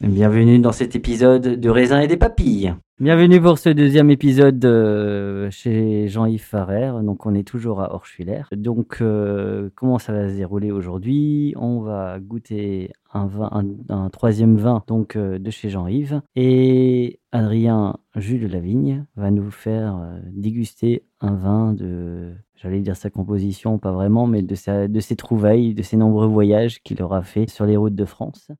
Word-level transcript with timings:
Bienvenue 0.00 0.58
dans 0.58 0.72
cet 0.72 0.94
épisode 0.94 1.42
de 1.42 1.70
raisin 1.70 2.00
et 2.00 2.06
des 2.06 2.16
papilles. 2.16 2.74
Bienvenue 3.00 3.40
pour 3.40 3.58
ce 3.58 3.68
deuxième 3.68 4.10
épisode 4.10 4.64
euh, 4.64 5.50
chez 5.50 6.08
Jean-Yves 6.08 6.42
Farrer. 6.42 6.92
Donc 7.02 7.26
on 7.26 7.34
est 7.34 7.46
toujours 7.46 7.80
à 7.80 7.94
Orschwiller. 7.94 8.42
Donc 8.52 8.98
euh, 9.00 9.70
comment 9.76 9.98
ça 9.98 10.12
va 10.12 10.28
se 10.28 10.34
dérouler 10.34 10.72
aujourd'hui? 10.72 11.54
On 11.56 11.80
va 11.80 12.18
goûter 12.18 12.92
un 13.12 14.10
troisième 14.10 14.56
vin 14.56 14.82
donc 14.86 15.16
euh, 15.16 15.38
de 15.38 15.50
chez 15.50 15.70
Jean-Yves 15.70 16.20
et 16.34 17.20
Adrien 17.30 17.98
Jules 18.16 18.50
Lavigne 18.50 19.04
va 19.16 19.30
nous 19.30 19.50
faire 19.50 20.20
déguster 20.32 21.04
un 21.20 21.34
vin 21.34 21.72
de, 21.72 22.34
j'allais 22.60 22.80
dire 22.80 22.96
sa 22.96 23.10
composition, 23.10 23.78
pas 23.78 23.92
vraiment, 23.92 24.26
mais 24.26 24.42
de, 24.42 24.54
ses 24.54 25.16
trouvailles, 25.16 25.74
de 25.74 25.82
ses 25.82 25.96
nombreux 25.96 26.26
voyages 26.26 26.80
qu'il 26.82 27.02
aura 27.02 27.22
fait 27.22 27.48
sur 27.48 27.64
les 27.66 27.76
routes 27.76 27.94
de 27.94 28.04
France. 28.04 28.50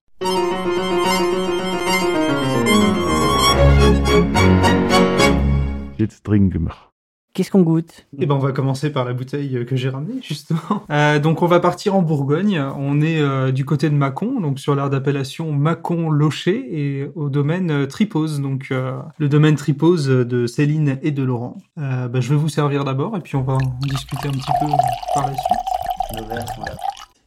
Qu'est-ce 7.35 7.51
qu'on 7.51 7.63
goûte 7.63 8.07
Eh 8.19 8.27
ben, 8.27 8.35
on 8.35 8.39
va 8.39 8.53
commencer 8.53 8.91
par 8.91 9.05
la 9.05 9.13
bouteille 9.13 9.59
euh, 9.59 9.65
que 9.65 9.77
j'ai 9.77 9.89
ramenée, 9.89 10.21
justement. 10.23 10.59
Euh, 10.91 11.19
donc, 11.19 11.43
on 11.43 11.47
va 11.47 11.61
partir 11.61 11.95
en 11.95 12.03
Bourgogne. 12.03 12.61
On 12.77 13.01
est 13.03 13.21
euh, 13.21 13.53
du 13.53 13.65
côté 13.65 13.91
de 13.91 13.95
Mâcon, 13.95 14.41
donc 14.41 14.59
sur 14.59 14.75
l'aire 14.75 14.89
d'appellation 14.89 15.53
Mâcon-Locher 15.53 16.67
et 16.71 17.11
au 17.15 17.29
domaine 17.29 17.71
euh, 17.71 17.87
Tripose, 17.87 18.41
donc 18.41 18.69
euh, 18.71 18.99
le 19.19 19.29
domaine 19.29 19.55
Tripose 19.55 20.09
de 20.09 20.47
Céline 20.47 20.99
et 21.03 21.11
de 21.11 21.23
Laurent. 21.23 21.59
Euh, 21.77 22.09
bah, 22.09 22.21
je 22.21 22.31
vais 22.31 22.37
vous 22.37 22.49
servir 22.49 22.85
d'abord 22.85 23.17
et 23.17 23.21
puis 23.21 23.37
on 23.37 23.43
va 23.43 23.55
en 23.55 23.79
discuter 23.83 24.29
un 24.29 24.33
petit 24.33 24.53
peu 24.61 24.67
par 25.15 25.27
la 25.27 25.37
suite. 25.37 26.49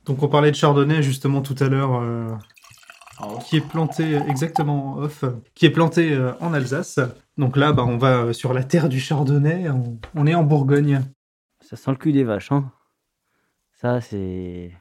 Donc, 0.06 0.23
on 0.23 0.28
parlait 0.28 0.51
de 0.51 0.56
Chardonnay 0.56 1.03
justement 1.03 1.41
tout 1.41 1.56
à 1.59 1.67
l'heure. 1.67 2.01
Qui 3.45 3.57
est 3.57 3.61
planté 3.61 4.15
exactement 4.27 4.93
en 4.93 4.99
off, 5.03 5.23
qui 5.55 5.65
est 5.65 5.69
planté 5.71 6.11
euh, 6.13 6.31
en 6.39 6.53
Alsace. 6.53 6.99
Donc 7.37 7.57
là, 7.57 7.71
bah, 7.73 7.83
on 7.85 7.97
va 7.97 8.23
euh, 8.25 8.33
sur 8.33 8.53
la 8.53 8.63
terre 8.63 8.89
du 8.89 8.99
Chardonnay, 8.99 9.69
on, 9.69 9.97
on 10.15 10.27
est 10.27 10.35
en 10.35 10.43
Bourgogne. 10.43 11.01
Ça 11.61 11.75
sent 11.75 11.91
le 11.91 11.97
cul 11.97 12.11
des 12.11 12.23
vaches, 12.23 12.51
hein 12.51 12.71
Ça, 13.73 14.01
c'est... 14.01 14.71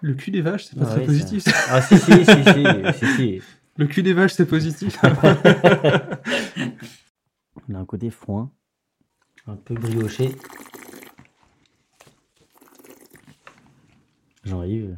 Le 0.00 0.14
cul 0.14 0.30
des 0.32 0.40
vaches, 0.42 0.64
c'est 0.64 0.76
pas 0.78 0.84
Ah 0.88 0.94
très 0.94 1.04
positif. 1.04 1.44
ça- 1.44 1.52
Ah 1.70 1.80
si, 1.82 1.96
si, 1.98 2.12
si, 2.24 2.24
si, 2.24 2.64
si, 2.98 3.06
si. 3.16 3.42
Le 3.76 3.86
cul 3.86 4.02
des 4.02 4.12
vaches, 4.14 4.32
c'est 4.32 4.46
positif. 4.46 4.98
On 7.68 7.74
a 7.74 7.78
un 7.78 7.84
côté 7.84 8.10
foin, 8.10 8.50
un 9.46 9.54
peu 9.56 9.74
brioché. 9.74 10.34
Jean-Yves. 14.44 14.96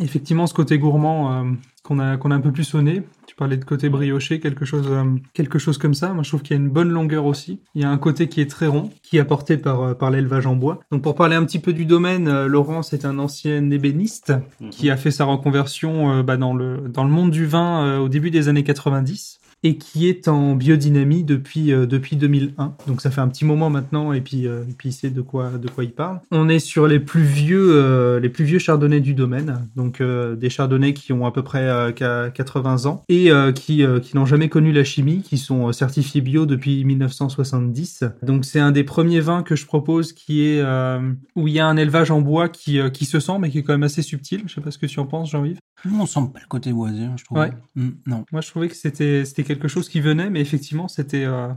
Effectivement, 0.00 0.46
ce 0.46 0.54
côté 0.54 0.78
gourmand 0.78 1.32
euh, 1.32 1.50
qu'on 1.82 1.98
a, 1.98 2.16
qu'on 2.16 2.30
a 2.30 2.34
un 2.34 2.40
peu 2.40 2.52
plus 2.52 2.64
sonné. 2.64 3.02
Tu 3.26 3.34
parlais 3.34 3.58
de 3.58 3.64
côté 3.64 3.90
brioché, 3.90 4.40
quelque 4.40 4.64
chose, 4.64 4.86
euh, 4.90 5.04
quelque 5.34 5.58
chose 5.58 5.76
comme 5.76 5.92
ça. 5.92 6.14
Moi, 6.14 6.22
je 6.22 6.30
trouve 6.30 6.42
qu'il 6.42 6.56
y 6.56 6.58
a 6.58 6.62
une 6.62 6.70
bonne 6.70 6.88
longueur 6.88 7.26
aussi. 7.26 7.60
Il 7.74 7.82
y 7.82 7.84
a 7.84 7.90
un 7.90 7.98
côté 7.98 8.28
qui 8.28 8.40
est 8.40 8.50
très 8.50 8.66
rond, 8.66 8.90
qui 9.02 9.18
est 9.18 9.20
apporté 9.20 9.58
par, 9.58 9.82
euh, 9.82 9.94
par 9.94 10.10
l'élevage 10.10 10.46
en 10.46 10.56
bois. 10.56 10.80
Donc, 10.90 11.02
pour 11.02 11.14
parler 11.14 11.36
un 11.36 11.44
petit 11.44 11.58
peu 11.58 11.74
du 11.74 11.84
domaine, 11.84 12.46
Laurent, 12.46 12.82
c'est 12.82 13.04
un 13.04 13.18
ancien 13.18 13.70
ébéniste 13.70 14.32
qui 14.70 14.90
a 14.90 14.96
fait 14.96 15.10
sa 15.10 15.24
reconversion 15.24 16.22
bah, 16.22 16.38
dans, 16.38 16.54
le, 16.54 16.88
dans 16.88 17.04
le 17.04 17.10
monde 17.10 17.30
du 17.30 17.44
vin 17.44 17.84
euh, 17.84 17.98
au 17.98 18.08
début 18.08 18.30
des 18.30 18.48
années 18.48 18.64
90 18.64 19.40
et 19.62 19.76
qui 19.76 20.08
est 20.08 20.28
en 20.28 20.54
biodynamie 20.54 21.24
depuis 21.24 21.72
euh, 21.72 21.86
depuis 21.86 22.16
2001. 22.16 22.74
Donc 22.86 23.00
ça 23.00 23.10
fait 23.10 23.20
un 23.20 23.28
petit 23.28 23.44
moment 23.44 23.70
maintenant 23.70 24.12
et 24.12 24.20
puis 24.20 24.46
euh, 24.46 24.62
et 24.68 24.74
puis 24.74 24.90
il 24.90 24.92
sait 24.92 25.10
de 25.10 25.20
quoi 25.20 25.50
de 25.50 25.68
quoi 25.68 25.84
il 25.84 25.92
parle. 25.92 26.20
On 26.30 26.48
est 26.48 26.58
sur 26.58 26.86
les 26.86 27.00
plus 27.00 27.22
vieux 27.22 27.70
euh, 27.72 28.20
les 28.20 28.28
plus 28.28 28.44
vieux 28.44 28.58
chardonnays 28.58 29.00
du 29.00 29.14
domaine, 29.14 29.68
donc 29.76 30.00
euh, 30.00 30.36
des 30.36 30.50
chardonnays 30.50 30.94
qui 30.94 31.12
ont 31.12 31.26
à 31.26 31.32
peu 31.32 31.42
près 31.42 31.68
euh, 31.68 31.92
qu'à 31.92 32.30
80 32.30 32.86
ans 32.86 33.02
et 33.08 33.30
euh, 33.30 33.52
qui 33.52 33.84
euh, 33.84 34.00
qui 34.00 34.16
n'ont 34.16 34.26
jamais 34.26 34.48
connu 34.48 34.72
la 34.72 34.84
chimie, 34.84 35.22
qui 35.22 35.38
sont 35.38 35.68
euh, 35.68 35.72
certifiés 35.72 36.20
bio 36.20 36.46
depuis 36.46 36.84
1970. 36.84 38.04
Donc 38.22 38.44
c'est 38.44 38.60
un 38.60 38.70
des 38.70 38.84
premiers 38.84 39.20
vins 39.20 39.42
que 39.42 39.56
je 39.56 39.66
propose 39.66 40.12
qui 40.12 40.44
est 40.44 40.60
euh, 40.60 41.00
où 41.36 41.48
il 41.48 41.54
y 41.54 41.60
a 41.60 41.66
un 41.66 41.76
élevage 41.76 42.10
en 42.10 42.20
bois 42.20 42.48
qui 42.48 42.78
euh, 42.78 42.90
qui 42.90 43.04
se 43.04 43.20
sent 43.20 43.38
mais 43.40 43.50
qui 43.50 43.58
est 43.58 43.62
quand 43.62 43.72
même 43.74 43.82
assez 43.82 44.02
subtil. 44.02 44.42
Je 44.46 44.54
sais 44.54 44.60
pas 44.60 44.70
ce 44.70 44.78
que 44.78 44.86
tu 44.86 45.00
en 45.00 45.06
penses, 45.06 45.30
Jean-Yves. 45.30 45.58
On 45.84 46.06
sent 46.06 46.20
pas 46.32 46.40
le 46.40 46.46
côté 46.48 46.70
hein, 46.70 47.14
je 47.16 47.24
trouve. 47.24 47.38
Ouais. 47.38 47.52
Mm, 47.74 47.90
non. 48.06 48.24
Moi, 48.32 48.40
je 48.40 48.48
trouvais 48.48 48.68
que 48.68 48.74
c'était 48.74 49.24
quelque 49.44 49.68
chose 49.68 49.88
qui 49.88 50.00
venait, 50.00 50.30
mais 50.30 50.40
effectivement, 50.40 50.88
c'était 50.88 51.24
euh, 51.24 51.48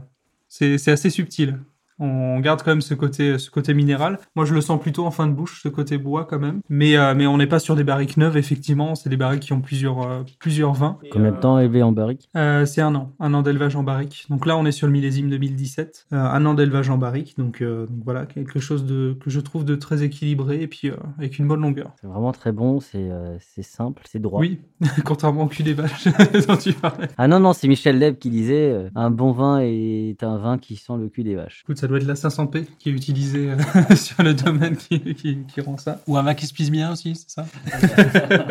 c'est 0.48 0.88
assez 0.88 1.10
subtil. 1.10 1.58
On 2.04 2.40
garde 2.40 2.62
quand 2.62 2.72
même 2.72 2.80
ce 2.80 2.94
côté 2.94 3.38
ce 3.38 3.50
côté 3.50 3.74
minéral. 3.74 4.18
Moi, 4.34 4.44
je 4.44 4.54
le 4.54 4.60
sens 4.60 4.80
plutôt 4.80 5.06
en 5.06 5.12
fin 5.12 5.28
de 5.28 5.32
bouche, 5.32 5.60
ce 5.62 5.68
côté 5.68 5.98
bois 5.98 6.26
quand 6.28 6.40
même. 6.40 6.60
Mais 6.68 6.96
euh, 6.96 7.14
mais 7.14 7.26
on 7.28 7.36
n'est 7.36 7.46
pas 7.46 7.60
sur 7.60 7.76
des 7.76 7.84
barriques 7.84 8.16
neuves. 8.16 8.36
Effectivement, 8.36 8.96
c'est 8.96 9.08
des 9.08 9.16
barriques 9.16 9.42
qui 9.42 9.52
ont 9.52 9.60
plusieurs 9.60 10.02
euh, 10.02 10.22
plusieurs 10.38 10.72
vins. 10.72 10.98
Combien 11.12 11.30
de 11.30 11.36
temps 11.36 11.58
élevé 11.58 11.82
en 11.82 11.92
barrique? 11.92 12.28
Euh, 12.36 12.66
c'est 12.66 12.80
un 12.80 12.94
an, 12.94 13.12
un 13.20 13.34
an 13.34 13.42
d'élevage 13.42 13.76
en 13.76 13.84
barrique. 13.84 14.26
Donc 14.30 14.46
là, 14.46 14.56
on 14.56 14.66
est 14.66 14.72
sur 14.72 14.86
le 14.86 14.92
millésime 14.92 15.30
2017, 15.30 16.06
euh, 16.12 16.16
un 16.16 16.44
an 16.44 16.54
d'élevage 16.54 16.90
en 16.90 16.98
barrique. 16.98 17.36
Donc, 17.38 17.62
donc 17.62 18.02
voilà, 18.04 18.26
quelque 18.26 18.60
chose 18.60 18.84
de 18.84 19.16
que 19.20 19.30
je 19.30 19.40
trouve 19.40 19.64
de 19.64 19.76
très 19.76 20.02
équilibré 20.02 20.62
et 20.62 20.66
puis 20.66 20.90
avec 21.18 21.38
une 21.38 21.46
bonne 21.46 21.60
longueur. 21.60 21.92
C'est 22.00 22.06
vraiment 22.06 22.32
très 22.32 22.50
bon, 22.50 22.80
c'est 22.80 23.62
simple, 23.62 24.02
c'est 24.08 24.20
droit. 24.20 24.40
Oui, 24.40 24.60
contrairement 25.04 25.44
au 25.44 25.48
cul 25.48 25.62
des 25.62 25.74
vaches 25.74 26.08
dont 26.48 26.56
tu 26.56 26.72
parlais. 26.72 27.08
Ah 27.16 27.28
non, 27.28 27.38
non, 27.38 27.52
c'est 27.52 27.68
Michel 27.68 27.98
Leb 27.98 28.16
qui 28.16 28.30
disait 28.30 28.90
un 28.94 29.10
bon 29.10 29.32
vin 29.32 29.60
est 29.62 30.22
un 30.22 30.38
vin 30.38 30.58
qui 30.58 30.76
sent 30.76 30.94
le 30.98 31.08
cul 31.08 31.22
des 31.22 31.34
vaches. 31.34 31.62
Écoute, 31.64 31.78
ça 31.78 31.86
doit 31.92 32.00
être 32.00 32.06
la 32.06 32.14
500p 32.14 32.64
qui 32.78 32.88
est 32.88 32.92
utilisée 32.92 33.50
euh, 33.52 33.94
sur 33.96 34.22
le 34.22 34.34
domaine 34.34 34.76
qui, 34.76 35.00
qui, 35.14 35.38
qui 35.46 35.60
rend 35.60 35.76
ça. 35.76 36.00
Ou 36.06 36.16
un 36.16 36.22
vin 36.22 36.34
qui 36.34 36.46
se 36.46 36.54
pisse 36.54 36.70
bien 36.70 36.92
aussi, 36.92 37.14
c'est 37.14 37.30
ça 37.30 37.46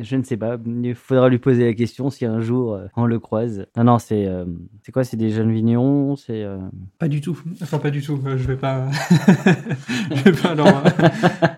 Je 0.00 0.16
ne 0.16 0.22
sais 0.22 0.36
pas. 0.36 0.56
Il 0.82 0.94
faudra 0.94 1.28
lui 1.28 1.38
poser 1.38 1.66
la 1.66 1.74
question 1.74 2.10
si 2.10 2.24
un 2.24 2.40
jour 2.40 2.74
euh, 2.74 2.86
on 2.96 3.04
le 3.06 3.18
croise. 3.18 3.66
Non, 3.76 3.84
non, 3.84 3.98
c'est 3.98 4.26
euh, 4.26 4.44
c'est 4.82 4.90
quoi? 4.90 5.04
C'est 5.04 5.16
des 5.16 5.30
jeunes 5.30 5.52
vignons 5.52 6.16
C'est 6.16 6.42
euh, 6.42 6.58
Pas 6.98 7.08
du 7.08 7.20
tout. 7.20 7.38
Enfin, 7.62 7.78
pas 7.78 7.90
du 7.90 8.00
tout. 8.02 8.18
Euh, 8.26 8.36
Je 8.38 8.46
vais 8.46 8.56
pas. 8.56 8.86
je 10.10 10.22
vais 10.22 10.32
pas 10.32 10.54
leur. 10.54 10.66
euh, 10.66 11.08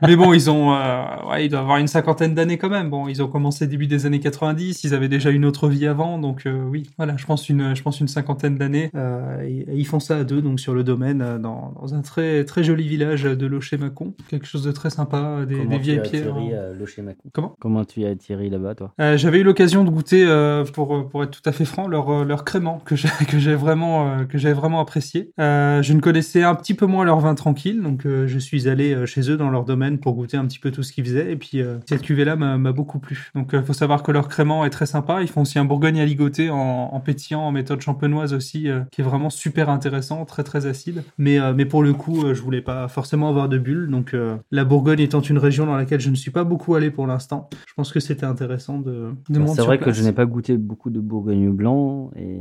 Mais 0.07 0.17
bon, 0.17 0.33
ils 0.33 0.51
ont. 0.51 0.75
euh, 0.75 1.05
Ouais, 1.31 1.47
ils 1.47 1.49
doivent 1.49 1.63
avoir 1.63 1.79
une 1.79 1.87
cinquantaine 1.87 2.35
d'années 2.35 2.59
quand 2.59 2.69
même. 2.69 2.91
Bon, 2.91 3.09
ils 3.09 3.23
ont 3.23 3.29
commencé 3.29 3.67
début 3.67 3.87
des 3.87 4.05
années 4.07 4.21
90. 4.21 4.85
Ils 4.85 4.95
avaient 4.95 5.09
déjà 5.09 5.31
une 5.31 5.45
autre 5.45 5.69
vie 5.69 5.87
avant. 5.87 6.19
Donc, 6.19 6.47
euh, 6.47 6.65
oui, 6.65 6.91
voilà, 6.97 7.17
je 7.17 7.25
pense 7.25 7.49
une, 7.49 7.75
je 7.75 7.83
pense 7.83 8.01
une 8.01 8.09
cinquantaine 8.09 8.57
d'années. 8.59 8.91
Euh, 8.95 9.41
et, 9.43 9.61
et 9.61 9.75
ils 9.77 9.87
font 9.87 10.01
ça 10.01 10.19
à 10.19 10.25
deux, 10.25 10.43
donc 10.43 10.61
sur 10.61 10.75
le 10.75 10.83
domaine, 10.85 10.94
euh, 11.03 11.39
dans, 11.39 11.73
dans 11.81 11.95
un 11.95 12.03
très, 12.03 12.45
très 12.45 12.65
joli 12.65 12.87
village 12.89 13.23
de 13.25 13.47
Locher-Macon. 13.47 14.15
Quelque 14.29 14.47
chose 14.47 14.63
de 14.65 14.73
très 14.73 14.91
sympa. 14.91 15.45
Des, 15.47 15.57
comment 15.57 15.71
des 15.71 15.79
vieilles 15.79 16.01
pierres. 16.03 16.35
hein. 16.37 16.75
Locher-Macon 16.79 17.31
Comment? 17.33 17.55
Comment 17.61 17.85
tu 17.85 18.05
as 18.05 18.11
atterri 18.11 18.51
là-bas, 18.51 18.75
toi? 18.75 18.93
Euh, 19.01 19.17
J'avais 19.17 19.41
eu 19.41 19.43
l'occasion 19.43 19.85
de 19.85 19.91
goûter, 19.91 20.25
euh, 20.27 20.65
pour, 20.65 21.09
pour 21.09 21.23
être 21.25 21.31
tout 21.31 21.49
à 21.49 21.53
fait 21.53 21.65
franc, 21.65 21.89
leur, 21.89 22.11
euh, 22.11 22.25
leur 22.25 22.45
crément 22.45 22.81
que 22.85 22.97
j'ai 22.97 23.09
que 23.29 23.39
j'ai 23.39 23.55
vraiment 23.55 24.09
euh, 24.09 24.25
que 24.25 24.39
j'ai 24.39 24.53
vraiment 24.53 24.81
apprécié. 24.81 25.31
Euh, 25.41 25.83
je 25.83 25.93
ne 25.93 26.01
connaissais 26.01 26.43
un 26.43 26.55
petit 26.55 26.75
peu 26.75 26.87
moins 26.87 27.05
leur 27.05 27.21
vin 27.21 27.35
tranquille, 27.35 27.83
donc 27.83 28.07
euh, 28.07 28.27
je 28.27 28.39
suis 28.39 28.69
allé 28.69 28.95
euh, 28.95 29.07
chez 29.07 29.31
eux 29.31 29.37
dans 29.37 29.51
leur 29.51 29.65
domaine 29.65 29.99
pour 29.99 30.15
goûter 30.15 30.37
un 30.37 30.47
petit 30.47 30.59
peu 30.59 30.71
tout 30.71 30.83
ce 30.83 30.93
qu'ils 30.93 31.05
faisaient. 31.05 31.33
Et 31.33 31.37
puis 31.37 31.61
euh, 31.61 31.79
cette 31.89 32.03
cuvée-là 32.03 32.37
m'a 32.37 32.57
m'a 32.59 32.73
beaucoup 32.73 32.99
plu. 32.99 33.31
Donc 33.35 33.51
il 33.53 33.63
faut 33.63 33.73
savoir 33.73 34.03
que 34.03 34.13
leur 34.13 34.29
crément 34.29 34.65
est 34.65 34.71
très 34.71 34.87
sympa. 34.87 35.23
Ils 35.23 35.29
font 35.29 35.43
aussi 35.43 35.59
un 35.59 35.65
bourgogne 35.65 36.01
à 36.01 36.05
ligoter 36.05 36.51
en, 36.51 36.57
en 36.93 37.01
pétillant, 37.01 37.41
en 37.43 37.53
méthode 37.53 37.81
champenoise 37.81 38.33
aussi, 38.35 38.69
euh, 38.69 38.81
qui 38.91 39.01
est 39.01 39.05
vraiment 39.05 39.31
super 39.31 39.69
intéressant, 39.71 40.25
très 40.25 40.43
très 40.45 40.67
acide. 40.85 41.05
Mais 41.19 41.39
euh, 41.39 41.53
mais 41.55 41.65
pour 41.65 41.83
le 41.83 41.93
coup, 41.93 42.25
euh, 42.25 42.35
je 42.35 42.43
voulais 42.43 42.63
pas 42.63 42.89
forcément 42.89 43.29
avoir 43.29 43.49
de 43.49 43.59
bulles. 43.59 43.89
Donc 43.89 44.15
euh, 44.15 44.37
la 44.51 44.65
Bourgogne 44.65 45.01
étant 45.01 45.21
une 45.21 45.39
région 45.39 45.67
dans 45.67 45.77
laquelle 45.77 46.01
je 46.01 46.11
ne 46.11 46.15
suis 46.15 46.31
pas 46.31 46.45
beaucoup 46.45 46.75
allé 46.75 46.91
pour 46.91 47.07
l'instant, 47.07 47.49
je 47.67 47.75
pense 47.75 47.93
que 47.93 48.01
c'était 48.01 48.27
intéressant 48.27 48.79
de, 48.79 49.11
de 49.29 49.39
Bah, 49.39 49.47
C'est 49.55 49.63
vrai 49.63 49.79
que 49.79 49.93
je 49.93 50.03
n'ai 50.03 50.13
pas 50.13 50.27
goûté 50.27 50.57
beaucoup 50.57 50.91
de 50.91 51.01
Bourgogne 51.01 51.51
blanc 51.51 52.11
et 52.17 52.39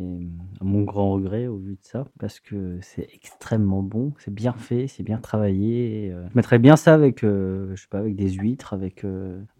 à 0.61 0.63
mon 0.63 0.83
grand 0.83 1.11
regret 1.11 1.47
au 1.47 1.57
vu 1.57 1.73
de 1.73 1.79
ça 1.81 2.05
parce 2.19 2.39
que 2.39 2.77
c'est 2.81 3.07
extrêmement 3.13 3.83
bon, 3.83 4.13
c'est 4.19 4.33
bien 4.33 4.53
fait, 4.53 4.87
c'est 4.87 5.03
bien 5.03 5.17
travaillé. 5.17 6.05
et, 6.05 6.11
euh, 6.11 6.23
je 6.29 6.35
mettrais 6.35 6.59
bien 6.59 6.75
ça 6.75 6.93
avec, 6.93 7.21
je 7.21 7.75
sais 7.75 7.87
pas, 7.89 7.99
avec 7.99 8.15
des 8.15 8.29
huîtres, 8.29 8.73
avec 8.73 9.05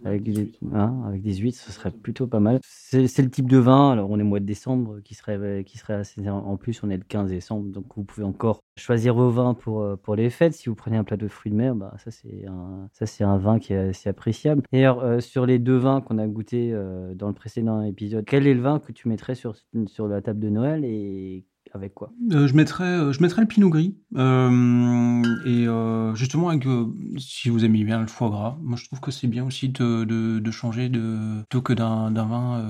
avec 0.06 0.24
des, 0.24 0.52
hein, 0.74 1.02
avec 1.08 1.22
des 1.22 1.36
huîtres, 1.36 1.60
ce 1.60 1.72
serait 1.72 1.92
plutôt 1.92 2.28
pas 2.28 2.40
mal. 2.40 2.60
C'est 2.64 3.08
c'est 3.08 3.22
le 3.22 3.30
type 3.30 3.50
de 3.50 3.58
vin. 3.58 3.92
Alors 3.92 4.10
on 4.10 4.20
est 4.20 4.24
mois 4.24 4.40
de 4.40 4.46
décembre, 4.46 5.00
qui 5.04 5.16
serait 5.16 5.64
qui 5.66 5.78
serait 5.78 5.94
assez. 5.94 6.28
En 6.30 6.58
plus, 6.58 6.84
on 6.84 6.90
est 6.90 6.98
le 6.98 7.04
15 7.08 7.30
décembre, 7.30 7.70
donc 7.72 7.86
vous 7.96 8.04
pouvez 8.04 8.26
encore 8.26 8.64
choisir 8.78 9.14
vos 9.16 9.30
vins 9.30 9.54
pour 9.54 9.82
euh, 9.82 9.96
pour 9.96 10.16
les 10.16 10.30
fêtes. 10.30 10.54
Si 10.54 10.70
vous 10.70 10.76
prenez 10.76 10.98
un 10.98 11.04
plat 11.04 11.18
de 11.18 11.28
fruits 11.28 11.52
de 11.52 11.58
mer, 11.58 11.76
bah 11.76 11.94
ça 12.04 12.12
c'est 12.12 12.46
un 12.48 12.90
ça 12.92 13.06
c'est 13.06 13.24
un 13.24 13.38
vin 13.38 13.60
qui 13.60 13.74
est 13.74 13.90
assez 13.90 14.10
appréciable. 14.10 14.64
D'ailleurs, 14.72 15.00
euh, 15.00 15.20
sur 15.20 15.46
les 15.46 15.60
deux 15.60 15.78
vins 15.78 16.02
qu'on 16.02 16.18
a 16.18 16.28
goûté 16.28 16.72
euh, 16.74 17.14
dans 17.14 17.28
le 17.28 17.34
précédent 17.34 17.82
épisode, 17.82 18.26
quel 18.26 18.48
est 18.48 18.54
le 18.54 18.62
vin 18.62 18.80
que 18.80 18.92
tu 18.92 19.08
mettrais 19.08 19.36
sur 19.36 19.56
sur 19.88 20.08
la 20.08 20.22
table 20.22 20.40
de 20.40 20.50
Noël 20.50 20.86
et 20.86 21.46
avec 21.74 21.96
quoi? 21.96 22.12
Je 22.30 22.54
mettrais, 22.54 23.12
je 23.12 23.22
mettrais 23.22 23.42
le 23.42 23.48
pinot 23.48 23.70
gris. 23.70 23.98
Et 24.14 24.18
euh, 25.68 26.14
justement, 26.14 26.52
si 27.18 27.50
vous 27.50 27.66
aimez 27.66 27.84
bien 27.84 28.00
le 28.00 28.06
foie 28.06 28.30
gras, 28.30 28.58
moi 28.62 28.78
je 28.78 28.86
trouve 28.86 29.00
que 29.00 29.10
c'est 29.10 29.28
bien 29.28 29.44
aussi 29.44 29.70
de, 29.70 30.04
de, 30.04 30.38
de 30.38 30.52
changer 30.52 30.90
de 30.90 31.42
plutôt 31.50 31.64
que 31.64 31.74
d'un 31.74 32.12
vin 32.12 32.64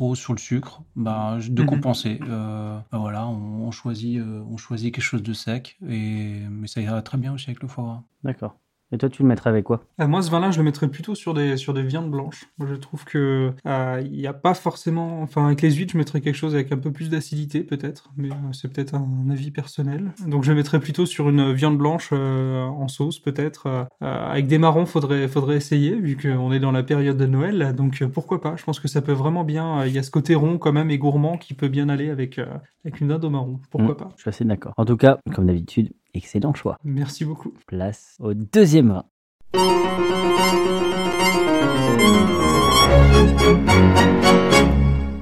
trop 0.00 0.14
sur 0.14 0.32
le 0.32 0.38
sucre, 0.38 0.82
bah, 0.96 1.38
de 1.46 1.62
Mhm. 1.62 1.68
compenser. 1.68 2.20
Euh, 2.26 2.78
bah 2.90 2.98
voilà, 2.98 3.26
on, 3.26 3.66
on 3.66 3.70
choisit, 3.70 4.18
euh, 4.18 4.42
on 4.48 4.56
choisit 4.56 4.94
quelque 4.94 5.04
chose 5.04 5.22
de 5.22 5.32
sec, 5.34 5.78
et 5.86 6.40
mais 6.50 6.66
ça 6.68 6.80
ira 6.80 7.02
très 7.02 7.18
bien 7.18 7.32
aussi 7.34 7.50
avec 7.50 7.60
le 7.62 7.68
foie 7.68 7.84
gras. 7.84 8.02
D'accord. 8.22 8.58
Et 8.92 8.98
toi, 8.98 9.08
tu 9.08 9.22
le 9.22 9.28
mettrais 9.28 9.50
avec 9.50 9.64
quoi 9.64 9.84
Euh, 10.00 10.08
moi, 10.08 10.20
ce 10.20 10.30
vin-là, 10.30 10.50
je 10.50 10.58
le 10.58 10.64
mettrais 10.64 10.88
plutôt 10.88 11.14
sur 11.14 11.32
des, 11.32 11.56
sur 11.56 11.72
des 11.74 11.82
viandes 11.82 12.10
blanches. 12.10 12.46
Moi, 12.58 12.68
je 12.68 12.74
trouve 12.74 13.04
que 13.04 13.52
euh, 13.66 14.02
il 14.04 14.12
n'y 14.18 14.26
a 14.26 14.32
pas 14.32 14.54
forcément... 14.54 15.22
Enfin, 15.22 15.46
avec 15.46 15.62
les 15.62 15.70
huîtres, 15.70 15.92
je 15.92 15.98
mettrais 15.98 16.20
quelque 16.20 16.34
chose 16.34 16.54
avec 16.54 16.72
un 16.72 16.76
peu 16.78 16.90
plus 16.90 17.08
d'acidité, 17.08 17.62
peut-être. 17.62 18.10
Mais 18.16 18.30
euh, 18.30 18.52
c'est 18.52 18.72
peut-être 18.72 18.94
un, 18.94 19.30
avis 19.30 19.50
personnel. 19.52 20.12
Donc, 20.26 20.42
je 20.44 20.50
le 20.50 20.56
mettrais 20.56 20.80
plutôt 20.80 21.06
sur 21.06 21.28
une 21.28 21.52
viande 21.52 21.78
blanche 21.78 22.10
euh, 22.12 22.64
en 22.64 22.88
sauce, 22.88 23.20
peut-être. 23.20 23.66
Euh, 23.66 23.84
euh, 24.02 24.26
avec 24.30 24.48
des 24.48 24.58
marrons, 24.58 24.86
faudrait, 24.86 25.28
faudrait 25.28 25.56
essayer, 25.56 25.94
vu 25.94 26.16
qu'on 26.16 26.50
est 26.52 26.60
dans 26.60 26.72
la 26.72 26.82
période 26.82 27.16
de 27.16 27.26
Noël. 27.26 27.74
Donc, 27.76 28.02
euh, 28.02 28.08
pourquoi 28.08 28.40
pas? 28.40 28.56
Je 28.56 28.64
pense 28.64 28.80
que 28.80 28.88
ça 28.88 29.02
peut 29.02 29.12
vraiment 29.12 29.44
bien... 29.44 29.80
euh, 29.82 29.86
Il 29.86 29.94
y 29.94 29.98
a 29.98 30.02
ce 30.02 30.10
côté 30.10 30.34
rond, 30.34 30.58
quand 30.58 30.72
même, 30.72 30.90
et 30.90 30.98
gourmand, 30.98 31.36
qui 31.38 31.54
peut 31.54 31.68
bien 31.68 31.88
aller 31.88 32.10
avec, 32.10 32.38
euh, 32.38 32.46
avec 32.84 33.00
une 33.00 33.08
dinde 33.08 33.24
au 33.24 33.30
marron. 33.30 33.60
Pourquoi 33.70 33.94
Mm, 33.94 33.96
pas? 33.98 34.08
Je 34.16 34.22
suis 34.22 34.28
assez 34.28 34.44
d'accord. 34.44 34.74
En 34.76 34.84
tout 34.84 34.96
cas, 34.96 35.18
comme 35.34 35.46
d'habitude, 35.46 35.92
excellent 36.14 36.54
choix. 36.54 36.78
Merci 36.84 37.24
beaucoup. 37.24 37.52
Place 37.66 38.16
au 38.20 38.34
deuxième 38.34 38.88
vin. 38.88 39.04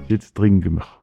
Jetzt 0.09 0.35
trinken 0.35 0.77
wir. 0.77 0.98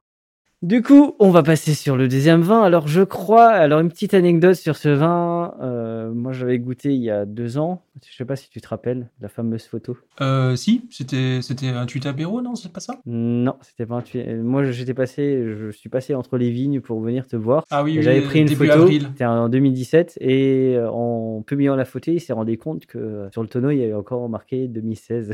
Du 0.66 0.82
coup, 0.82 1.14
on 1.20 1.30
va 1.30 1.44
passer 1.44 1.74
sur 1.74 1.96
le 1.96 2.08
deuxième 2.08 2.40
vin. 2.40 2.60
Alors, 2.60 2.88
je 2.88 3.02
crois, 3.02 3.46
alors 3.50 3.78
une 3.78 3.88
petite 3.88 4.14
anecdote 4.14 4.56
sur 4.56 4.74
ce 4.74 4.88
vin. 4.88 5.54
euh, 5.62 6.10
moi, 6.12 6.32
j'avais 6.32 6.58
goûté 6.58 6.92
il 6.92 7.00
y 7.04 7.08
a 7.08 7.24
deux 7.24 7.56
ans. 7.56 7.82
Je 8.04 8.12
sais 8.14 8.24
pas 8.24 8.34
si 8.34 8.50
tu 8.50 8.60
te 8.60 8.66
rappelles 8.68 9.08
la 9.20 9.28
fameuse 9.28 9.62
photo. 9.64 9.96
Euh, 10.20 10.56
si, 10.56 10.84
c'était 10.90 11.38
c'était 11.40 11.68
un 11.68 11.86
tuit 11.86 12.04
apéro, 12.04 12.42
non 12.42 12.56
C'est 12.56 12.72
pas 12.72 12.80
ça? 12.80 12.96
Non, 13.06 13.54
c'était 13.62 13.86
pas 13.86 13.94
un 13.94 14.02
tu- 14.02 14.18
euh, 14.18 14.42
Moi, 14.42 14.64
j'étais 14.64 14.92
passé, 14.92 15.44
je 15.56 15.70
suis 15.70 15.88
passé 15.88 16.16
entre 16.16 16.36
les 16.36 16.50
vignes 16.50 16.80
pour 16.80 17.00
venir 17.00 17.28
te 17.28 17.36
voir. 17.36 17.64
Ah 17.70 17.84
oui, 17.84 17.94
oui, 17.98 18.02
J'avais 18.02 18.22
pris 18.22 18.40
une 18.40 18.48
photo. 18.48 18.88
C'était 18.88 19.24
en 19.24 19.48
2017 19.48 20.18
et 20.20 20.74
euh, 20.76 20.90
en 20.90 21.42
publiant 21.46 21.76
la 21.76 21.84
photo, 21.84 22.10
il 22.10 22.18
s'est 22.20 22.32
rendu 22.32 22.58
compte 22.58 22.86
que 22.86 23.28
sur 23.30 23.42
le 23.42 23.48
tonneau, 23.48 23.70
il 23.70 23.78
y 23.78 23.84
avait 23.84 23.94
encore 23.94 24.28
marqué 24.28 24.66
2016. 24.66 25.32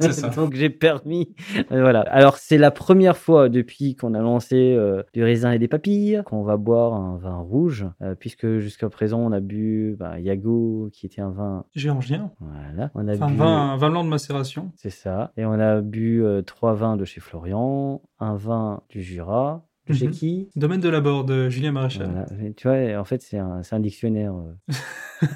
C'est 0.00 0.12
ça. 0.12 0.28
Donc 0.36 0.54
j'ai 0.54 0.70
permis. 0.70 1.34
Voilà. 1.68 2.00
Alors 2.00 2.38
c'est 2.38 2.56
la 2.58 2.70
première 2.70 3.18
fois 3.18 3.50
depuis 3.50 3.94
qu'on 3.94 4.14
a 4.14 4.21
lancé 4.22 4.74
euh, 4.74 5.02
du 5.12 5.22
raisin 5.22 5.52
et 5.52 5.58
des 5.58 5.68
papilles 5.68 6.22
qu'on 6.24 6.42
va 6.42 6.56
boire 6.56 6.94
un 6.94 7.16
vin 7.18 7.36
rouge, 7.36 7.86
euh, 8.00 8.14
puisque 8.14 8.58
jusqu'à 8.58 8.88
présent 8.88 9.20
on 9.20 9.32
a 9.32 9.40
bu 9.40 9.96
bah, 9.98 10.18
Yago, 10.18 10.88
qui 10.92 11.06
était 11.06 11.20
un 11.20 11.30
vin. 11.30 11.64
Géorgien. 11.74 12.30
Voilà. 12.40 12.90
On 12.94 13.06
a 13.08 13.14
Enfin, 13.14 13.28
bu. 13.28 13.36
vin, 13.36 13.76
vin 13.76 13.90
blanc 13.90 14.04
de 14.04 14.08
macération. 14.08 14.72
C'est 14.76 14.90
ça. 14.90 15.32
Et 15.36 15.44
on 15.44 15.52
a 15.52 15.80
bu 15.82 16.24
euh, 16.24 16.42
trois 16.42 16.72
vins 16.74 16.96
de 16.96 17.04
chez 17.04 17.20
Florian, 17.20 18.00
un 18.18 18.34
vin 18.36 18.82
du 18.88 19.02
Jura. 19.02 19.64
Chez 19.92 20.06
Mhm. 20.06 20.12
qui? 20.12 20.48
Domaine 20.56 20.80
de 20.80 20.88
la 20.88 21.00
Borde, 21.00 21.48
Julien 21.48 21.72
Maréchal. 21.72 22.10
Voilà. 22.10 22.52
Tu 22.56 22.68
vois, 22.68 23.00
en 23.00 23.04
fait, 23.04 23.22
c'est 23.22 23.38
un, 23.38 23.62
c'est 23.62 23.74
un 23.74 23.80
dictionnaire, 23.80 24.34
euh, 24.34 24.74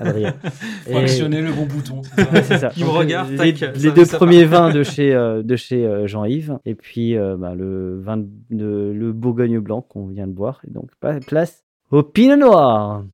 Adrien. 0.00 0.32
Faut 0.84 0.90
Et- 0.90 0.96
actionner 0.96 1.42
le 1.42 1.52
bon 1.52 1.66
bouton. 1.66 2.02
c'est 2.02 2.22
ça 2.24 2.30
Ouais, 2.32 2.42
c'est 2.42 2.58
ça. 2.58 2.72
Il 2.76 2.82
me 2.84 2.88
Donc, 2.88 2.98
regarde, 2.98 3.30
les, 3.30 3.36
tac, 3.54 3.74
les 3.74 3.80
ça- 3.80 3.90
deux 3.90 4.04
ça 4.04 4.16
premiers 4.18 4.46
part. 4.46 4.68
vins 4.68 4.74
de 4.74 4.82
chez, 4.82 5.14
euh, 5.14 5.42
de 5.42 5.56
chez 5.56 5.86
euh, 5.86 6.06
Jean-Yves. 6.06 6.58
Et 6.64 6.74
puis 6.74 7.16
euh, 7.16 7.36
bah, 7.36 7.54
le 7.54 8.00
vin 8.00 8.16
de 8.16 8.92
le 8.94 9.12
Bourgogne 9.12 9.58
blanc 9.60 9.82
qu'on 9.82 10.06
vient 10.06 10.26
de 10.26 10.32
boire. 10.32 10.60
Et 10.66 10.70
donc, 10.70 10.90
place 11.26 11.64
au 11.90 12.02
Pinot 12.02 12.36
Noir. 12.36 13.04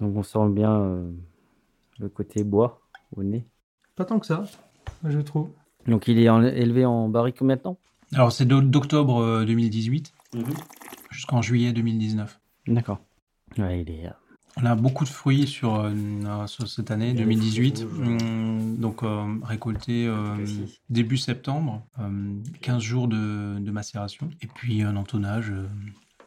Donc, 0.00 0.16
on 0.16 0.22
sent 0.22 0.48
bien 0.50 0.80
euh, 0.80 1.10
le 1.98 2.08
côté 2.08 2.42
bois 2.42 2.80
au 3.16 3.22
nez. 3.22 3.44
Pas 3.96 4.04
tant 4.06 4.18
que 4.18 4.26
ça, 4.26 4.44
je 5.04 5.18
trouve. 5.20 5.50
Donc, 5.86 6.08
il 6.08 6.18
est 6.18 6.28
en- 6.28 6.42
élevé 6.42 6.84
en 6.84 7.08
barrique 7.08 7.40
maintenant 7.42 7.78
Alors, 8.14 8.32
c'est 8.32 8.44
d'o- 8.44 8.60
d'octobre 8.60 9.18
euh, 9.22 9.44
2018 9.44 10.12
jusqu'en 11.10 11.42
juillet 11.42 11.72
2019. 11.72 12.40
D'accord. 12.66 13.00
Ouais, 13.58 13.82
il 13.82 13.90
est. 13.90 14.06
euh, 14.06 14.10
On 14.56 14.64
a 14.66 14.74
beaucoup 14.74 15.04
de 15.04 15.08
fruits 15.08 15.46
sur, 15.46 15.76
euh, 15.76 16.46
sur 16.46 16.68
cette 16.68 16.90
année 16.90 17.10
Il 17.10 17.18
y 17.18 17.22
a 17.22 17.24
des 17.24 17.24
2018, 17.24 17.78
fruits 17.78 17.88
rouges, 17.98 18.22
Hum, 18.22 18.76
donc 18.78 19.02
euh, 19.02 19.24
récolté 19.42 20.06
euh, 20.06 20.36
début 20.88 21.16
septembre, 21.16 21.86
euh, 21.98 22.34
15 22.60 22.82
jours 22.82 23.08
de, 23.08 23.58
de 23.58 23.70
macération, 23.70 24.28
et 24.42 24.46
puis 24.46 24.82
un 24.82 24.96
entonnage 24.96 25.52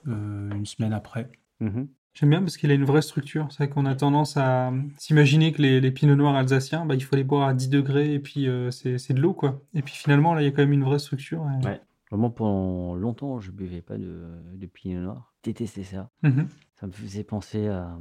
une 0.05 0.65
semaine 0.65 0.93
après. 0.93 1.31
mhm. 1.61 1.87
J'aime 2.13 2.29
bien 2.29 2.41
parce 2.41 2.57
qu'il 2.57 2.69
a 2.69 2.75
une 2.75 2.83
vraie 2.85 3.01
structure. 3.01 3.47
C'est 3.49 3.57
vrai 3.65 3.69
qu'on 3.69 3.85
a 3.87 3.95
tendance 3.95 4.37
à 4.37 4.71
s'imaginer 4.97 5.51
que 5.51 5.61
les, 5.61 5.81
les 5.81 5.91
pinots 5.91 6.15
noirs 6.15 6.35
alsaciens, 6.35 6.85
bah, 6.85 6.93
il 6.95 7.03
faut 7.03 7.15
les 7.15 7.23
boire 7.23 7.47
à 7.47 7.53
10 7.55 7.69
degrés 7.69 8.13
et 8.13 8.19
puis 8.19 8.47
euh, 8.47 8.69
c'est 8.71 9.13
de 9.13 9.19
l'eau, 9.21 9.33
quoi. 9.33 9.61
Et 9.73 9.81
puis 9.81 9.95
finalement, 9.95 10.33
là, 10.35 10.41
il 10.41 10.45
y 10.45 10.47
a 10.47 10.51
quand 10.51 10.61
même 10.61 10.73
une 10.73 10.83
vraie 10.83 10.99
structure. 10.99 11.43
et- 11.61 11.65
Ouais. 11.65 11.81
Vraiment, 12.11 12.29
pendant 12.29 12.93
longtemps, 12.93 13.39
je 13.39 13.49
buvais 13.49 13.81
pas 13.81 13.97
de, 13.97 14.27
de 14.53 14.65
Pinot 14.67 15.01
Noir. 15.01 15.33
Détestais 15.43 15.81
ça. 15.83 16.11
Mhm. 16.21 16.47
Ça 16.75 16.85
me 16.85 16.91
faisait 16.91 17.23
penser 17.23 17.67
à. 17.67 17.97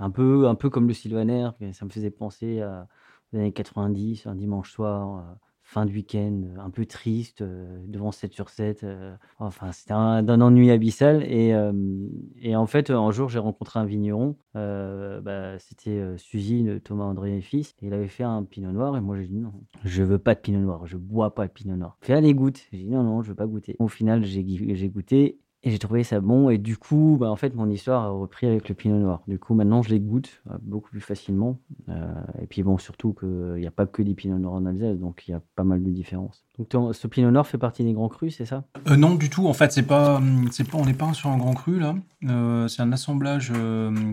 Un 0.00 0.10
peu, 0.10 0.46
un 0.46 0.54
peu 0.54 0.68
comme 0.70 0.86
le 0.86 0.92
Sylvaner, 0.94 1.48
ça 1.72 1.84
me 1.86 1.90
faisait 1.90 2.10
penser 2.10 2.60
à 2.60 2.86
les 3.32 3.40
années 3.40 3.52
90, 3.52 4.26
un 4.26 4.34
dimanche 4.34 4.70
soir, 4.70 5.16
euh, 5.16 5.22
fin 5.70 5.84
de 5.84 5.92
week-end, 5.92 6.44
un 6.58 6.70
peu 6.70 6.86
triste, 6.86 7.42
devant 7.42 8.10
7 8.10 8.32
sur 8.32 8.48
7. 8.48 8.84
euh, 8.84 9.14
enfin, 9.38 9.70
c'était 9.72 9.92
un- 9.92 10.22
d'un 10.22 10.40
ennui 10.40 10.70
abyssal. 10.70 11.22
Et, 11.30 11.54
en 12.56 12.66
fait, 12.66 12.88
un 12.90 13.10
jour, 13.10 13.28
j'ai 13.28 13.38
rencontré 13.38 13.78
un 13.78 13.84
vigneron. 13.84 14.36
bah, 14.54 15.58
c'était 15.58 16.02
Suzy 16.16 16.66
Thomas 16.82 17.04
André 17.04 17.36
et 17.36 17.40
Fils. 17.42 17.74
Il 17.82 17.92
avait 17.92 18.08
fait 18.08 18.24
un 18.24 18.44
pinot 18.44 18.72
noir. 18.72 18.96
Et 18.96 19.00
moi, 19.00 19.16
j'ai 19.16 19.26
dit 19.26 19.38
non, 19.38 19.52
je 19.84 20.02
veux 20.02 20.18
pas 20.18 20.34
de 20.34 20.40
pinot 20.40 20.60
noir, 20.60 20.86
je 20.86 20.96
bois 20.96 21.34
pas 21.34 21.46
de 21.46 21.52
pinot 21.52 21.76
noir. 21.76 21.98
Fais 22.00 22.14
allez, 22.14 22.32
goûte. 22.34 22.66
J'ai 22.72 22.78
dit 22.78 22.88
non, 22.88 23.02
non, 23.02 23.22
je 23.22 23.28
veux 23.28 23.34
pas 23.36 23.46
goûter. 23.46 23.76
Au 23.78 23.88
final, 23.88 24.24
j'ai 24.24 24.42
goûté. 24.88 25.38
Et 25.64 25.70
j'ai 25.70 25.78
trouvé 25.78 26.04
ça 26.04 26.20
bon. 26.20 26.50
Et 26.50 26.58
du 26.58 26.76
coup, 26.76 27.16
bah, 27.18 27.30
en 27.30 27.36
fait, 27.36 27.54
mon 27.54 27.68
histoire 27.68 28.04
a 28.04 28.08
repris 28.10 28.46
avec 28.46 28.68
le 28.68 28.74
pinot 28.74 28.98
noir. 28.98 29.22
Du 29.26 29.38
coup, 29.38 29.54
maintenant, 29.54 29.82
je 29.82 29.90
les 29.90 29.98
goûte 29.98 30.42
euh, 30.50 30.56
beaucoup 30.62 30.90
plus 30.90 31.00
facilement. 31.00 31.58
Euh, 31.88 32.14
et 32.40 32.46
puis, 32.46 32.62
bon, 32.62 32.78
surtout 32.78 33.12
qu'il 33.12 33.56
n'y 33.56 33.66
a 33.66 33.72
pas 33.72 33.86
que 33.86 34.02
des 34.02 34.14
pinots 34.14 34.38
noirs 34.38 34.54
en 34.54 34.66
Alsace, 34.66 34.98
donc 34.98 35.24
il 35.26 35.32
y 35.32 35.34
a 35.34 35.42
pas 35.56 35.64
mal 35.64 35.82
de 35.82 35.90
différences. 35.90 36.44
Donc, 36.58 36.94
ce 36.94 37.06
pinot 37.08 37.30
noir 37.30 37.46
fait 37.46 37.58
partie 37.58 37.84
des 37.84 37.92
grands 37.92 38.08
crus, 38.08 38.36
c'est 38.36 38.46
ça? 38.46 38.64
Euh, 38.88 38.96
non, 38.96 39.16
du 39.16 39.30
tout. 39.30 39.48
En 39.48 39.52
fait, 39.52 39.72
c'est 39.72 39.82
pas, 39.82 40.16
hum, 40.16 40.46
c'est 40.52 40.68
pas, 40.68 40.78
on 40.78 40.84
n'est 40.84 40.94
pas 40.94 41.12
sur 41.12 41.30
un 41.30 41.38
grand 41.38 41.54
cru 41.54 41.78
là. 41.78 41.94
C'est 42.68 42.82
un 42.82 42.92
assemblage 42.92 43.52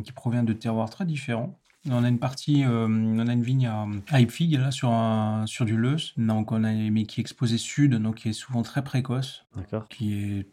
qui 0.04 0.12
provient 0.12 0.44
de 0.44 0.54
terroirs 0.54 0.90
très 0.90 1.06
différents. 1.06 1.58
On 1.90 2.04
a 2.04 2.10
une 2.10 2.20
partie, 2.20 2.64
euh, 2.64 2.88
on 2.88 3.28
a 3.28 3.34
une 3.34 3.44
vigne 3.44 3.68
à, 3.68 3.86
à 4.10 4.20
Ipfig, 4.20 4.58
là, 4.58 4.72
sur, 4.72 4.92
un, 4.92 5.46
sur 5.46 5.66
du 5.66 5.78
Leus. 5.78 6.14
Donc, 6.18 6.52
on 6.52 6.64
a, 6.64 6.74
mais 6.74 7.04
qui 7.04 7.20
est 7.20 7.24
exposé 7.24 7.58
sud, 7.58 7.96
donc 7.96 8.16
qui 8.16 8.30
est 8.30 8.34
souvent 8.34 8.64
très 8.64 8.84
précoce. 8.84 9.46
D'accord. 9.56 9.88
Qui 9.88 10.14
est 10.14 10.48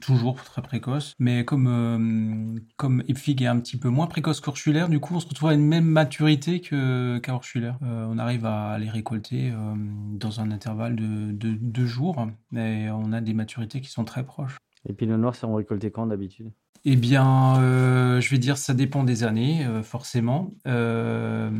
toujours 0.00 0.42
très 0.42 0.62
précoce. 0.62 1.14
Mais 1.18 1.44
comme, 1.44 1.66
euh, 1.66 2.60
comme 2.76 3.02
Ipfig 3.08 3.42
est 3.42 3.46
un 3.46 3.58
petit 3.58 3.76
peu 3.76 3.88
moins 3.88 4.06
précoce 4.06 4.40
qu'Orschulaire, 4.40 4.88
du 4.88 5.00
coup, 5.00 5.14
on 5.14 5.20
se 5.20 5.26
retrouve 5.28 5.48
à 5.48 5.54
une 5.54 5.66
même 5.66 5.86
maturité 5.86 6.60
qu'à 6.60 7.34
Orschulaire. 7.34 7.78
Euh, 7.82 8.06
on 8.08 8.18
arrive 8.18 8.46
à 8.46 8.78
les 8.78 8.88
récolter 8.88 9.50
euh, 9.50 9.74
dans 10.12 10.40
un 10.40 10.50
intervalle 10.50 10.96
de, 10.96 11.32
de 11.32 11.50
deux 11.60 11.86
jours. 11.86 12.26
Et 12.54 12.88
on 12.90 13.12
a 13.12 13.20
des 13.20 13.34
maturités 13.34 13.80
qui 13.80 13.90
sont 13.90 14.04
très 14.04 14.24
proches. 14.24 14.56
Les 14.84 14.94
pinots 14.94 15.16
noirs 15.16 15.34
seront 15.34 15.56
récoltés 15.56 15.90
quand 15.90 16.06
d'habitude? 16.06 16.52
Eh 16.88 16.94
bien, 16.96 17.60
euh, 17.60 18.20
je 18.20 18.30
vais 18.30 18.38
dire, 18.38 18.56
ça 18.56 18.72
dépend 18.72 19.02
des 19.02 19.24
années, 19.24 19.66
euh, 19.66 19.82
forcément. 19.82 20.52
Euh, 20.68 21.50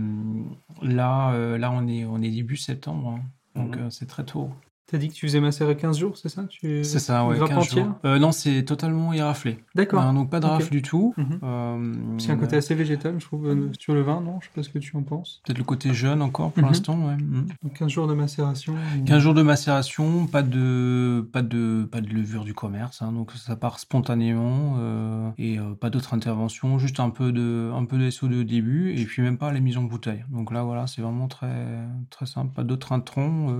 là, 0.82 1.36
là, 1.58 1.70
on 1.72 1.86
est, 1.88 2.04
on 2.04 2.22
est 2.22 2.30
début 2.30 2.56
septembre, 2.56 3.18
hein. 3.18 3.22
donc 3.56 3.76
Mhm. 3.76 3.90
c'est 3.90 4.06
très 4.06 4.24
tôt. 4.24 4.50
T'as 4.88 4.98
dit 4.98 5.08
que 5.08 5.14
tu 5.14 5.26
faisais 5.26 5.40
macérer 5.40 5.76
15 5.76 5.98
jours, 5.98 6.16
c'est 6.16 6.28
ça 6.28 6.44
tu... 6.48 6.84
C'est 6.84 7.00
ça, 7.00 7.26
ouais, 7.26 7.36
Grappe 7.38 7.48
15 7.48 7.58
entière 7.58 7.84
jours. 7.86 7.94
Euh, 8.04 8.20
non, 8.20 8.30
c'est 8.30 8.62
totalement 8.62 9.12
éraflé. 9.12 9.58
D'accord. 9.74 10.00
Euh, 10.04 10.12
donc 10.12 10.30
pas 10.30 10.38
de 10.38 10.46
rafle 10.46 10.70
du 10.70 10.80
tout. 10.80 11.12
Mhm. 11.16 11.40
Euh, 11.42 11.92
C'est 12.18 12.30
un 12.30 12.36
côté 12.36 12.54
assez 12.54 12.76
végétal, 12.76 13.16
je 13.18 13.24
trouve, 13.26 13.52
sur 13.80 13.94
le 13.94 14.02
vin, 14.02 14.20
non? 14.20 14.38
Je 14.40 14.46
sais 14.46 14.52
pas 14.54 14.62
ce 14.62 14.68
que 14.68 14.78
tu 14.78 14.96
en 14.96 15.02
penses. 15.02 15.40
Peut-être 15.44 15.58
le 15.58 15.64
côté 15.64 15.92
jeune 15.92 16.22
encore 16.22 16.52
pour 16.52 16.62
Mhm. 16.62 16.68
l'instant, 16.68 16.94
ouais. 17.04 17.16
Mhm. 17.16 17.46
Donc 17.64 17.72
15 17.72 17.88
jours 17.90 18.06
de 18.06 18.14
macération. 18.14 18.74
et- 18.96 19.02
15 19.04 19.20
jours 19.20 19.34
de 19.34 19.42
macération, 19.42 20.28
pas 20.28 20.42
de, 20.42 21.28
pas 21.32 21.42
de, 21.42 21.88
pas 21.90 22.00
de 22.00 22.08
levure 22.08 22.44
du 22.44 22.54
commerce, 22.54 23.02
hein, 23.02 23.10
donc 23.10 23.32
ça 23.32 23.56
part 23.56 23.80
spontanément 23.80 24.76
et 25.36 25.58
pas 25.80 25.90
d'autres 25.90 26.14
interventions, 26.14 26.78
juste 26.78 27.00
un 27.00 27.10
peu 27.10 27.32
de, 27.32 27.72
un 27.74 27.84
peu 27.86 27.98
de 27.98 28.08
SO 28.10 28.28
de 28.28 28.44
début 28.44 28.92
et 28.96 29.04
puis 29.04 29.20
même 29.20 29.36
pas 29.36 29.50
les 29.50 29.60
mises 29.60 29.78
en 29.78 29.82
bouteille. 29.82 30.24
Donc 30.30 30.52
là, 30.52 30.62
voilà, 30.62 30.86
c'est 30.86 31.02
vraiment 31.02 31.26
très, 31.26 31.66
très 32.10 32.26
simple, 32.26 32.52
pas 32.54 32.62
d'autres 32.62 32.92
introns. 32.92 33.52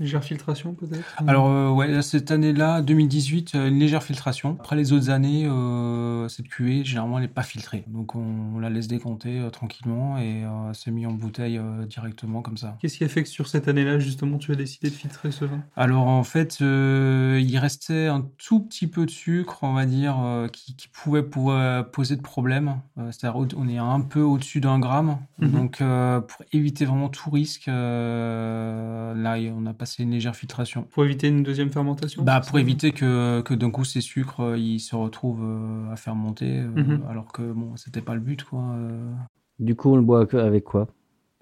Légère 0.00 0.24
filtration 0.24 0.63
peut-être 0.72 1.04
Alors 1.26 1.48
euh, 1.48 1.70
ouais, 1.70 1.88
là, 1.88 2.02
cette 2.02 2.30
année-là, 2.30 2.80
2018, 2.82 3.54
euh, 3.54 3.68
une 3.68 3.78
légère 3.78 4.02
filtration. 4.02 4.56
Après 4.58 4.76
les 4.76 4.92
autres 4.92 5.10
années, 5.10 5.46
euh, 5.46 6.28
cette 6.28 6.48
cuvée, 6.48 6.84
généralement, 6.84 7.18
elle 7.18 7.24
n'est 7.24 7.28
pas 7.28 7.42
filtrée, 7.42 7.84
donc 7.88 8.14
on, 8.14 8.24
on 8.54 8.58
la 8.58 8.70
laisse 8.70 8.88
euh, 8.90 9.50
tranquillement 9.50 10.18
et 10.18 10.44
c'est 10.72 10.90
mis 10.90 11.06
en 11.06 11.12
bouteille 11.12 11.60
directement 11.88 12.42
comme 12.42 12.56
ça. 12.56 12.76
Qu'est-ce 12.80 12.98
qui 12.98 13.04
a 13.04 13.08
fait 13.08 13.22
que 13.22 13.28
sur 13.28 13.48
cette 13.48 13.68
année-là, 13.68 13.98
justement, 13.98 14.38
tu 14.38 14.52
as 14.52 14.56
décidé 14.56 14.88
de 14.88 14.94
filtrer 14.94 15.30
ce 15.30 15.44
vin? 15.44 15.60
Alors 15.76 16.06
en 16.06 16.24
fait, 16.24 16.60
il 16.60 17.58
restait 17.58 18.06
un 18.06 18.26
tout 18.38 18.60
petit 18.60 18.86
peu 18.86 19.06
de 19.06 19.10
sucre, 19.10 19.58
on 19.62 19.74
va 19.74 19.86
dire, 19.86 20.16
qui, 20.52 20.76
qui 20.76 20.88
pouvait 20.88 21.22
pour- 21.22 21.54
poser 21.92 22.16
de 22.16 22.22
problème. 22.22 22.76
C'est-à-dire 23.10 23.46
on 23.56 23.68
est 23.68 23.78
un 23.78 24.00
peu 24.00 24.20
au-dessus 24.20 24.60
d'un 24.60 24.78
gramme. 24.78 25.18
Mhm. 25.38 25.50
Donc 25.50 25.78
pour 25.78 26.42
éviter 26.52 26.84
vraiment 26.84 27.08
tout 27.08 27.30
risque, 27.30 27.66
là 27.66 29.36
on 29.56 29.66
a 29.66 29.74
passé 29.74 30.02
une 30.02 30.10
légère 30.10 30.36
filtration. 30.36 30.53
Pour 30.90 31.04
éviter 31.04 31.28
une 31.28 31.42
deuxième 31.42 31.70
fermentation 31.70 32.22
Bah, 32.24 32.40
pour 32.40 32.58
éviter 32.58 32.92
que, 32.92 33.40
que 33.42 33.54
d'un 33.54 33.70
coup 33.70 33.84
ces 33.84 34.00
sucres 34.00 34.40
euh, 34.40 34.58
ils 34.58 34.80
se 34.80 34.94
retrouvent 34.96 35.42
euh, 35.44 35.90
à 35.92 35.96
fermenter, 35.96 36.60
euh, 36.60 36.68
Mhm. 36.68 37.02
alors 37.08 37.32
que 37.32 37.42
bon, 37.52 37.76
c'était 37.76 38.00
pas 38.02 38.14
le 38.14 38.20
but 38.20 38.42
quoi. 38.44 38.60
euh. 38.76 39.12
Du 39.58 39.74
coup, 39.76 39.90
on 39.92 39.96
le 39.96 40.02
boit 40.02 40.26
avec 40.34 40.64
quoi? 40.64 40.88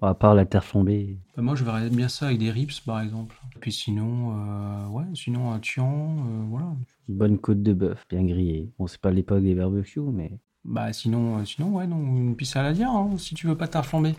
À 0.01 0.13
part 0.13 0.35
la 0.35 0.45
terre 0.45 0.65
flambée. 0.65 1.17
Bah, 1.37 1.41
moi 1.41 1.55
je 1.55 1.63
verrais 1.63 1.89
bien 1.89 2.09
ça 2.09 2.25
avec 2.27 2.37
des 2.39 2.51
rips 2.51 2.81
par 2.85 2.99
exemple. 3.01 3.35
Puis 3.61 3.71
sinon, 3.71 4.35
euh, 4.37 4.87
ouais, 4.89 5.05
sinon 5.13 5.51
un 5.51 5.59
tian, 5.59 6.17
euh, 6.27 6.43
voilà. 6.49 6.75
Bonne 7.07 7.37
côte 7.37 7.63
de 7.63 7.73
bœuf, 7.73 8.05
bien 8.09 8.23
grillée. 8.25 8.69
Bon, 8.77 8.87
c'est 8.87 8.99
pas 8.99 9.11
l'époque 9.11 9.41
des 9.43 9.55
barbecues, 9.55 10.01
mais. 10.01 10.37
Bah 10.65 10.93
sinon, 10.93 11.39
euh, 11.39 11.45
sinon 11.45 11.75
ouais, 11.75 11.87
non, 11.87 11.97
une 11.97 12.35
pisse 12.37 12.55
à 12.55 12.63
la 12.63 12.71
dire, 12.71 12.89
hein, 12.89 13.11
si 13.17 13.35
tu 13.35 13.47
veux 13.47 13.57
pas 13.57 13.67
tard 13.67 13.85
flamber. 13.85 14.13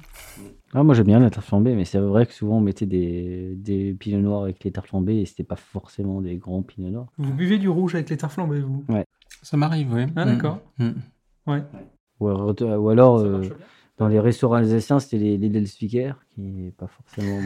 Ah, 0.75 0.83
moi 0.83 0.95
j'aime 0.95 1.07
bien 1.07 1.19
la 1.19 1.31
terre 1.31 1.43
flambée, 1.45 1.75
mais 1.75 1.85
c'est 1.87 1.99
vrai 1.99 2.27
que 2.27 2.35
souvent 2.35 2.59
on 2.59 2.61
mettait 2.61 2.85
des, 2.85 3.55
des 3.57 3.95
pinots 3.95 4.21
noirs 4.21 4.43
avec 4.43 4.63
les 4.63 4.71
terres 4.71 4.87
flambées 4.87 5.21
et 5.21 5.27
c'était 5.27 5.45
pas 5.45 5.57
forcément 5.57 6.21
des 6.21 6.37
grands 6.37 6.63
pinots 6.63 6.91
noirs. 6.91 7.07
Vous 7.17 7.33
buvez 7.33 7.57
du 7.59 7.69
rouge 7.71 7.95
avec 7.95 8.11
les 8.11 8.17
terres 8.19 8.33
flambées, 8.33 8.61
vous? 8.61 8.85
Ça 9.43 9.57
m'arrive, 9.57 9.93
oui. 9.95 10.03
Ah, 10.17 10.25
d'accord. 10.27 10.61
Mm. 10.79 10.91
Ouais. 11.47 11.63
Ou, 12.21 12.29
alors- 12.29 12.55
ou 12.61 12.89
alors, 12.91 13.21
Ça 13.21 13.25
euh, 13.27 13.49
dans 13.99 14.09
les 14.09 14.21
restaurants 14.21 14.57
alsaciens, 14.57 14.99
c'était 15.01 15.19
les, 15.19 15.39
les 15.39 15.49
Delsviker, 15.49 16.15
qui 16.35 16.67
est 16.67 16.75
pas 16.77 16.89
forcément 16.89 17.41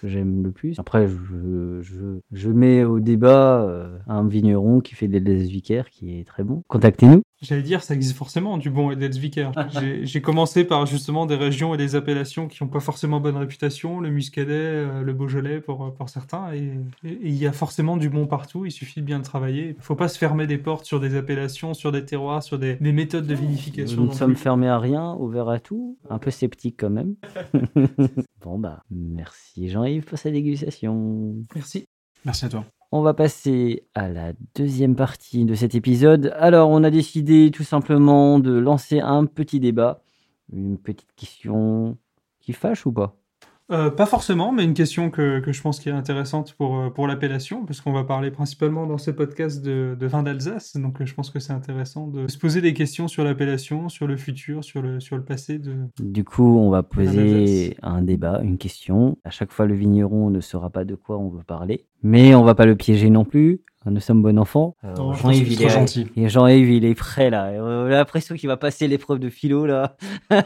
que 0.00 0.08
j'aime 0.08 0.42
le 0.42 0.50
plus. 0.50 0.78
Après, 0.78 1.08
je, 1.08 1.80
je, 1.82 2.20
je 2.32 2.50
mets 2.50 2.84
au 2.84 3.00
débat 3.00 3.62
euh, 3.62 3.98
un 4.06 4.26
vigneron 4.26 4.80
qui 4.80 4.94
fait 4.94 5.08
des 5.08 5.20
Delsviker 5.20 5.90
qui 5.90 6.18
est 6.18 6.24
très 6.24 6.44
bon. 6.44 6.62
Contactez-nous. 6.68 7.22
J'allais 7.42 7.62
dire, 7.62 7.82
ça 7.82 7.94
existe 7.94 8.16
forcément 8.16 8.56
du 8.56 8.70
bon 8.70 8.90
Edelzwicker. 8.90 9.52
J'ai 9.78 10.06
j'ai 10.06 10.22
commencé 10.22 10.64
par 10.64 10.86
justement 10.86 11.26
des 11.26 11.34
régions 11.34 11.74
et 11.74 11.76
des 11.76 11.94
appellations 11.94 12.48
qui 12.48 12.64
n'ont 12.64 12.70
pas 12.70 12.80
forcément 12.80 13.20
bonne 13.20 13.36
réputation, 13.36 14.00
le 14.00 14.08
Muscadet, 14.08 14.52
euh, 14.54 15.02
le 15.02 15.12
Beaujolais 15.12 15.60
pour, 15.60 15.92
pour 15.94 16.08
certains, 16.08 16.54
et 16.54 16.72
il 17.04 17.34
y 17.34 17.46
a 17.46 17.52
forcément 17.52 17.98
du 17.98 18.08
bon 18.08 18.26
partout, 18.26 18.64
il 18.64 18.70
suffit 18.70 19.00
de 19.00 19.04
bien 19.06 19.18
le 19.18 19.24
travailler. 19.24 19.76
Il 19.78 19.82
faut 19.82 19.94
pas 19.94 20.08
se 20.08 20.16
fermer 20.16 20.46
des 20.46 20.56
portes 20.56 20.86
sur 20.86 20.98
des 20.98 21.14
appellations, 21.14 21.74
sur 21.74 21.92
des 21.92 22.06
terroirs, 22.06 22.42
sur 22.42 22.58
des, 22.58 22.76
des 22.76 22.92
méthodes 22.92 23.26
de 23.26 23.34
vinification. 23.34 24.00
Nous 24.00 24.08
ne 24.08 24.14
sommes 24.14 24.36
fermés 24.36 24.68
à 24.68 24.78
rien, 24.78 25.14
ouverts 25.18 25.50
à 25.50 25.58
tout. 25.58 25.98
Un 26.08 26.18
peu 26.18 26.30
sceptiques 26.30 26.76
quand 26.78 26.90
même. 26.90 27.16
bon, 28.42 28.58
bah, 28.58 28.82
merci 28.90 29.68
Jean-Yves 29.68 30.04
pour 30.04 30.18
sa 30.18 30.30
dégustation. 30.30 31.34
Merci. 31.54 31.86
Merci 32.24 32.44
à 32.44 32.48
toi. 32.48 32.64
On 32.92 33.02
va 33.02 33.14
passer 33.14 33.86
à 33.94 34.08
la 34.08 34.32
deuxième 34.54 34.94
partie 34.94 35.44
de 35.44 35.54
cet 35.54 35.74
épisode. 35.74 36.32
Alors, 36.38 36.70
on 36.70 36.84
a 36.84 36.90
décidé 36.90 37.50
tout 37.52 37.64
simplement 37.64 38.38
de 38.38 38.52
lancer 38.52 39.00
un 39.00 39.26
petit 39.26 39.60
débat, 39.60 40.02
une 40.52 40.78
petite 40.78 41.12
question 41.16 41.98
qui 42.40 42.52
fâche 42.52 42.86
ou 42.86 42.92
pas? 42.92 43.16
Euh, 43.72 43.90
pas 43.90 44.06
forcément, 44.06 44.52
mais 44.52 44.62
une 44.62 44.74
question 44.74 45.10
que, 45.10 45.40
que 45.40 45.52
je 45.52 45.60
pense 45.60 45.80
qui 45.80 45.88
est 45.88 45.92
intéressante 45.92 46.54
pour, 46.54 46.78
euh, 46.78 46.90
pour 46.90 47.08
l'appellation, 47.08 47.66
parce 47.66 47.80
qu'on 47.80 47.92
va 47.92 48.04
parler 48.04 48.30
principalement 48.30 48.86
dans 48.86 48.98
ce 48.98 49.10
podcast 49.10 49.60
de, 49.60 49.96
de 49.98 50.06
vin 50.06 50.22
d'Alsace, 50.22 50.76
donc 50.76 51.00
euh, 51.00 51.04
je 51.04 51.12
pense 51.14 51.30
que 51.30 51.40
c'est 51.40 51.52
intéressant 51.52 52.06
de 52.06 52.28
se 52.28 52.38
poser 52.38 52.60
des 52.60 52.74
questions 52.74 53.08
sur 53.08 53.24
l'appellation, 53.24 53.88
sur 53.88 54.06
le 54.06 54.16
futur, 54.16 54.62
sur 54.62 54.82
le, 54.82 55.00
sur 55.00 55.16
le 55.16 55.24
passé 55.24 55.58
de... 55.58 55.74
Du 55.98 56.22
coup, 56.22 56.58
on 56.58 56.70
va 56.70 56.84
poser 56.84 57.76
un 57.82 58.02
débat, 58.02 58.40
une 58.44 58.56
question. 58.56 59.18
À 59.24 59.30
chaque 59.30 59.50
fois, 59.50 59.66
le 59.66 59.74
vigneron 59.74 60.30
ne 60.30 60.40
saura 60.40 60.70
pas 60.70 60.84
de 60.84 60.94
quoi 60.94 61.18
on 61.18 61.28
veut 61.28 61.42
parler, 61.42 61.86
mais 62.02 62.34
on 62.34 62.44
va 62.44 62.54
pas 62.54 62.66
le 62.66 62.76
piéger 62.76 63.10
non 63.10 63.24
plus. 63.24 63.60
Nous 63.88 64.00
sommes 64.00 64.20
bon 64.20 64.36
enfant. 64.36 64.74
Je 64.82 64.88
Jean-Yves, 65.22 65.46
c'est 65.46 65.52
il 65.52 65.58
trop 65.58 65.66
est 65.66 65.70
gentil. 65.70 66.06
et 66.16 66.28
Jean-Yves, 66.28 66.70
il 66.70 66.84
est 66.84 66.96
prêt 66.96 67.30
là. 67.30 67.52
On 67.56 67.86
a 67.86 67.88
l'impression 67.88 68.34
qu'il 68.34 68.48
va 68.48 68.56
passer 68.56 68.88
l'épreuve 68.88 69.20
de 69.20 69.30
philo 69.30 69.64
là. 69.64 69.96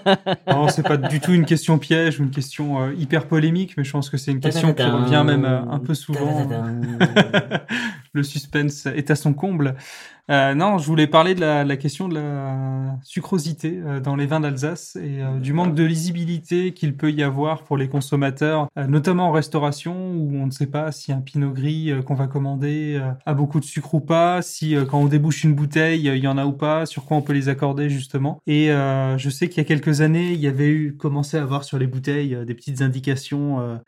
Non, 0.46 0.68
c'est 0.68 0.82
pas 0.82 0.98
du 0.98 1.20
tout 1.20 1.32
une 1.32 1.46
question 1.46 1.78
piège 1.78 2.20
ou 2.20 2.24
une 2.24 2.30
question 2.30 2.82
euh, 2.82 2.92
hyper 2.98 3.26
polémique, 3.26 3.78
mais 3.78 3.84
je 3.84 3.92
pense 3.92 4.10
que 4.10 4.18
c'est 4.18 4.30
une 4.32 4.40
question 4.40 4.74
qui 4.74 4.82
revient 4.82 5.22
même 5.24 5.46
euh, 5.46 5.62
un 5.62 5.78
peu 5.78 5.94
souvent. 5.94 6.46
le 8.12 8.22
suspense 8.22 8.86
est 8.86 9.10
à 9.10 9.16
son 9.16 9.32
comble. 9.32 9.74
Euh, 10.30 10.54
non, 10.54 10.78
je 10.78 10.86
voulais 10.86 11.08
parler 11.08 11.34
de 11.34 11.40
la, 11.40 11.64
la 11.64 11.76
question 11.76 12.06
de 12.08 12.14
la 12.14 12.96
sucrosité 13.02 13.80
euh, 13.84 13.98
dans 13.98 14.14
les 14.14 14.26
vins 14.26 14.38
d'Alsace 14.38 14.94
et 14.94 15.20
euh, 15.20 15.40
du 15.40 15.52
manque 15.52 15.74
de 15.74 15.82
lisibilité 15.82 16.72
qu'il 16.72 16.96
peut 16.96 17.10
y 17.10 17.24
avoir 17.24 17.64
pour 17.64 17.76
les 17.76 17.88
consommateurs, 17.88 18.68
euh, 18.78 18.86
notamment 18.86 19.28
en 19.28 19.32
restauration 19.32 20.12
où 20.14 20.36
on 20.36 20.46
ne 20.46 20.52
sait 20.52 20.68
pas 20.68 20.92
si 20.92 21.10
un 21.10 21.20
pinot 21.20 21.50
gris 21.50 21.90
euh, 21.90 22.02
qu'on 22.02 22.14
va 22.14 22.28
commander 22.28 22.96
euh, 23.00 23.10
a 23.26 23.34
beaucoup 23.34 23.58
de 23.58 23.64
sucre 23.64 23.94
ou 23.94 24.00
pas, 24.00 24.40
si 24.40 24.76
euh, 24.76 24.84
quand 24.84 25.00
on 25.00 25.06
débouche 25.06 25.42
une 25.42 25.54
bouteille 25.54 26.06
il 26.06 26.22
y 26.22 26.28
en 26.28 26.38
a 26.38 26.46
ou 26.46 26.52
pas, 26.52 26.86
sur 26.86 27.06
quoi 27.06 27.16
on 27.16 27.22
peut 27.22 27.32
les 27.32 27.48
accorder 27.48 27.90
justement. 27.90 28.40
Et 28.46 28.70
euh, 28.70 29.18
je 29.18 29.30
sais 29.30 29.48
qu'il 29.48 29.58
y 29.58 29.62
a 29.62 29.64
quelques 29.64 30.00
années, 30.00 30.30
il 30.32 30.40
y 30.40 30.46
avait 30.46 30.68
eu 30.68 30.94
commencé 30.96 31.38
à 31.38 31.42
avoir 31.42 31.64
sur 31.64 31.76
les 31.78 31.88
bouteilles 31.88 32.36
euh, 32.36 32.44
des 32.44 32.54
petites 32.54 32.82
indications 32.82 33.80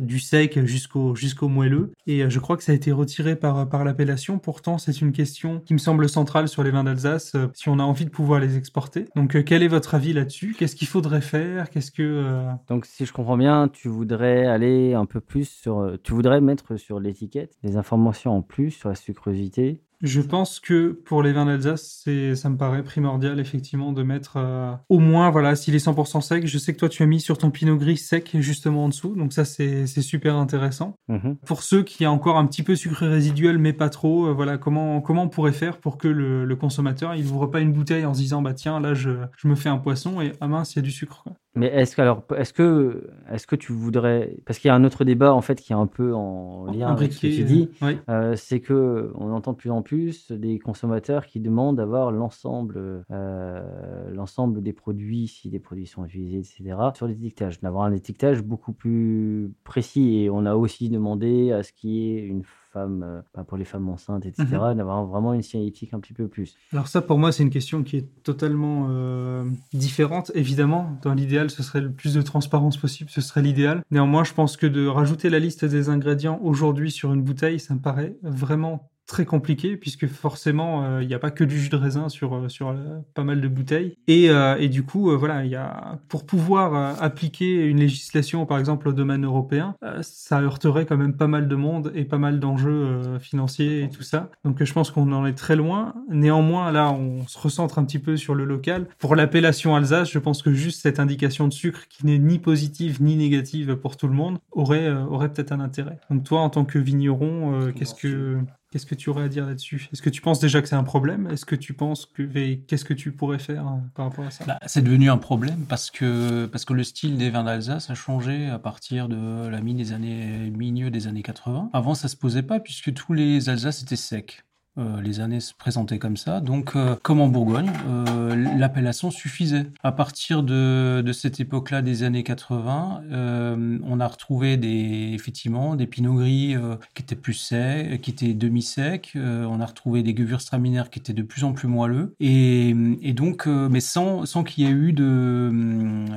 du 0.00 0.20
sec 0.20 0.64
jusqu'au 0.64 1.14
jusqu'au 1.16 1.48
moelleux. 1.48 1.92
Et 2.06 2.22
euh, 2.22 2.30
je 2.30 2.38
crois 2.38 2.56
que 2.56 2.62
ça 2.62 2.70
a 2.70 2.74
été 2.74 2.92
retiré 2.92 3.34
par 3.34 3.68
par 3.68 3.84
l'appellation. 3.84 4.38
Pourtant, 4.38 4.78
c'est 4.78 5.00
une 5.00 5.10
question 5.12 5.60
qui 5.66 5.72
me 5.72 5.78
semble 5.78 5.87
centrale 6.08 6.48
sur 6.48 6.62
les 6.62 6.70
vins 6.70 6.84
d'Alsace 6.84 7.34
euh, 7.34 7.48
si 7.54 7.68
on 7.68 7.78
a 7.78 7.82
envie 7.82 8.04
de 8.04 8.10
pouvoir 8.10 8.40
les 8.40 8.56
exporter. 8.56 9.06
Donc, 9.16 9.34
euh, 9.34 9.42
quel 9.42 9.62
est 9.62 9.68
votre 9.68 9.94
avis 9.94 10.12
là-dessus? 10.12 10.54
Qu'est-ce 10.58 10.76
qu'il 10.76 10.88
faudrait 10.88 11.20
faire? 11.20 11.70
Qu'est-ce 11.70 11.90
que 11.90 12.02
euh, 12.02 12.50
Donc, 12.68 12.86
si 12.86 13.06
je 13.06 13.12
comprends 13.12 13.36
bien, 13.36 13.68
tu 13.68 13.88
voudrais 13.88 14.46
aller 14.46 14.94
un 14.94 15.06
peu 15.06 15.20
plus 15.20 15.48
sur. 15.48 15.98
Tu 16.02 16.12
voudrais 16.12 16.40
mettre 16.40 16.76
sur 16.76 17.00
l'étiquette 17.00 17.54
des 17.62 17.76
informations 17.76 18.36
en 18.36 18.42
plus 18.42 18.70
sur 18.70 18.88
la 18.88 18.94
sucrosité 18.94 19.82
Je 20.02 20.20
pense 20.20 20.60
que 20.60 20.92
pour 20.92 21.22
les 21.22 21.32
vins 21.32 21.46
d'Alsace, 21.46 22.04
ça 22.34 22.48
me 22.50 22.56
paraît 22.56 22.84
primordial 22.84 23.40
effectivement 23.40 23.92
de 23.92 24.02
mettre 24.02 24.34
euh, 24.36 24.72
au 24.88 25.00
moins, 25.00 25.30
voilà, 25.30 25.56
s'il 25.56 25.74
est 25.74 25.84
100% 25.84 26.20
sec. 26.20 26.46
Je 26.46 26.58
sais 26.58 26.72
que 26.72 26.78
toi 26.78 26.88
tu 26.88 27.02
as 27.02 27.06
mis 27.06 27.20
sur 27.20 27.36
ton 27.38 27.50
pinot 27.50 27.76
gris 27.76 27.96
sec 27.96 28.36
justement 28.38 28.84
en 28.84 28.88
dessous, 28.88 29.14
donc 29.16 29.32
ça 29.32 29.44
c'est, 29.44 29.86
super 29.86 30.36
intéressant. 30.36 30.94
Mhm. 31.08 31.36
Pour 31.44 31.62
ceux 31.62 31.82
qui 31.82 32.04
a 32.04 32.12
encore 32.12 32.38
un 32.38 32.46
petit 32.46 32.62
peu 32.62 32.76
sucré 32.76 33.08
résiduel 33.08 33.58
mais 33.58 33.72
pas 33.72 33.88
trop, 33.88 34.26
euh, 34.26 34.32
voilà, 34.32 34.56
comment 34.56 35.00
comment 35.00 35.24
on 35.24 35.28
pourrait 35.28 35.52
faire 35.52 35.78
pour 35.78 35.98
que 35.98 36.08
le, 36.08 36.44
le 36.44 36.56
consommateur 36.56 37.14
il 37.16 37.26
ouvre 37.26 37.46
pas 37.46 37.60
une 37.60 37.72
bouteille 37.72 38.04
en 38.04 38.14
se 38.14 38.20
disant 38.20 38.42
bah 38.42 38.54
tiens 38.54 38.78
là 38.78 38.94
je, 38.94 39.10
je 39.36 39.48
me 39.48 39.56
fais 39.56 39.68
un 39.68 39.78
poisson 39.78 40.20
et 40.20 40.32
ah 40.40 40.46
mince 40.46 40.74
il 40.74 40.76
y 40.76 40.78
a 40.78 40.82
du 40.82 40.92
sucre. 40.92 41.22
quoi. 41.24 41.32
Mais 41.58 41.66
est-ce 41.66 41.96
que 41.96 42.02
alors 42.02 42.22
est-ce 42.36 42.52
que 42.52 43.08
est-ce 43.30 43.46
que 43.46 43.56
tu 43.56 43.72
voudrais 43.72 44.36
parce 44.46 44.58
qu'il 44.58 44.68
y 44.68 44.70
a 44.70 44.74
un 44.74 44.84
autre 44.84 45.04
débat 45.04 45.34
en 45.34 45.40
fait 45.40 45.60
qui 45.60 45.72
est 45.72 45.76
un 45.76 45.86
peu 45.86 46.14
en 46.14 46.66
lien 46.66 46.88
avec 46.88 47.12
ce 47.12 47.22
que 47.22 47.26
tu 47.26 47.44
dis, 47.44 47.70
euh, 47.82 47.86
oui. 47.86 47.98
euh, 48.08 48.36
c'est 48.36 48.60
que 48.60 49.12
on 49.14 49.32
entend 49.32 49.52
de 49.52 49.56
plus 49.56 49.70
en 49.70 49.82
plus 49.82 50.30
des 50.32 50.58
consommateurs 50.58 51.26
qui 51.26 51.40
demandent 51.40 51.76
d'avoir 51.76 52.12
l'ensemble 52.12 53.04
euh, 53.10 54.10
l'ensemble 54.12 54.62
des 54.62 54.72
produits 54.72 55.28
si 55.28 55.50
des 55.50 55.58
produits 55.58 55.86
sont 55.86 56.04
utilisés 56.04 56.38
etc 56.38 56.76
sur 56.94 57.06
l'étiquetage, 57.06 57.60
d'avoir 57.60 57.84
un 57.84 57.92
étiquetage 57.92 58.42
beaucoup 58.42 58.72
plus 58.72 59.52
précis. 59.64 60.22
Et 60.22 60.30
on 60.30 60.46
a 60.46 60.54
aussi 60.54 60.88
demandé 60.88 61.52
à 61.52 61.62
ce 61.62 61.72
qu'il 61.72 61.90
y 61.90 62.16
ait 62.16 62.20
une 62.20 62.42
femme 62.72 63.02
euh, 63.02 63.20
bah, 63.34 63.44
pour 63.44 63.56
les 63.56 63.64
femmes 63.64 63.88
enceintes 63.88 64.26
etc 64.26 64.44
Mhm. 64.50 64.76
d'avoir 64.76 65.04
vraiment 65.06 65.32
une 65.34 65.42
signalétique 65.42 65.94
un 65.94 66.00
petit 66.00 66.12
peu 66.12 66.28
plus. 66.28 66.54
Alors 66.72 66.88
ça, 66.88 67.00
pour 67.02 67.18
moi, 67.18 67.32
c'est 67.32 67.42
une 67.42 67.50
question 67.50 67.82
qui 67.82 67.96
est 67.96 68.22
totalement 68.22 68.86
euh, 68.90 69.44
différente. 69.72 70.30
Évidemment, 70.34 70.98
dans 71.02 71.14
l'idéal, 71.14 71.50
ce 71.50 71.62
serait 71.62 71.80
le 71.80 71.90
plus 71.92 72.14
de 72.14 72.22
transparence 72.22 72.76
possible, 72.76 73.10
ce 73.10 73.20
serait 73.20 73.42
l'idéal. 73.42 73.82
Néanmoins, 73.90 74.24
je 74.24 74.34
pense 74.34 74.56
que 74.56 74.66
de 74.66 74.86
rajouter 74.86 75.30
la 75.30 75.38
liste 75.38 75.64
des 75.64 75.88
ingrédients 75.88 76.38
aujourd'hui 76.42 76.90
sur 76.90 77.12
une 77.12 77.22
bouteille, 77.22 77.60
ça 77.60 77.74
me 77.74 77.80
paraît 77.80 78.16
vraiment 78.22 78.90
très 79.08 79.24
compliqué 79.24 79.76
puisque 79.76 80.06
forcément 80.06 80.84
euh, 80.84 81.02
il 81.02 81.08
n'y 81.08 81.14
a 81.14 81.18
pas 81.18 81.30
que 81.32 81.42
du 81.42 81.58
jus 81.58 81.70
de 81.70 81.76
raisin 81.76 82.08
sur 82.08 82.36
euh, 82.36 82.48
sur 82.48 82.68
euh, 82.68 82.74
pas 83.14 83.24
mal 83.24 83.40
de 83.40 83.48
bouteilles. 83.48 83.96
Et, 84.06 84.30
euh, 84.30 84.56
et 84.58 84.68
du 84.68 84.84
coup 84.84 85.10
euh, 85.10 85.16
voilà 85.16 85.44
il 85.44 85.50
y 85.50 85.56
a 85.56 85.98
pour 86.08 86.26
pouvoir 86.26 86.74
euh, 86.74 86.92
appliquer 87.00 87.64
une 87.64 87.78
législation 87.78 88.44
par 88.46 88.58
exemple 88.58 88.86
au 88.86 88.92
domaine 88.92 89.24
européen 89.24 89.74
euh, 89.82 89.98
ça 90.02 90.42
heurterait 90.42 90.84
quand 90.84 90.98
même 90.98 91.16
pas 91.16 91.26
mal 91.26 91.48
de 91.48 91.56
monde 91.56 91.90
et 91.94 92.04
pas 92.04 92.18
mal 92.18 92.38
d'enjeux 92.38 92.70
euh, 92.70 93.18
financiers 93.18 93.82
et 93.82 93.88
tout 93.88 94.02
ça. 94.02 94.30
Donc 94.44 94.60
euh, 94.60 94.66
je 94.66 94.72
pense 94.74 94.90
qu'on 94.90 95.10
en 95.12 95.24
est 95.26 95.32
très 95.32 95.56
loin. 95.56 95.94
Néanmoins 96.10 96.70
là 96.70 96.92
on 96.92 97.26
se 97.26 97.38
recentre 97.38 97.78
un 97.78 97.84
petit 97.84 97.98
peu 97.98 98.16
sur 98.18 98.34
le 98.34 98.44
local. 98.44 98.86
Pour 98.98 99.16
l'appellation 99.16 99.74
Alsace 99.74 100.12
je 100.12 100.18
pense 100.18 100.42
que 100.42 100.52
juste 100.52 100.82
cette 100.82 101.00
indication 101.00 101.48
de 101.48 101.52
sucre 101.54 101.88
qui 101.88 102.04
n'est 102.04 102.18
ni 102.18 102.38
positive 102.38 103.02
ni 103.02 103.16
négative 103.16 103.76
pour 103.76 103.96
tout 103.96 104.06
le 104.06 104.14
monde 104.14 104.38
aurait 104.52 104.86
euh, 104.86 105.02
aurait 105.06 105.32
peut-être 105.32 105.52
un 105.52 105.60
intérêt. 105.60 105.98
Donc 106.10 106.24
toi 106.24 106.40
en 106.40 106.50
tant 106.50 106.66
que 106.66 106.78
vigneron 106.78 107.54
euh, 107.54 107.72
qu'est-ce 107.72 107.94
que 107.94 108.36
Qu'est-ce 108.70 108.84
que 108.84 108.94
tu 108.94 109.08
aurais 109.08 109.24
à 109.24 109.28
dire 109.28 109.46
là-dessus? 109.46 109.88
Est-ce 109.92 110.02
que 110.02 110.10
tu 110.10 110.20
penses 110.20 110.40
déjà 110.40 110.60
que 110.60 110.68
c'est 110.68 110.76
un 110.76 110.84
problème? 110.84 111.26
Est-ce 111.30 111.46
que 111.46 111.54
tu 111.54 111.72
penses 111.72 112.04
que 112.04 112.22
qu'est-ce 112.66 112.84
que 112.84 112.92
tu 112.92 113.12
pourrais 113.12 113.38
faire 113.38 113.66
euh, 113.66 113.76
par 113.94 114.06
rapport 114.06 114.26
à 114.26 114.30
ça? 114.30 114.44
Bah, 114.44 114.58
c'est 114.66 114.82
devenu 114.82 115.08
un 115.08 115.16
problème 115.16 115.64
parce 115.66 115.90
que, 115.90 116.44
parce 116.46 116.66
que 116.66 116.74
le 116.74 116.84
style 116.84 117.16
des 117.16 117.30
vins 117.30 117.44
d'Alsace 117.44 117.88
a 117.88 117.94
changé 117.94 118.46
à 118.46 118.58
partir 118.58 119.08
de 119.08 119.48
la 119.48 119.60
mi 119.62 119.72
des 119.74 119.92
années, 119.92 120.50
milieu 120.50 120.90
des 120.90 121.06
années 121.06 121.22
80. 121.22 121.70
Avant, 121.72 121.94
ça 121.94 122.08
se 122.08 122.16
posait 122.16 122.42
pas 122.42 122.60
puisque 122.60 122.92
tous 122.92 123.14
les 123.14 123.48
Alsaces 123.48 123.82
étaient 123.82 123.96
secs. 123.96 124.44
Euh, 124.78 125.00
les 125.02 125.20
années 125.20 125.40
se 125.40 125.54
présentaient 125.54 125.98
comme 125.98 126.16
ça. 126.16 126.40
Donc, 126.40 126.76
euh, 126.76 126.94
comme 127.02 127.20
en 127.20 127.28
Bourgogne, 127.28 127.70
euh, 127.88 128.36
l'appellation 128.56 129.10
suffisait. 129.10 129.66
À 129.82 129.92
partir 129.92 130.42
de, 130.42 131.02
cette 131.12 131.40
époque-là, 131.40 131.82
des 131.82 132.04
années 132.04 132.22
80, 132.22 133.02
euh, 133.10 133.78
on 133.82 133.98
a 134.00 134.06
retrouvé 134.06 134.56
des, 134.56 135.10
effectivement 135.14 135.74
des 135.74 135.86
pinots 135.86 136.14
gris 136.14 136.54
qui 136.94 137.02
étaient 137.02 137.16
plus 137.16 137.34
secs, 137.34 138.00
qui 138.00 138.10
étaient 138.10 138.34
demi-secs. 138.34 139.12
On 139.16 139.60
a 139.60 139.66
retrouvé 139.66 140.02
des 140.02 140.14
gewürztraminer 140.14 140.84
qui 140.90 140.98
étaient 140.98 141.12
de 141.12 141.22
plus 141.22 141.44
en 141.44 141.52
plus 141.52 141.68
moelleux. 141.68 142.14
Et, 142.20 142.74
donc, 143.14 143.46
mais 143.46 143.80
sans, 143.80 144.26
sans 144.26 144.44
qu'il 144.44 144.64
y 144.64 144.66
ait 144.68 144.70
eu 144.70 144.90
une, 144.90 146.08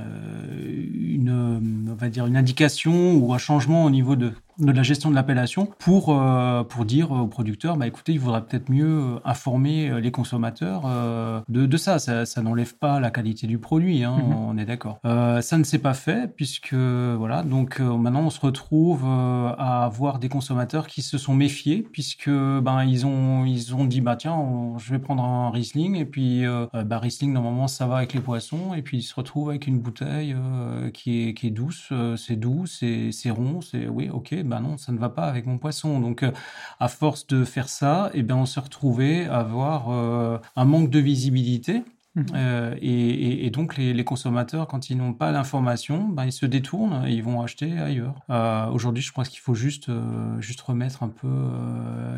on 1.90 1.94
va 1.96 2.10
dire 2.10 2.28
une 2.28 2.38
indication 2.38 3.16
ou 3.16 3.34
un 3.34 3.38
changement 3.38 3.86
au 3.86 3.90
niveau 3.90 4.16
de 4.16 4.34
de 4.60 4.72
la 4.72 4.84
gestion 4.84 5.10
de 5.10 5.16
l'appellation 5.16 5.68
pour, 5.80 6.10
euh, 6.10 6.64
pour 6.64 6.86
dire 6.86 7.12
aux 7.12 7.28
producteurs, 7.28 7.78
bah, 7.78 7.88
écoutez, 7.88 8.14
il 8.14 8.20
faudrait 8.20 8.44
peut-être 8.46 8.70
mieux 8.70 8.86
euh, 9.16 9.20
informer 9.26 9.90
euh, 9.90 10.00
les 10.00 10.12
consommateurs 10.12 10.84
euh, 10.86 11.42
de, 11.50 11.66
de 11.66 11.78
ça. 11.78 12.00
Ça, 12.00 12.26
ça 12.26 12.42
n'enlève 12.42 12.76
pas 12.76 13.00
la 13.00 13.12
qualité 13.12 13.48
du 13.48 13.58
produit, 13.58 14.04
hein, 14.04 14.18
Mhm. 14.18 14.34
on 14.36 14.58
est 14.58 14.66
d'accord. 14.66 15.00
Euh, 15.06 15.42
ça 15.42 15.58
ne 15.58 15.64
s'est 15.64 15.80
pas 15.80 15.94
fait 15.94 16.34
puisque, 16.36 16.74
voilà, 16.74 17.44
donc 17.44 17.80
euh, 17.80 17.96
maintenant 17.98 18.22
on 18.22 18.30
se 18.30 18.40
retrouve 18.40 19.04
euh, 19.06 19.50
à 19.58 19.86
avoir 19.86 20.20
des 20.20 20.30
consommateurs 20.30 20.88
qui 20.88 21.02
se 21.02 21.18
sont 21.18 21.34
méfiés 21.34 21.86
puisque 21.92 22.30
ben, 22.30 22.84
ils, 22.84 23.06
ont, 23.06 23.46
ils 23.46 23.74
ont 23.76 23.86
dit, 23.86 24.02
bah 24.02 24.16
tiens, 24.16 24.34
on- 24.34 24.78
je 24.78 24.92
vais 24.92 25.00
prendre 25.00 25.24
un 25.24 25.50
Riesling 25.52 25.96
et 25.96 26.06
puis 26.06 26.44
bah, 26.86 27.00
Riesling, 27.00 27.34
normalement, 27.34 27.68
ça 27.68 27.88
va 27.88 27.98
avec 27.98 28.14
les 28.14 28.20
poissons 28.22 28.74
et 28.76 28.82
puis 28.82 28.98
ils 29.00 29.04
se 29.04 29.16
retrouvent 29.16 29.50
avec 29.50 29.68
une 29.68 29.80
bouteille 29.80 30.36
euh, 30.38 30.90
qui, 30.92 31.28
est, 31.30 31.34
qui 31.34 31.48
est 31.48 31.52
douce, 31.52 31.90
euh, 31.92 32.16
c'est 32.16 32.36
doux, 32.36 32.66
c'est 32.66 33.12
c'est 33.12 33.30
rond, 33.30 33.62
c'est 33.62 33.88
oui, 33.88 34.10
ok, 34.12 34.34
bah 34.44 34.60
non, 34.60 34.78
ça 34.78 34.92
ne 34.92 34.98
va 34.98 35.10
pas 35.10 35.24
avec 35.24 35.46
mon 35.46 35.58
poisson. 35.58 36.00
Donc, 36.00 36.24
euh, 36.24 36.32
à 36.80 36.88
force 36.88 37.28
de 37.28 37.44
faire 37.44 37.70
ça, 37.70 38.10
eh 38.14 38.24
bien, 38.24 38.38
on 38.38 38.46
s'est 38.46 38.60
retrouvé 38.60 39.26
à 39.26 39.40
avoir 39.40 39.90
euh, 39.90 40.38
un 40.56 40.66
manque 40.66 40.90
de 40.90 41.00
visibilité. 41.00 41.84
Mhm. 42.16 42.26
Euh, 42.36 42.76
et, 42.82 43.50
donc 43.52 43.78
les, 43.78 43.94
les 43.94 44.04
consommateurs, 44.04 44.68
quand 44.68 44.90
ils 44.90 44.98
n'ont 44.98 45.14
pas 45.14 45.32
l'information, 45.32 46.10
ben, 46.10 46.26
ils 46.26 46.34
se 46.34 46.46
détournent 46.46 47.06
et 47.08 47.14
ils 47.14 47.24
vont 47.24 47.42
acheter 47.42 47.80
ailleurs. 47.80 48.16
Euh, 48.30 48.68
Aujourd'hui, 48.68 49.02
je 49.02 49.14
pense 49.14 49.30
qu'il 49.30 49.40
faut 49.40 49.54
juste, 49.54 49.88
euh, 49.88 50.40
juste 50.42 50.60
remettre 50.62 51.04
un 51.04 51.08
peu 51.08 51.30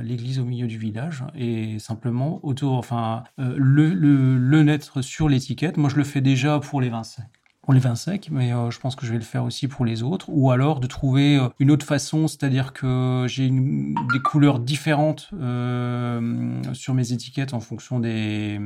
l'église 0.01 0.39
au 0.39 0.45
milieu 0.45 0.65
du 0.65 0.79
village 0.79 1.23
et 1.35 1.77
simplement 1.77 2.39
autour, 2.43 2.73
enfin, 2.73 3.23
le, 3.37 3.93
le, 3.93 4.37
le 4.37 4.63
mettre 4.63 5.01
sur 5.01 5.29
l'étiquette. 5.29 5.77
Moi, 5.77 5.89
je 5.89 5.97
le 5.97 6.03
fais 6.03 6.21
déjà 6.21 6.59
pour 6.59 6.81
les 6.81 6.89
vins 6.89 7.03
secs 7.03 7.23
pour 7.63 7.73
les 7.73 7.79
vins 7.79 7.95
secs, 7.95 8.27
mais 8.29 8.53
euh, 8.53 8.69
je 8.69 8.79
pense 8.79 8.95
que 8.95 9.05
je 9.05 9.13
vais 9.13 9.17
le 9.17 9.23
faire 9.23 9.45
aussi 9.45 9.69
pour 9.69 9.85
les 9.85 10.03
autres. 10.03 10.27
Ou 10.29 10.51
alors 10.51 10.81
de 10.81 10.87
trouver 10.87 11.37
euh, 11.37 11.47
une 11.59 11.71
autre 11.71 11.85
façon, 11.85 12.27
c'est-à-dire 12.27 12.73
que 12.73 13.25
j'ai 13.29 13.49
des 13.49 14.19
couleurs 14.19 14.59
différentes 14.59 15.29
euh, 15.33 16.61
sur 16.73 16.93
mes 16.93 17.13
étiquettes 17.13 17.53
en 17.53 17.61
fonction 17.61 17.99
des, 17.99 18.59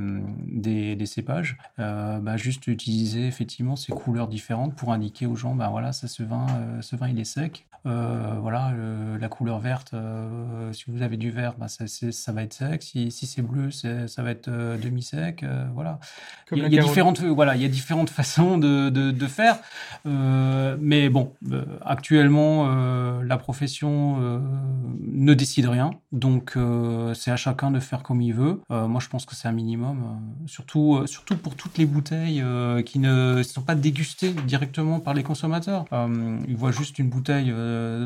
cépages. 1.05 1.57
Bah, 1.77 2.35
juste 2.37 2.67
utiliser 2.67 3.27
effectivement 3.27 3.75
ces 3.75 3.91
couleurs 3.93 4.27
différentes 4.27 4.75
pour 4.75 4.91
indiquer 4.91 5.27
aux 5.27 5.35
gens, 5.35 5.55
bah 5.55 5.69
voilà, 5.71 5.93
ça 5.93 6.07
ce 6.07 6.23
vin, 6.23 6.47
ce 6.81 6.95
vin 6.95 7.07
il 7.07 7.19
est 7.19 7.23
sec. 7.23 7.67
Euh, 7.87 8.35
voilà, 8.41 8.73
la 9.19 9.29
couleur 9.29 9.59
verte, 9.59 9.91
euh, 9.93 10.73
si 10.73 10.85
vous 10.87 11.01
avez 11.01 11.15
du 11.15 11.31
vert, 11.31 11.53
bah, 11.57 11.67
ça, 11.67 12.31
va 12.31 12.43
être 12.43 12.53
sec. 12.53 12.83
Si, 12.83 13.11
si 13.11 13.25
c'est 13.25 13.41
bleu, 13.41 13.71
ça 13.71 14.21
va 14.21 14.31
être 14.31 14.49
euh, 14.49 14.77
demi-sec. 14.77 15.45
voilà. 15.73 15.99
Comme 16.49 16.59
Il 16.59 16.73
y 16.73 16.79
a, 16.79 16.83
différentes, 16.83 17.21
voilà, 17.21 17.55
il 17.55 17.61
y 17.61 17.65
a 17.65 17.69
différentes 17.69 18.09
façons 18.17 18.57
de, 18.57 18.89
de, 18.89 19.11
de 19.11 19.27
faire. 19.27 19.57
Mais 20.05 21.09
bon, 21.09 21.33
actuellement, 21.85 22.67
la 23.21 23.37
profession 23.37 24.41
ne 24.99 25.33
décide 25.33 25.67
rien. 25.67 25.91
Donc, 26.11 26.57
c'est 27.13 27.31
à 27.31 27.35
chacun 27.35 27.71
de 27.71 27.79
faire 27.79 28.03
comme 28.03 28.21
il 28.21 28.33
veut. 28.33 28.61
Moi, 28.69 28.99
je 29.01 29.07
pense 29.07 29.25
que 29.25 29.35
c'est 29.35 29.47
un 29.47 29.53
minimum. 29.53 30.19
surtout, 30.45 31.05
surtout 31.05 31.37
pour 31.37 31.55
toutes 31.55 31.77
les 31.77 31.85
bouteilles 31.85 32.43
qui 32.85 32.99
ne 32.99 33.43
sont 33.43 33.61
pas 33.61 33.75
dégustées 33.75 34.31
directement 34.31 34.99
par 34.99 35.13
les 35.13 35.23
consommateurs. 35.23 35.85
Ils 36.47 36.55
voient 36.55 36.71
juste 36.71 36.99
une 36.99 37.09
bouteille 37.09 37.53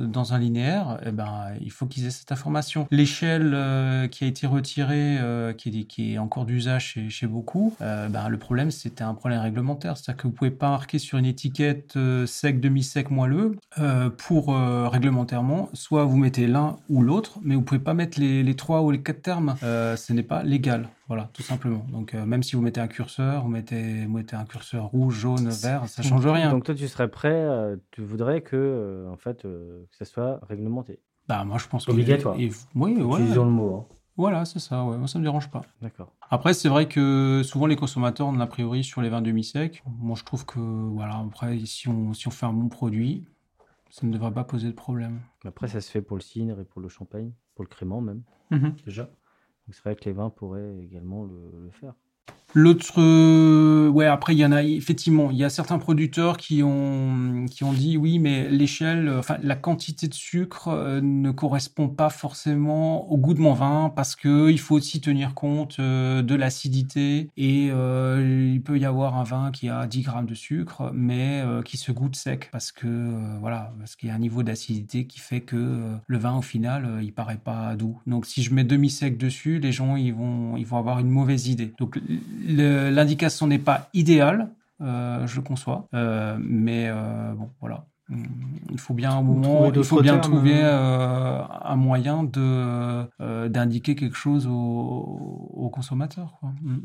dans 0.08 0.34
un 0.34 0.40
linéaire. 0.40 1.00
Eh 1.06 1.12
ben, 1.12 1.50
il 1.62 1.72
faut 1.72 1.86
qu'ils 1.86 2.06
aient 2.06 2.12
cette 2.12 2.32
information. 2.32 2.88
L'échelle 2.92 3.52
euh, 3.54 4.08
qui 4.08 4.24
a 4.24 4.28
été 4.28 4.48
retirée, 4.48 5.18
euh, 5.20 5.54
qui, 5.54 5.70
est, 5.70 5.84
qui 5.84 6.14
est 6.14 6.18
encore 6.18 6.46
d'usage 6.46 6.98
chez, 7.10 7.28
beaucoup, 7.28 7.76
euh, 7.82 8.08
ben, 8.10 8.30
le 8.30 8.38
problème, 8.38 8.72
c'était 8.72 9.04
un 9.04 9.14
problème 9.14 9.42
réglementaire. 9.42 9.98
C'est-à-dire 9.98 10.22
que 10.22 10.28
vous 10.28 10.34
pouvez 10.34 10.52
pas 10.52 10.70
marquer 10.70 11.00
sur 11.00 11.18
une 11.18 11.26
étiquette 11.26 11.96
euh, 11.96 12.26
sec, 12.26 12.60
demi-sec, 12.60 13.10
moelleux 13.10 13.58
euh, 13.80 14.10
pour 14.10 14.54
euh, 14.54 14.88
réglementairement. 14.88 15.70
Soit 15.74 16.06
vous 16.06 16.18
mettez 16.18 16.48
l'un 16.48 16.78
ou 16.90 17.02
l'autre, 17.02 17.40
mais 17.42 17.56
vous 17.56 17.62
pouvez 17.62 17.80
pas 17.80 17.94
mettre 17.94 18.20
les, 18.20 18.56
trois 18.56 18.82
ou 18.82 18.92
les 18.92 19.02
quatre 19.02 19.22
termes. 19.22 19.56
Euh, 19.64 19.96
ce 19.96 20.14
n'est 20.14 20.24
pas 20.24 20.44
légal. 20.44 20.90
Voilà, 21.08 21.30
tout 21.34 21.42
simplement. 21.42 21.86
Donc, 21.90 22.14
euh, 22.14 22.26
même 22.26 22.42
si 22.44 22.56
vous 22.56 22.62
mettez 22.62 22.80
un 22.80 22.88
curseur, 22.88 23.44
vous 23.44 23.50
mettez, 23.50 24.06
vous 24.06 24.14
mettez 24.14 24.36
un 24.36 24.46
curseur 24.46 24.86
rouge, 24.86 25.16
jaune, 25.16 25.50
vert, 25.50 25.88
ça 25.88 26.04
change 26.04 26.26
rien. 26.26 26.52
Donc 26.52 26.64
toi, 26.64 26.76
tu 26.76 26.88
serais 26.88 27.10
prêt, 27.10 27.32
euh, 27.34 27.76
tu 27.92 28.02
voudrais 28.02 28.42
que, 28.42 28.56
euh, 28.56 29.10
en 29.12 29.18
fait, 29.18 29.42
que 29.42 29.86
ça 29.92 30.06
soit 30.06 30.40
réglementé? 30.48 31.00
Bah, 31.28 31.44
moi, 31.44 31.58
je 31.58 31.68
pense 31.68 31.86
que. 31.86 31.92
Obligatoire. 31.92 32.40
et- 32.40 32.52
oui, 32.76 32.96
ouais. 33.02 33.20
Utilisons 33.20 33.46
le 33.46 33.52
mot. 33.52 33.76
hein. 33.90 33.96
Voilà, 34.18 34.46
c'est 34.46 34.60
ça. 34.60 34.84
Ouais. 34.86 34.98
Moi, 34.98 35.08
ça 35.08 35.18
me 35.20 35.24
dérange 35.24 35.50
pas. 35.50 35.62
D'accord. 35.82 36.12
Après, 36.30 36.54
c'est 36.54 36.70
vrai 36.70 36.88
que 36.88 37.42
souvent 37.44 37.66
les 37.66 37.76
consommateurs 37.76 38.28
ont 38.28 38.40
a 38.40 38.48
priori 38.48 38.84
sur 38.84 39.02
les 39.02 39.10
vins 39.10 39.22
demi-secs. 39.22 39.82
Moi, 40.00 40.16
je 40.18 40.24
trouve 40.24 40.46
que, 40.46 40.60
voilà, 40.60 41.18
après, 41.18 41.58
si 41.66 41.88
on, 41.90 42.14
si 42.14 42.28
on 42.28 42.32
fait 42.32 42.46
un 42.46 42.54
bon 42.54 42.68
produit, 42.70 43.26
ça 43.90 44.06
ne 44.06 44.12
devrait 44.14 44.32
pas 44.34 44.44
poser 44.44 44.68
de 44.68 44.74
problème. 44.76 45.20
Après, 45.46 45.68
ça 45.68 45.82
se 45.82 45.90
fait 45.92 46.02
pour 46.02 46.16
le 46.18 46.22
cidre 46.22 46.60
et 46.60 46.66
pour 46.66 46.82
le 46.82 46.88
champagne, 46.90 47.32
pour 47.56 47.64
le 47.64 47.70
crément 47.70 48.00
même, 48.02 48.22
Mhm. 48.52 48.76
déjà. 48.86 49.10
Donc 49.72 49.76
c'est 49.76 49.84
vrai 49.84 49.96
que 49.96 50.04
les 50.04 50.12
vins 50.12 50.30
pourraient 50.30 50.80
également 50.84 51.24
le, 51.24 51.50
le 51.64 51.72
faire. 51.72 51.96
L'autre, 52.54 52.96
euh, 52.98 53.88
ouais, 53.88 54.06
après 54.06 54.36
il 54.36 54.40
y 54.40 54.46
en 54.46 54.52
a 54.52 54.64
effectivement, 54.64 55.32
il 55.32 55.38
y 55.38 55.44
a 55.44 55.50
certains 55.50 55.80
producteurs 55.80 56.36
qui 56.36 56.64
ont 56.64 57.46
qui 57.50 57.64
ont 57.64 57.72
dit 57.72 57.96
oui, 57.96 58.20
mais 58.20 58.50
l'échelle, 58.50 59.10
enfin 59.18 59.38
la 59.42 59.56
quantité 59.56 60.08
de 60.08 60.14
sucre 60.14 60.68
euh, 60.68 61.00
ne 61.02 61.32
correspond 61.32 61.88
pas 61.88 62.10
forcément 62.10 63.10
au 63.10 63.18
goût 63.18 63.34
de 63.34 63.40
mon 63.40 63.54
vin 63.54 63.92
parce 63.96 64.18
que 64.18 64.50
il 64.50 64.60
faut 64.60 64.76
aussi 64.76 65.00
tenir 65.00 65.34
compte 65.34 65.78
euh, 65.80 66.22
de 66.22 66.36
l'acidité 66.36 67.30
et 67.38 67.68
il 67.68 68.62
peut 68.64 68.78
y 68.78 68.86
avoir 68.86 69.18
un 69.18 69.24
vin 69.24 69.52
qui 69.52 69.70
a 69.70 69.88
10 69.88 70.02
grammes 70.02 70.26
de 70.26 70.36
sucre 70.36 70.92
mais 70.94 71.44
qui 71.66 71.78
se 71.78 71.92
goûte 71.92 72.16
sec 72.16 72.50
parce 72.52 72.72
que 72.72 73.12
voilà 73.40 73.74
parce 73.80 73.96
qu'il 73.96 74.10
y 74.10 74.12
a 74.12 74.16
un 74.16 74.20
niveau 74.20 74.44
d'acidité 74.44 75.06
qui 75.06 75.20
fait 75.20 75.42
que 75.42 75.80
le 76.06 76.18
vin 76.18 76.38
au 76.38 76.42
final 76.42 77.00
il 77.02 77.14
paraît 77.14 77.40
pas 77.44 77.76
doux. 77.76 78.00
Donc 78.08 78.26
si 78.26 78.44
je 78.44 78.54
mets 78.54 78.64
demi 78.64 78.90
sec 78.90 79.18
dessus, 79.18 79.60
les 79.60 79.72
gens 79.72 79.96
ils 79.96 80.14
vont 80.14 80.58
ils 80.58 80.66
vont 80.66 80.78
avoir 80.78 81.00
une 81.00 81.10
mauvaise 81.10 81.48
idée. 81.48 81.74
Donc 81.80 82.00
L'indication 82.44 83.48
n'est 83.48 83.60
pas 83.60 83.90
idéale, 83.94 84.50
euh, 84.82 85.28
je 85.28 85.40
conçois, 85.42 85.88
euh, 85.94 86.38
mais 86.40 86.88
euh, 86.90 87.34
bon, 87.34 87.50
voilà. 87.60 87.86
Il 88.72 88.80
faut 88.80 88.94
bien 88.94 89.12
un 89.12 89.22
moment, 89.22 89.72
il 89.74 89.84
faut 89.86 90.02
bien 90.02 90.18
trouver 90.18 90.62
un 90.62 91.76
moyen 91.78 92.24
de 92.24 93.08
d'indiquer 93.48 93.96
quelque 93.96 94.18
chose 94.18 94.48
aux 94.48 95.52
au 95.54 95.70
consommateurs. 95.70 96.36
Quoi. 96.42 96.50
Mm. 96.62 96.80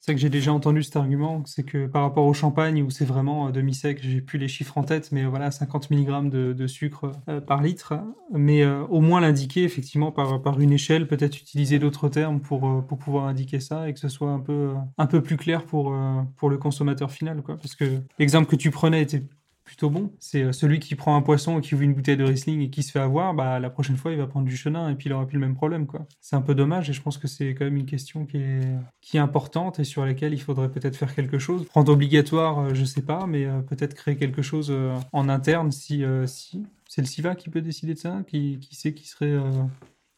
C'est 0.00 0.14
que 0.14 0.20
j'ai 0.20 0.30
déjà 0.30 0.50
entendu 0.50 0.82
cet 0.82 0.96
argument, 0.96 1.42
c'est 1.44 1.62
que 1.62 1.86
par 1.86 2.02
rapport 2.02 2.24
au 2.24 2.32
champagne, 2.32 2.82
où 2.82 2.88
c'est 2.88 3.04
vraiment 3.04 3.48
euh, 3.48 3.50
demi-sec, 3.50 3.98
j'ai 4.02 4.22
plus 4.22 4.38
les 4.38 4.48
chiffres 4.48 4.78
en 4.78 4.82
tête, 4.82 5.12
mais 5.12 5.26
voilà, 5.26 5.50
50 5.50 5.90
mg 5.90 6.30
de, 6.30 6.66
sucre 6.66 7.12
euh, 7.28 7.42
par 7.42 7.62
litre, 7.62 7.94
mais 8.32 8.62
euh, 8.62 8.82
au 8.86 9.02
moins 9.02 9.20
l'indiquer 9.20 9.62
effectivement 9.62 10.10
par, 10.10 10.40
par 10.40 10.58
une 10.58 10.72
échelle, 10.72 11.06
peut-être 11.06 11.36
utiliser 11.36 11.78
d'autres 11.78 12.08
termes 12.08 12.40
pour, 12.40 12.86
pour 12.86 12.98
pouvoir 12.98 13.26
indiquer 13.26 13.60
ça 13.60 13.90
et 13.90 13.92
que 13.92 14.00
ce 14.00 14.08
soit 14.08 14.30
un 14.30 14.40
peu, 14.40 14.72
un 14.96 15.06
peu 15.06 15.22
plus 15.22 15.36
clair 15.36 15.64
pour, 15.64 15.94
pour 16.36 16.48
le 16.48 16.56
consommateur 16.56 17.10
final. 17.10 17.42
Quoi. 17.42 17.56
Parce 17.56 17.76
que 17.76 18.00
l'exemple 18.18 18.48
que 18.48 18.56
tu 18.56 18.70
prenais 18.70 19.02
était 19.02 19.22
plutôt 19.70 19.88
bon. 19.88 20.10
C'est 20.18 20.42
euh, 20.42 20.52
celui 20.52 20.80
qui 20.80 20.96
prend 20.96 21.14
un 21.14 21.22
poisson 21.22 21.60
et 21.60 21.62
qui 21.62 21.76
ouvre 21.76 21.84
une 21.84 21.94
bouteille 21.94 22.16
de 22.16 22.24
Riesling 22.24 22.60
et 22.60 22.70
qui 22.70 22.82
se 22.82 22.90
fait 22.90 22.98
avoir, 22.98 23.34
bah, 23.34 23.60
la 23.60 23.70
prochaine 23.70 23.96
fois, 23.96 24.10
il 24.10 24.18
va 24.18 24.26
prendre 24.26 24.44
du 24.44 24.56
chenin 24.56 24.90
et 24.90 24.96
puis 24.96 25.08
il 25.08 25.12
aura 25.12 25.28
plus 25.28 25.38
le 25.38 25.46
même 25.46 25.54
problème. 25.54 25.86
quoi. 25.86 26.08
C'est 26.20 26.34
un 26.34 26.40
peu 26.40 26.56
dommage 26.56 26.90
et 26.90 26.92
je 26.92 27.00
pense 27.00 27.18
que 27.18 27.28
c'est 27.28 27.54
quand 27.54 27.66
même 27.66 27.76
une 27.76 27.86
question 27.86 28.26
qui 28.26 28.38
est, 28.38 28.66
qui 29.00 29.16
est 29.16 29.20
importante 29.20 29.78
et 29.78 29.84
sur 29.84 30.04
laquelle 30.04 30.34
il 30.34 30.40
faudrait 30.40 30.72
peut-être 30.72 30.96
faire 30.96 31.14
quelque 31.14 31.38
chose. 31.38 31.68
Rendre 31.72 31.92
obligatoire, 31.92 32.58
euh, 32.58 32.74
je 32.74 32.84
sais 32.84 33.02
pas, 33.02 33.26
mais 33.28 33.44
euh, 33.44 33.60
peut-être 33.60 33.94
créer 33.94 34.16
quelque 34.16 34.42
chose 34.42 34.74
en 35.12 35.28
interne 35.28 35.70
si, 35.70 36.02
si. 36.26 36.64
C'est 36.88 37.02
le 37.02 37.06
SIVA 37.06 37.36
qui 37.36 37.48
peut 37.48 37.60
décider 37.60 37.94
de 37.94 37.98
ça 38.00 38.22
Qui, 38.26 38.58
qui 38.58 38.74
sait 38.74 38.92
qui 38.92 39.06
serait 39.06 39.38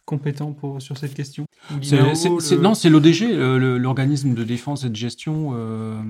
compétent 0.04 0.52
pour, 0.52 0.80
sur 0.80 0.96
cette 0.96 1.14
question? 1.14 1.46
Non, 2.60 2.74
c'est 2.74 2.90
l'ODG, 2.90 3.34
l'organisme 3.78 4.34
de 4.34 4.44
défense 4.44 4.84
et 4.84 4.90
de 4.90 4.96
gestion 4.96 5.52
euh, 5.54 6.00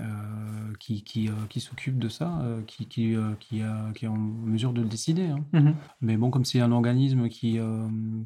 euh, 0.00 0.39
qui, 0.80 1.04
qui, 1.04 1.28
euh, 1.28 1.32
qui 1.48 1.60
s'occupe 1.60 1.98
de 1.98 2.08
ça, 2.08 2.42
qui, 2.66 2.86
qui, 2.86 3.14
qui, 3.38 3.62
qui, 3.94 4.04
est 4.04 4.08
en 4.08 4.16
mesure 4.16 4.72
de 4.72 4.82
le 4.82 4.88
décider. 4.88 5.26
Hein. 5.26 5.44
Mhm. 5.52 5.74
Mais 6.00 6.16
bon, 6.16 6.30
comme 6.30 6.44
c'est 6.44 6.60
un 6.60 6.72
organisme 6.72 7.28
qui, 7.28 7.58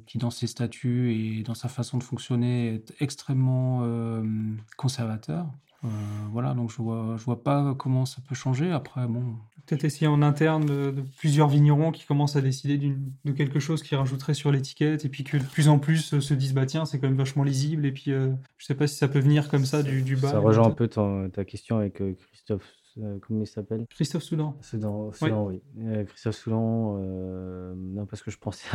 qui, 0.07 0.19
dans 0.19 0.31
ses 0.31 0.47
statuts 0.47 1.13
et 1.13 1.43
dans 1.43 1.55
sa 1.55 1.69
façon 1.69 1.99
de 1.99 2.03
fonctionner, 2.03 2.75
est 2.75 2.95
extrêmement 3.01 3.83
conservateur, 4.77 5.47
voilà, 6.31 6.55
donc 6.55 6.71
je 6.71 6.77
vois, 6.79 7.17
je 7.19 7.25
vois 7.25 7.43
pas 7.43 7.75
comment 7.75 8.07
ça 8.07 8.23
peut 8.27 8.35
changer. 8.35 8.73
Après, 8.73 9.07
bon, 9.07 9.37
Peut-être 9.67 9.85
essayer 9.85 10.07
en 10.07 10.21
interne 10.23 10.67
de, 10.67 10.95
plusieurs 11.19 11.49
vignerons 11.49 11.91
qui 11.91 12.05
commencent 12.05 12.37
à 12.37 12.41
décider 12.41 12.79
de 13.25 13.33
quelque 13.33 13.59
chose 13.59 13.83
qui 13.83 13.95
rajouterait 13.95 14.35
sur 14.35 14.53
l'étiquette 14.53 15.05
et 15.05 15.09
puis 15.09 15.25
que 15.25 15.37
de 15.39 15.43
plus 15.43 15.69
en 15.69 15.79
plus 15.79 16.15
euh, 16.15 16.21
se 16.21 16.35
disent 16.35 16.53
bah 16.53 16.67
tiens 16.67 16.85
c'est 16.85 16.99
quand 16.99 17.09
même 17.09 17.17
vachement 17.17 17.45
lisible 17.45 17.87
et 17.87 17.93
puis 17.93 18.13
euh, 18.13 18.31
je 18.59 18.67
sais 18.67 18.75
pas 18.75 18.87
si 18.87 18.97
ça 18.97 19.09
peut 19.09 19.21
venir 19.21 19.49
comme 19.49 19.65
ça 19.65 19.83
du, 19.83 20.03
du 20.03 20.17
bas. 20.17 20.31
Ça 20.31 20.39
rejoint 20.39 20.69
un 20.69 20.71
peu 20.71 20.89
ta 20.89 21.45
question 21.45 21.79
avec 21.79 22.01
euh, 22.03 22.15
Christophe 22.31 22.75
euh, 23.03 23.19
comment 23.27 23.41
il 23.41 23.47
s'appelle? 23.47 23.87
Christophe 23.91 24.23
Soudan. 24.23 24.57
Soudan, 24.61 25.11
Soudan 25.13 25.47
oui. 25.47 25.61
Euh, 25.81 26.05
Christophe 26.05 26.37
Soudan, 26.37 26.97
euh, 27.01 27.75
non, 27.77 28.07
parce 28.07 28.23
que 28.23 28.31
je 28.31 28.39
pensais 28.39 28.69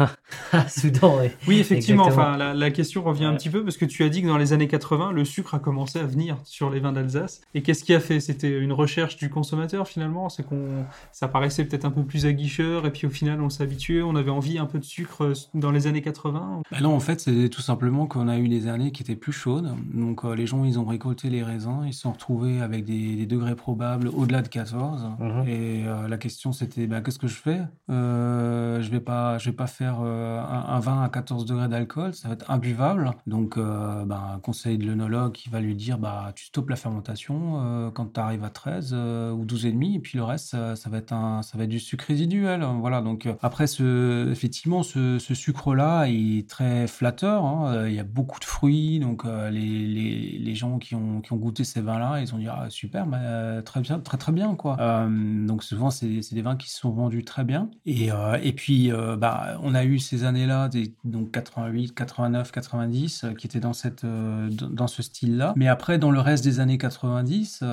à, 0.51 0.67
Soudan. 0.69 1.19
Oui, 1.21 1.29
oui 1.47 1.59
effectivement. 1.59 2.05
Enfin, 2.05 2.35
la, 2.37 2.71
question 2.71 3.01
revient 3.01 3.25
un 3.25 3.35
petit 3.35 3.49
peu 3.49 3.63
parce 3.63 3.77
que 3.77 3.85
tu 3.85 4.03
as 4.03 4.09
dit 4.09 4.21
que 4.21 4.27
dans 4.27 4.37
les 4.37 4.51
années 4.51 4.67
80, 4.67 5.13
le 5.13 5.23
sucre 5.23 5.55
a 5.55 5.59
commencé 5.59 5.99
à 5.99 6.05
venir 6.05 6.37
sur 6.43 6.69
les 6.69 6.81
vins 6.81 6.91
d'Alsace. 6.91 7.41
Et 7.53 7.61
qu'est-ce 7.61 7.83
qui 7.83 7.93
a 7.93 7.99
fait? 8.01 8.19
C'était 8.19 8.59
une 8.59 8.73
recherche 8.73 9.15
du 9.15 9.29
consommateur 9.29 9.87
finalement? 9.87 10.27
C'est 10.27 10.43
qu'on, 10.43 10.85
ça 11.13 11.29
paraissait 11.29 11.63
peut-être 11.63 11.85
un 11.85 11.91
peu 11.91 12.03
plus 12.03 12.25
aguicheur 12.25 12.85
et 12.85 12.91
puis 12.91 13.07
au 13.07 13.09
final 13.09 13.41
on 13.41 13.49
s'habituait. 13.49 14.01
On 14.01 14.15
avait 14.15 14.31
envie 14.31 14.57
un 14.59 14.65
peu 14.65 14.79
de 14.79 14.85
sucre 14.85 15.31
dans 15.53 15.71
les 15.71 15.87
années 15.87 16.01
80. 16.01 16.63
Bah 16.69 16.77
non, 16.81 16.93
en 16.93 16.99
fait, 16.99 17.21
c'est 17.21 17.49
tout 17.49 17.61
simplement 17.61 18.05
qu'on 18.05 18.27
a 18.27 18.37
eu 18.37 18.49
des 18.49 18.67
années 18.67 18.91
qui 18.91 19.01
étaient 19.01 19.15
plus 19.15 19.31
chaudes. 19.31 19.73
Donc 19.93 20.25
les 20.25 20.45
gens, 20.45 20.65
ils 20.65 20.77
ont 20.77 20.85
récolté 20.85 21.29
les 21.29 21.41
raisins, 21.41 21.83
ils 21.85 21.93
se 21.93 22.01
sont 22.01 22.11
retrouvés 22.11 22.59
avec 22.59 22.83
des 22.83 23.25
degrés 23.25 23.55
probables 23.55 24.08
au-delà 24.13 24.41
de 24.41 24.47
14. 24.47 25.09
Mhm. 25.19 25.47
Et 25.47 25.83
euh, 25.85 26.07
la 26.07 26.17
question 26.17 26.51
c'était 26.51 26.87
bah, 26.87 27.01
qu'est-ce 27.01 27.19
que 27.19 27.27
je 27.27 27.35
fais? 27.35 27.61
Euh, 27.89 28.81
Je 28.81 28.89
vais 28.89 28.99
pas, 28.99 29.37
je 29.37 29.49
vais 29.49 29.55
pas 29.55 29.67
faire 29.67 29.99
euh, 30.01 30.41
un, 30.41 30.79
vin 30.79 31.03
à 31.03 31.09
14 31.09 31.45
degrés 31.45 31.67
d'alcool, 31.67 32.13
ça 32.13 32.27
va 32.27 32.33
être 32.33 32.49
imbuvable. 32.49 33.11
Donc, 33.27 33.57
bah, 33.57 34.39
conseil 34.43 34.77
de 34.77 34.85
l'œnologue 34.85 35.33
qui 35.33 35.49
va 35.49 35.59
lui 35.59 35.75
dire 35.75 35.97
bah, 35.97 36.31
tu 36.35 36.45
stoppes 36.45 36.69
la 36.69 36.75
fermentation 36.75 37.91
quand 37.93 38.13
tu 38.13 38.19
arrives 38.19 38.43
à 38.43 38.49
13 38.49 38.93
ou 38.93 39.45
12 39.45 39.65
et 39.65 39.99
puis 39.99 40.17
le 40.17 40.23
reste 40.23 40.55
ça, 40.75 40.89
va 40.89 40.97
être 40.97 41.11
un, 41.11 41.41
ça 41.41 41.57
va 41.57 41.65
être 41.65 41.69
du 41.69 41.79
sucre 41.79 42.05
résiduel. 42.07 42.65
Voilà. 42.79 43.01
Donc 43.01 43.27
après 43.41 43.67
ce, 43.67 44.29
effectivement, 44.31 44.83
ce, 44.83 45.17
sucre-là 45.19 46.05
est 46.07 46.49
très 46.49 46.87
flatteur. 46.87 47.45
Hein. 47.45 47.87
Il 47.87 47.93
y 47.93 47.99
a 47.99 48.03
beaucoup 48.03 48.39
de 48.39 48.45
fruits, 48.45 48.99
donc 48.99 49.23
les, 49.25 49.49
les, 49.51 50.37
les, 50.39 50.55
gens 50.55 50.79
qui 50.79 50.95
ont, 50.95 51.21
qui 51.21 51.33
ont 51.33 51.37
goûté 51.37 51.63
ces 51.63 51.81
vins-là, 51.81 52.21
ils 52.21 52.33
ont 52.33 52.37
dit 52.37 52.47
ah, 52.47 52.67
super, 52.69 53.05
bah, 53.05 53.61
très 53.63 53.81
bien, 53.81 53.98
très 54.03 54.17
très 54.17 54.31
bien, 54.31 54.55
quoi. 54.55 54.77
Euh, 54.79 55.45
donc 55.45 55.63
souvent, 55.63 55.91
c'est 55.91 56.07
des 56.07 56.41
vins 56.41 56.55
qui 56.55 56.69
se 56.69 56.79
sont 56.79 56.91
vendus 56.91 57.23
très 57.23 57.43
bien. 57.43 57.69
Et, 57.85 58.11
euh, 58.11 58.37
et 58.41 58.53
puis, 58.53 58.91
euh, 58.91 59.15
bah, 59.15 59.57
on 59.61 59.75
a 59.75 59.83
eu 59.83 59.99
ces 59.99 60.23
années-là, 60.23 60.69
donc 61.03 61.31
88, 61.31 61.93
89, 61.93 62.51
90, 62.51 63.25
qui 63.37 63.47
étaient 63.47 63.59
dans, 63.59 63.73
cette, 63.73 64.05
dans 64.05 64.87
ce 64.87 65.03
style-là. 65.03 65.53
Mais 65.55 65.67
après, 65.67 65.97
dans 65.97 66.11
le 66.11 66.19
reste 66.19 66.43
des 66.43 66.59
années 66.59 66.77
90, 66.77 67.63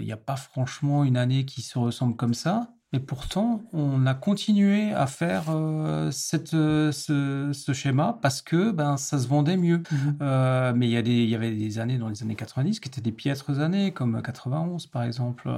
il 0.00 0.04
n'y 0.04 0.12
a 0.12 0.16
pas 0.16 0.36
franchement 0.36 1.04
une 1.04 1.16
année 1.16 1.44
qui 1.44 1.62
se 1.62 1.78
ressemble 1.78 2.16
comme 2.16 2.34
ça. 2.34 2.70
Et 2.94 3.00
pourtant, 3.00 3.60
on 3.74 4.06
a 4.06 4.14
continué 4.14 4.94
à 4.94 5.06
faire 5.06 5.50
euh, 5.50 6.10
cette, 6.10 6.54
euh, 6.54 6.90
ce, 6.90 7.50
ce, 7.52 7.74
schéma 7.74 8.18
parce 8.22 8.40
que 8.40 8.70
ben, 8.70 8.96
ça 8.96 9.18
se 9.18 9.28
vendait 9.28 9.58
mieux. 9.58 9.82
Mhm. 9.92 10.16
Euh, 10.22 10.72
mais 10.74 10.86
il 10.86 10.92
y, 10.92 10.96
a 10.96 11.02
des, 11.02 11.22
il 11.22 11.28
y 11.28 11.34
avait 11.34 11.50
des 11.50 11.78
années 11.80 11.98
dans 11.98 12.08
les 12.08 12.22
années 12.22 12.34
90 12.34 12.80
qui 12.80 12.88
étaient 12.88 13.02
des 13.02 13.12
piètres 13.12 13.60
années, 13.60 13.90
comme 13.90 14.22
91 14.22 14.86
par 14.86 15.02
exemple, 15.02 15.50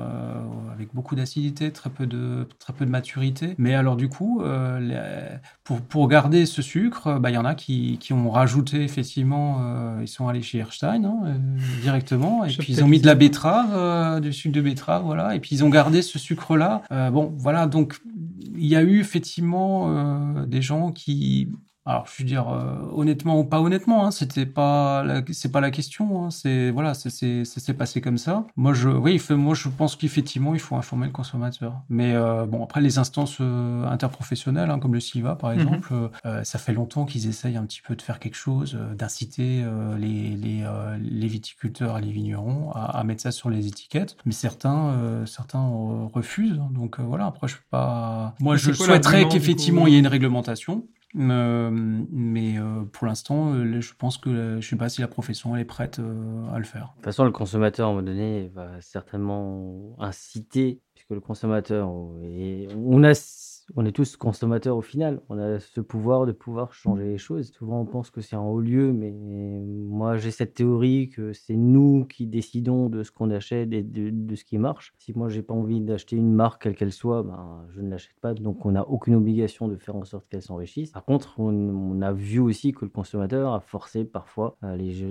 avec 0.74 0.92
beaucoup 0.92 1.14
d'acidité, 1.14 1.70
très, 1.70 1.88
peu 1.88 2.08
de, 2.08 2.48
très 2.58 2.72
peu 2.72 2.84
de 2.84 2.90
maturité. 2.90 3.54
Mais 3.58 3.74
alors 3.74 3.94
du 3.94 4.08
coup, 4.08 4.42
pour, 5.62 5.80
pour 5.82 6.08
garder 6.08 6.46
ce 6.46 6.62
sucre, 6.62 7.20
ben, 7.20 7.30
il 7.30 7.34
y 7.34 7.38
en 7.38 7.44
a 7.44 7.54
qui, 7.54 7.98
qui 7.98 8.12
ont 8.12 8.30
rajouté 8.30 8.82
effectivement, 8.82 10.00
ils 10.00 10.08
sont 10.08 10.26
allés 10.26 10.42
chez 10.42 10.58
Erstein 10.58 11.04
hein, 11.04 11.36
directement, 11.80 12.44
et 12.44 12.48
puis 12.48 12.72
ils 12.72 12.82
ont 12.82 12.88
mis 12.88 13.00
de 13.00 13.06
la 13.06 13.14
betterave, 13.14 14.20
du 14.20 14.32
sucre 14.32 14.56
de 14.56 14.62
betterave, 14.62 15.04
voilà, 15.04 15.36
et 15.36 15.38
puis 15.38 15.54
ils 15.54 15.64
ont 15.64 15.70
gardé 15.70 16.02
ce 16.02 16.18
sucre-là. 16.18 16.82
bon, 17.12 17.19
bon, 17.22 17.34
voilà, 17.36 17.66
donc 17.66 18.00
il 18.56 18.66
y 18.66 18.76
a 18.76 18.82
eu 18.82 19.00
effectivement 19.00 20.42
euh, 20.42 20.46
des 20.46 20.62
gens 20.62 20.92
qui 20.92 21.48
alors, 21.90 22.06
je 22.06 22.22
veux 22.22 22.28
dire, 22.28 22.48
euh, 22.48 22.76
honnêtement 22.94 23.40
ou 23.40 23.44
pas 23.44 23.60
honnêtement, 23.60 24.06
hein, 24.06 24.12
c'était 24.12 24.46
pas, 24.46 25.04
c'est 25.32 25.50
pas 25.50 25.60
la 25.60 25.72
question. 25.72 26.24
Hein, 26.24 26.30
c'est 26.30 26.70
voilà, 26.70 26.94
ça 26.94 27.10
s'est 27.10 27.74
passé 27.74 28.00
comme 28.00 28.16
ça. 28.16 28.46
Moi, 28.54 28.74
je, 28.74 28.88
oui, 28.88 29.20
moi, 29.30 29.56
je 29.56 29.68
pense 29.68 29.96
qu'effectivement, 29.96 30.54
il 30.54 30.60
faut 30.60 30.76
informer 30.76 31.06
le 31.06 31.12
consommateur. 31.12 31.80
Mais 31.88 32.14
euh, 32.14 32.46
bon, 32.46 32.62
après, 32.62 32.80
les 32.80 32.98
instances 32.98 33.38
euh, 33.40 33.84
interprofessionnelles, 33.86 34.70
hein, 34.70 34.78
comme 34.78 34.94
le 34.94 35.00
SIVA, 35.00 35.34
par 35.34 35.50
mhm. 35.50 35.58
exemple, 35.58 36.10
ça 36.44 36.60
fait 36.60 36.72
longtemps 36.72 37.06
qu'ils 37.06 37.28
essayent 37.28 37.56
un 37.56 37.64
petit 37.64 37.82
peu 37.82 37.96
de 37.96 38.02
faire 38.02 38.20
quelque 38.20 38.36
chose, 38.36 38.78
d'inciter 38.96 39.64
les, 39.98 40.36
les, 40.36 40.64
les, 41.00 41.26
viticulteurs 41.26 41.98
et 41.98 42.02
les 42.02 42.12
vignerons 42.12 42.70
à, 42.72 43.02
mettre 43.02 43.22
ça 43.22 43.32
sur 43.32 43.50
les 43.50 43.66
étiquettes. 43.66 44.16
Mais 44.24 44.32
certains, 44.32 45.24
certains 45.26 45.68
refusent. 46.12 46.60
Donc 46.70 47.00
voilà. 47.00 47.26
Après, 47.26 47.48
je 47.48 47.56
peux 47.56 47.62
pas. 47.70 48.36
Moi, 48.38 48.56
je 48.56 48.72
souhaiterais 48.72 49.26
qu'effectivement, 49.28 49.88
il 49.88 49.94
y 49.94 49.96
ait 49.96 50.00
une 50.00 50.06
réglementation. 50.06 50.84
Euh, 51.16 51.70
mais 51.72 52.58
euh, 52.58 52.84
pour 52.92 53.06
l'instant, 53.06 53.52
euh, 53.54 53.80
je 53.80 53.94
pense 53.94 54.16
que 54.16 54.30
je 54.30 54.56
ne 54.56 54.60
sais 54.60 54.76
pas 54.76 54.88
si 54.88 55.00
la 55.00 55.08
profession 55.08 55.56
est 55.56 55.64
prête 55.64 55.98
à 55.98 56.58
le 56.58 56.64
faire. 56.64 56.90
De 56.90 56.94
toute 56.96 57.04
façon, 57.04 57.24
le 57.24 57.32
consommateur, 57.32 57.88
à 57.88 57.90
un 57.90 57.94
moment 57.94 58.06
donné, 58.06 58.48
va 58.54 58.80
certainement 58.80 59.96
inciter, 59.98 60.80
puisque 60.94 61.10
le 61.10 61.20
consommateur, 61.20 61.88
on 61.90 63.02
a 63.02 63.14
on 63.76 63.84
est 63.84 63.92
tous 63.92 64.16
consommateurs 64.16 64.76
au 64.76 64.82
final. 64.82 65.20
On 65.28 65.38
a 65.38 65.58
ce 65.58 65.80
pouvoir 65.80 66.26
de 66.26 66.32
pouvoir 66.32 66.72
changer 66.72 67.04
les 67.04 67.18
choses. 67.18 67.52
Souvent, 67.52 67.80
on 67.80 67.86
pense 67.86 68.10
que 68.10 68.20
c'est 68.20 68.36
en 68.36 68.48
haut 68.48 68.60
lieu, 68.60 68.92
mais 68.92 69.10
moi, 69.10 70.16
j'ai 70.16 70.30
cette 70.30 70.54
théorie 70.54 71.08
que 71.10 71.32
c'est 71.32 71.56
nous 71.56 72.04
qui 72.04 72.26
décidons 72.26 72.88
de 72.88 73.02
ce 73.02 73.10
qu'on 73.10 73.30
achète 73.30 73.72
et 73.72 73.82
de, 73.82 74.34
ce 74.34 74.44
qui 74.44 74.58
marche. 74.58 74.92
Si 74.98 75.12
moi, 75.16 75.28
j'ai 75.28 75.42
pas 75.42 75.54
envie 75.54 75.80
d'acheter 75.80 76.16
une 76.16 76.32
marque, 76.32 76.62
quelle 76.62 76.74
qu'elle 76.74 76.92
soit, 76.92 77.22
ben, 77.22 77.64
je 77.74 77.80
ne 77.80 77.90
l'achète 77.90 78.18
pas. 78.20 78.34
Donc, 78.34 78.64
on 78.66 78.72
n'a 78.72 78.86
aucune 78.88 79.14
obligation 79.14 79.68
de 79.68 79.76
faire 79.76 79.96
en 79.96 80.04
sorte 80.04 80.28
qu'elle 80.28 80.42
s'enrichisse. 80.42 80.90
Par 80.90 81.04
contre, 81.04 81.38
on, 81.38 82.00
a 82.02 82.12
vu 82.12 82.40
aussi 82.40 82.72
que 82.72 82.86
le 82.86 82.90
consommateur 82.90 83.52
a 83.52 83.60
forcé 83.60 84.04
parfois 84.04 84.56
euh, 84.64 84.74
les, 84.74 85.04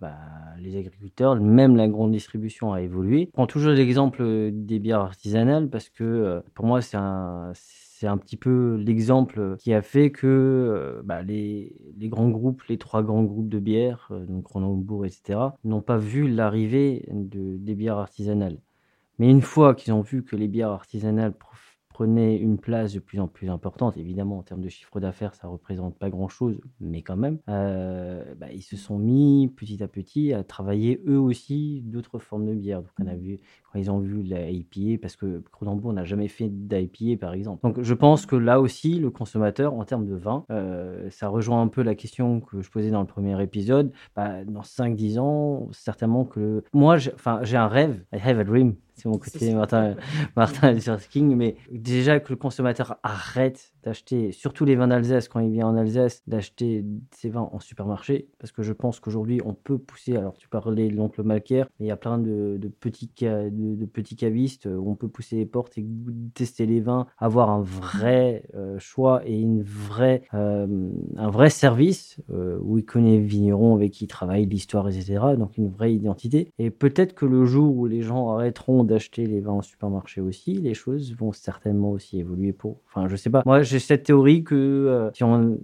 bah, 0.00 0.14
les 0.60 0.76
agriculteurs, 0.76 1.34
même 1.36 1.76
la 1.76 1.88
grande 1.88 2.12
distribution 2.12 2.72
a 2.72 2.80
évolué. 2.80 3.26
Je 3.26 3.32
prends 3.32 3.46
toujours 3.46 3.72
l'exemple 3.72 4.50
des 4.52 4.78
bières 4.78 5.00
artisanales 5.00 5.68
parce 5.68 5.88
que 5.88 6.04
euh, 6.04 6.40
pour 6.54 6.66
moi, 6.66 6.80
c'est 6.80 6.96
un, 6.96 7.52
c'est 7.98 8.06
un 8.06 8.16
petit 8.16 8.36
peu 8.36 8.76
l'exemple 8.76 9.56
qui 9.58 9.74
a 9.74 9.82
fait 9.82 10.12
que 10.12 10.26
euh, 10.26 11.02
bah, 11.02 11.22
les, 11.22 11.74
les 11.98 12.08
grands 12.08 12.28
groupes, 12.28 12.62
les 12.68 12.78
trois 12.78 13.02
grands 13.02 13.24
groupes 13.24 13.48
de 13.48 13.58
bières, 13.58 14.06
euh, 14.12 14.24
donc 14.24 14.44
Kronenbourg, 14.44 15.04
etc., 15.04 15.40
n'ont 15.64 15.82
pas 15.82 15.98
vu 15.98 16.28
l'arrivée 16.28 17.08
de, 17.10 17.56
des 17.56 17.74
bières 17.74 17.98
artisanales. 17.98 18.58
Mais 19.18 19.28
une 19.28 19.42
fois 19.42 19.74
qu'ils 19.74 19.92
ont 19.94 20.02
vu 20.02 20.22
que 20.22 20.36
les 20.36 20.46
bières 20.46 20.70
artisanales 20.70 21.34
pr- 21.98 22.08
prenaient 22.08 22.36
une 22.36 22.58
place 22.58 22.92
de 22.92 23.00
plus 23.00 23.18
en 23.18 23.26
plus 23.26 23.50
importante, 23.50 23.96
évidemment 23.96 24.38
en 24.38 24.42
termes 24.42 24.60
de 24.60 24.68
chiffre 24.68 25.00
d'affaires, 25.00 25.34
ça 25.34 25.48
représente 25.48 25.96
pas 25.96 26.10
grand-chose, 26.10 26.60
mais 26.80 27.02
quand 27.02 27.16
même, 27.16 27.38
euh, 27.48 28.22
bah, 28.38 28.46
ils 28.52 28.62
se 28.62 28.76
sont 28.76 28.98
mis 28.98 29.52
petit 29.56 29.82
à 29.82 29.88
petit 29.88 30.32
à 30.32 30.44
travailler 30.44 31.02
eux 31.08 31.18
aussi 31.18 31.82
d'autres 31.84 32.18
formes 32.20 32.46
de 32.46 32.54
bières. 32.54 32.82
Donc 32.82 32.92
on 33.00 33.06
a 33.08 33.14
vu 33.16 33.40
quand 33.72 33.78
ils 33.78 33.90
ont 33.90 33.98
vu 33.98 34.22
la 34.22 34.48
IPA, 34.48 35.00
parce 35.02 35.16
que 35.16 35.42
Kronenbourg 35.50 35.92
n'a 35.92 36.04
jamais 36.04 36.28
fait 36.28 36.48
d'IPA 36.48 37.18
par 37.20 37.34
exemple. 37.34 37.62
Donc 37.62 37.82
je 37.82 37.94
pense 37.94 38.26
que 38.26 38.36
là 38.36 38.60
aussi, 38.60 39.00
le 39.00 39.10
consommateur, 39.10 39.74
en 39.74 39.84
termes 39.84 40.06
de 40.06 40.14
vin, 40.14 40.44
euh, 40.50 41.10
ça 41.10 41.28
rejoint 41.28 41.60
un 41.60 41.68
peu 41.68 41.82
la 41.82 41.96
question 41.96 42.40
que 42.40 42.62
je 42.62 42.70
posais 42.70 42.90
dans 42.90 43.00
le 43.00 43.06
premier 43.06 43.42
épisode. 43.42 43.92
Bah, 44.14 44.44
dans 44.44 44.62
5-10 44.62 45.18
ans, 45.18 45.68
certainement 45.72 46.24
que... 46.24 46.62
Moi, 46.72 46.96
j'ai 46.96 47.12
enfin, 47.14 47.40
j'ai 47.42 47.56
un 47.56 47.68
rêve, 47.68 48.04
I 48.12 48.18
have 48.24 48.38
a 48.38 48.44
dream, 48.44 48.76
c'est 48.98 49.08
mon 49.08 49.18
côté 49.18 49.54
Martin, 49.54 49.96
Martin 50.36 50.72
Luther 50.72 51.08
King, 51.08 51.34
mais 51.36 51.56
déjà 51.70 52.20
que 52.20 52.30
le 52.30 52.36
consommateur 52.36 52.98
arrête 53.02 53.72
d'acheter, 53.82 54.32
surtout 54.32 54.64
les 54.64 54.76
vins 54.76 54.88
d'Alsace, 54.88 55.28
quand 55.28 55.40
il 55.40 55.50
vient 55.50 55.68
en 55.68 55.76
Alsace, 55.76 56.22
d'acheter 56.26 56.84
ses 57.14 57.30
vins 57.30 57.48
en 57.52 57.60
supermarché, 57.60 58.28
parce 58.38 58.52
que 58.52 58.62
je 58.62 58.72
pense 58.72 59.00
qu'aujourd'hui, 59.00 59.40
on 59.44 59.54
peut 59.54 59.78
pousser, 59.78 60.16
alors 60.16 60.36
tu 60.36 60.48
parlais 60.48 60.88
de 60.88 60.96
l'oncle 60.96 61.22
Malker, 61.22 61.64
mais 61.78 61.86
il 61.86 61.88
y 61.88 61.92
a 61.92 61.96
plein 61.96 62.18
de, 62.18 62.58
de 62.58 62.68
petits, 62.68 63.10
de, 63.20 63.74
de 63.74 63.86
petits 63.86 64.16
cavistes 64.16 64.66
où 64.66 64.90
on 64.90 64.94
peut 64.94 65.08
pousser 65.08 65.36
les 65.36 65.46
portes 65.46 65.78
et 65.78 65.86
tester 66.34 66.66
les 66.66 66.80
vins, 66.80 67.06
avoir 67.18 67.50
un 67.50 67.62
vrai 67.62 68.42
euh, 68.54 68.78
choix 68.78 69.22
et 69.24 69.38
une 69.38 69.62
vraie, 69.62 70.22
euh, 70.34 70.66
un 71.16 71.30
vrai 71.30 71.50
service 71.50 72.20
euh, 72.30 72.58
où 72.60 72.78
il 72.78 72.84
connaît 72.84 73.18
le 73.18 73.24
vigneron 73.24 73.74
avec 73.74 73.92
qui 73.92 74.04
il 74.04 74.08
travaille, 74.08 74.46
l'histoire, 74.46 74.88
etc. 74.88 75.18
Donc 75.36 75.56
une 75.56 75.68
vraie 75.68 75.92
identité. 75.92 76.52
Et 76.58 76.70
peut-être 76.70 77.14
que 77.14 77.26
le 77.26 77.44
jour 77.44 77.76
où 77.76 77.86
les 77.86 78.02
gens 78.02 78.30
arrêteront 78.30 78.84
d'acheter 78.88 79.26
les 79.26 79.40
vins 79.40 79.52
en 79.52 79.62
supermarché 79.62 80.20
aussi, 80.20 80.54
les 80.54 80.74
choses 80.74 81.14
vont 81.14 81.32
certainement 81.32 81.92
aussi 81.92 82.18
évoluer 82.18 82.52
pour. 82.52 82.80
Enfin, 82.88 83.06
je 83.06 83.14
sais 83.14 83.30
pas. 83.30 83.42
Moi, 83.46 83.62
j'ai 83.62 83.78
cette 83.78 84.02
théorie 84.02 84.42
que 84.42 84.54
euh, 84.56 85.10
si 85.14 85.22
on, 85.22 85.58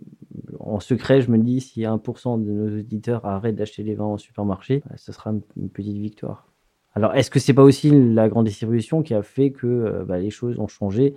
en 0.60 0.80
secret, 0.80 1.20
je 1.20 1.30
me 1.30 1.38
dis 1.38 1.60
si 1.60 1.80
1% 1.80 2.44
de 2.44 2.52
nos 2.52 2.78
auditeurs 2.78 3.24
arrêtent 3.24 3.56
d'acheter 3.56 3.82
les 3.82 3.94
vins 3.94 4.04
en 4.04 4.18
supermarché, 4.18 4.82
bah, 4.88 4.96
ce 4.96 5.12
sera 5.12 5.30
une, 5.30 5.68
petite 5.68 5.98
victoire. 5.98 6.46
Alors, 6.94 7.14
est-ce 7.14 7.30
que 7.30 7.40
c'est 7.40 7.54
pas 7.54 7.64
aussi 7.64 7.90
la 7.90 8.28
grande 8.28 8.46
distribution 8.46 9.02
qui 9.02 9.14
a 9.14 9.22
fait 9.22 9.50
que 9.50 9.66
euh, 9.66 10.04
bah, 10.04 10.18
les 10.18 10.30
choses 10.30 10.58
ont 10.60 10.68
changé, 10.68 11.14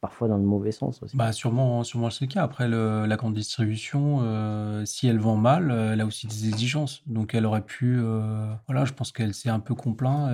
parfois 0.00 0.28
dans 0.28 0.36
le 0.36 0.44
mauvais 0.44 0.72
sens 0.72 1.02
aussi 1.02 1.16
Bah 1.16 1.32
sûrement, 1.32 1.82
sûrement 1.84 2.10
c'est 2.10 2.26
le 2.26 2.30
cas. 2.30 2.42
Après, 2.42 2.68
la 2.68 3.16
grande 3.16 3.34
distribution, 3.34 4.18
euh, 4.22 4.84
si 4.84 5.06
elle 5.06 5.18
vend 5.18 5.36
mal, 5.36 5.70
euh, 5.70 5.92
elle 5.92 6.00
a 6.00 6.06
aussi 6.06 6.26
des 6.26 6.48
exigences. 6.48 7.02
Donc 7.06 7.34
elle 7.34 7.46
aurait 7.46 7.64
pu, 7.64 7.98
euh, 7.98 8.52
voilà, 8.66 8.84
je 8.84 8.92
pense 8.92 9.12
qu'elle 9.12 9.34
s'est 9.34 9.48
un 9.48 9.60
peu 9.60 9.74
complaint. 9.74 10.30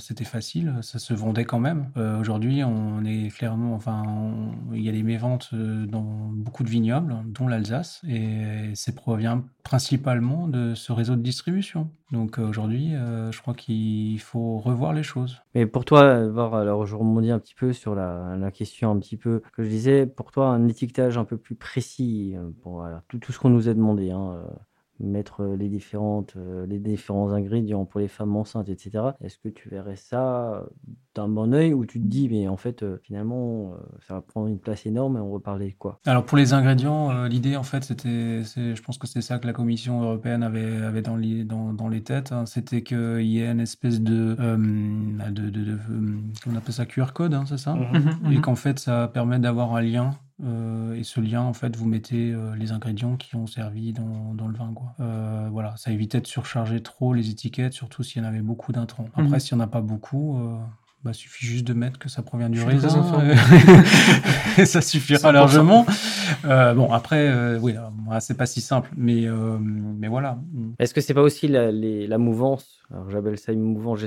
C'était 0.00 0.24
facile, 0.24 0.78
ça 0.82 0.98
se 0.98 1.14
vendait 1.14 1.44
quand 1.44 1.60
même. 1.60 1.90
Aujourd'hui, 2.18 2.64
on 2.64 3.04
est 3.04 3.28
clairement, 3.28 3.74
enfin, 3.74 4.02
il 4.72 4.82
y 4.82 4.88
a 4.88 4.92
des 4.92 5.02
méventes 5.02 5.54
dans 5.54 6.02
beaucoup 6.32 6.64
de 6.64 6.70
vignobles, 6.70 7.16
dont 7.26 7.48
l'Alsace, 7.48 8.02
et 8.08 8.72
c'est 8.74 8.94
provient 8.94 9.44
principalement 9.62 10.48
de 10.48 10.74
ce 10.74 10.92
réseau 10.92 11.16
de 11.16 11.22
distribution. 11.22 11.90
Donc 12.14 12.38
euh, 12.38 12.46
aujourd'hui, 12.46 12.94
euh, 12.94 13.32
je 13.32 13.42
crois 13.42 13.54
qu'il 13.54 14.20
faut 14.20 14.58
revoir 14.58 14.92
les 14.92 15.02
choses. 15.02 15.42
Mais 15.56 15.66
pour 15.66 15.84
toi, 15.84 16.12
alors 16.12 16.86
je 16.86 16.94
rebondis 16.94 17.32
un 17.32 17.40
petit 17.40 17.56
peu 17.56 17.72
sur 17.72 17.96
la, 17.96 18.50
question 18.52 18.92
un 18.92 18.98
petit 19.00 19.16
peu 19.16 19.42
que 19.52 19.64
je 19.64 19.68
disais, 19.68 20.06
pour 20.06 20.30
toi, 20.30 20.46
un 20.46 20.68
étiquetage 20.68 21.18
un 21.18 21.24
peu 21.24 21.36
plus 21.36 21.56
précis 21.56 22.34
euh, 22.36 22.50
pour 22.62 22.86
tout, 23.08 23.32
ce 23.32 23.38
qu'on 23.38 23.50
nous 23.50 23.68
a 23.68 23.74
demandé, 23.74 24.12
hein, 24.12 24.44
mettre 25.10 25.42
euh, 25.42 25.56
les, 25.56 25.68
différentes, 25.68 26.34
euh, 26.36 26.66
les 26.66 26.78
différents 26.78 27.30
ingrédients 27.32 27.84
pour 27.84 28.00
les 28.00 28.08
femmes 28.08 28.36
enceintes, 28.36 28.68
etc. 28.68 29.16
Est-ce 29.22 29.38
que 29.38 29.48
tu 29.48 29.68
verrais 29.68 29.96
ça 29.96 30.54
euh, 30.54 30.62
d'un 31.14 31.28
bon 31.28 31.54
œil 31.54 31.72
ou 31.74 31.86
tu 31.86 32.00
te 32.00 32.06
dis, 32.06 32.28
mais 32.28 32.48
en 32.48 32.56
fait, 32.56 32.84
finalement, 33.02 33.72
ça 34.00 34.14
va 34.14 34.20
prendre 34.20 34.48
une 34.48 34.58
place 34.58 34.84
énorme 34.84 35.16
et 35.16 35.20
on 35.20 35.32
va 35.32 35.38
parler 35.38 35.70
de 35.70 35.76
quoi? 35.76 36.00
Alors 36.06 36.24
pour 36.24 36.36
les 36.36 36.52
ingrédients, 36.54 37.24
l'idée 37.26 37.56
en 37.56 37.62
fait, 37.62 37.84
c'était, 37.84 38.42
je 38.42 38.82
pense 38.82 38.98
que 38.98 39.06
c'est 39.06 39.20
ça 39.20 39.38
que 39.38 39.46
la 39.46 39.52
Commission 39.52 40.02
européenne 40.02 40.42
avait, 40.42 40.78
avait 40.82 41.02
dans, 41.02 41.14
les, 41.16 41.44
dans, 41.44 41.72
dans 41.72 41.86
les 41.88 42.02
têtes, 42.02 42.32
hein, 42.32 42.46
c'était 42.46 42.82
qu'il 42.82 43.22
y 43.22 43.38
ait 43.40 43.50
une 43.50 43.60
espèce 43.60 44.00
de, 44.00 44.34
euh, 44.40 44.56
de, 45.30 45.50
de, 45.50 45.64
de- 45.64 45.78
on 46.48 46.56
appelle 46.56 46.74
ça 46.74 46.84
QR 46.86 47.12
code, 47.14 47.34
hein, 47.34 47.44
c'est 47.46 47.58
ça? 47.58 47.74
Mhm, 47.76 48.32
Et 48.32 48.34
mhm. 48.36 48.40
qu'en 48.40 48.56
fait, 48.56 48.78
ça 48.80 49.08
permet 49.08 49.38
d'avoir 49.38 49.74
un 49.76 49.82
lien. 49.82 50.10
Euh, 50.42 50.94
et 50.94 51.04
ce 51.04 51.20
lien, 51.20 51.42
en 51.42 51.52
fait, 51.52 51.76
vous 51.76 51.86
mettez 51.86 52.32
euh, 52.32 52.56
les 52.56 52.72
ingrédients 52.72 53.16
qui 53.16 53.36
ont 53.36 53.46
servi 53.46 53.92
dans, 53.92 54.34
dans 54.34 54.48
le 54.48 54.56
vin, 54.56 54.72
quoi. 54.74 54.94
Euh, 55.00 55.48
voilà, 55.52 55.74
ça 55.76 55.90
évitait 55.92 56.20
de 56.20 56.26
surcharger 56.26 56.80
trop 56.82 57.14
les 57.14 57.30
étiquettes, 57.30 57.72
surtout 57.72 58.02
s'il 58.02 58.20
y 58.22 58.24
en 58.24 58.28
avait 58.28 58.40
beaucoup 58.42 58.72
d'intrants. 58.72 59.06
Après, 59.14 59.22
Mhm. 59.28 59.38
s'il 59.40 59.56
n'y 59.56 59.62
en 59.62 59.64
a 59.66 59.68
pas 59.68 59.80
beaucoup, 59.80 60.38
euh, 60.38 60.56
bah, 61.04 61.12
suffit 61.12 61.46
juste 61.46 61.66
de 61.66 61.74
mettre 61.74 61.98
que 61.98 62.08
ça 62.08 62.22
provient 62.22 62.48
du 62.48 62.62
raisin. 62.62 63.22
et 64.58 64.64
ça 64.66 64.80
suffira 64.80 65.30
100%. 65.30 65.32
largement. 65.32 65.86
Euh, 66.46 66.74
bon, 66.74 66.90
après, 66.92 67.28
euh, 67.28 67.58
oui, 67.60 67.74
c'est 68.20 68.36
pas 68.36 68.46
si 68.46 68.60
simple, 68.60 68.90
mais, 68.96 69.26
euh, 69.26 69.58
mais 69.60 70.08
voilà. 70.08 70.38
Est-ce 70.78 70.94
que 70.94 71.00
c'est 71.00 71.14
pas 71.14 71.22
aussi 71.22 71.46
la, 71.46 71.70
les- 71.70 72.06
la 72.06 72.18
mouvance 72.18 72.80
Alors 72.90 73.08
j'appelle 73.10 73.38
ça 73.38 73.52
une 73.52 73.60
mouvance. 73.62 74.00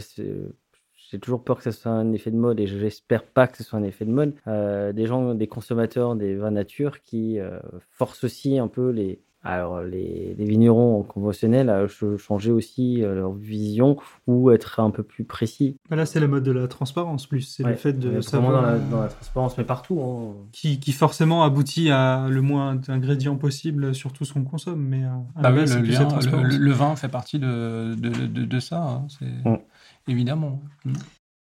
J'ai 1.09 1.19
toujours 1.19 1.43
peur 1.43 1.57
que 1.57 1.63
ce 1.63 1.71
soit 1.71 1.91
un 1.91 2.11
effet 2.13 2.31
de 2.31 2.35
mode 2.37 2.59
et 2.59 2.67
j'espère 2.67 3.23
pas 3.23 3.47
que 3.47 3.57
ce 3.57 3.63
soit 3.63 3.79
un 3.79 3.83
effet 3.83 4.05
de 4.05 4.11
mode. 4.11 4.33
Euh, 4.47 4.91
des 4.93 5.05
gens, 5.07 5.33
des 5.35 5.47
consommateurs 5.47 6.15
des 6.15 6.35
vins 6.35 6.51
nature 6.51 7.01
qui 7.01 7.39
euh, 7.39 7.59
forcent 7.91 8.25
aussi 8.25 8.59
un 8.59 8.67
peu 8.67 8.89
les, 8.89 9.21
alors 9.43 9.81
les, 9.83 10.35
les 10.37 10.43
vignerons 10.45 11.03
conventionnels 11.03 11.69
à 11.69 11.87
ch- 11.87 12.17
changer 12.17 12.51
aussi 12.51 13.03
euh, 13.03 13.15
leur 13.15 13.31
vision 13.31 13.95
ou 14.25 14.51
être 14.51 14.81
un 14.81 14.89
peu 14.89 15.01
plus 15.03 15.23
précis. 15.23 15.77
Bah 15.89 15.95
Là, 15.95 16.05
c'est 16.05 16.19
la 16.19 16.27
mode 16.27 16.43
de 16.43 16.51
la 16.51 16.67
transparence, 16.67 17.25
plus. 17.25 17.41
C'est 17.41 17.63
Ouais, 17.63 17.69
le 17.71 17.75
fait 17.77 17.93
de 17.93 18.19
savoir. 18.19 18.51
dans 18.51 18.61
la, 18.61 18.77
dans 18.77 19.01
la 19.01 19.07
transparence, 19.07 19.57
mais 19.57 19.63
partout. 19.63 20.01
hein. 20.01 20.33
Qui, 20.51 20.79
qui 20.81 20.91
forcément 20.91 21.43
aboutit 21.43 21.89
à 21.89 22.27
le 22.29 22.41
moins 22.41 22.75
d'ingrédients 22.75 23.37
possible 23.37 23.95
sur 23.95 24.11
tout 24.11 24.25
ce 24.25 24.33
qu'on 24.33 24.43
consomme. 24.43 24.81
Mais 24.85 25.05
euh, 25.05 25.41
Bah 25.41 25.51
oui, 25.53 25.61
le, 25.65 25.81
lien- 26.57 26.73
vin 26.73 26.95
fait 26.97 27.07
partie 27.07 27.39
de, 27.39 27.95
de, 27.95 28.09
de, 28.27 28.43
de 28.45 28.59
ça, 28.59 28.81
hein, 28.83 29.07
c'est 29.07 29.25
Mm. 29.49 29.57
Évidemment. 30.07 30.61
Mm. 30.85 30.93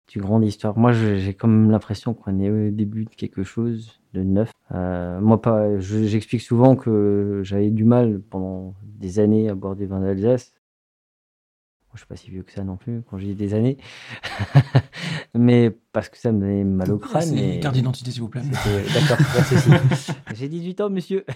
du 0.08 0.20
grande 0.20 0.44
histoire. 0.44 0.78
Moi, 0.78 0.92
j'ai 0.92 1.34
comme 1.34 1.70
l'impression 1.70 2.14
qu'on 2.14 2.38
est 2.40 2.50
au 2.50 2.70
début 2.70 3.04
de 3.06 3.10
quelque 3.10 3.42
chose 3.42 4.00
de 4.14 4.22
neuf. 4.22 4.50
Euh, 4.72 5.20
moi, 5.20 5.40
pas. 5.42 5.78
je- 5.78 6.04
J'explique 6.04 6.42
souvent 6.42 6.76
que 6.76 7.40
j'avais 7.44 7.70
du 7.70 7.84
mal 7.84 8.20
pendant 8.20 8.74
des 8.84 9.18
années 9.18 9.48
à 9.48 9.54
boire 9.54 9.74
des 9.76 9.86
vins 9.86 10.00
d'Alsace. 10.00 10.52
Je 11.94 12.00
suis 12.00 12.06
pas 12.08 12.16
si 12.16 12.30
vieux 12.30 12.42
que 12.42 12.52
ça 12.52 12.62
non 12.62 12.76
plus 12.76 13.00
quand 13.08 13.16
j'ai 13.16 13.34
des 13.34 13.54
années, 13.54 13.78
mais 15.34 15.74
parce 15.96 16.10
que 16.10 16.18
ça 16.18 16.30
me 16.30 16.40
donnait 16.40 16.62
mal 16.62 16.92
au 16.92 16.98
crâne. 16.98 17.22
C'est 17.22 17.56
et- 17.56 17.58
carte 17.58 17.74
d'identité, 17.74 18.10
s'il 18.10 18.20
vous 18.20 18.28
plaît. 18.28 18.42
D'accord. 18.42 19.16
J'ai 20.34 20.46
18 20.46 20.82
ans, 20.82 20.90
monsieur. 20.90 21.24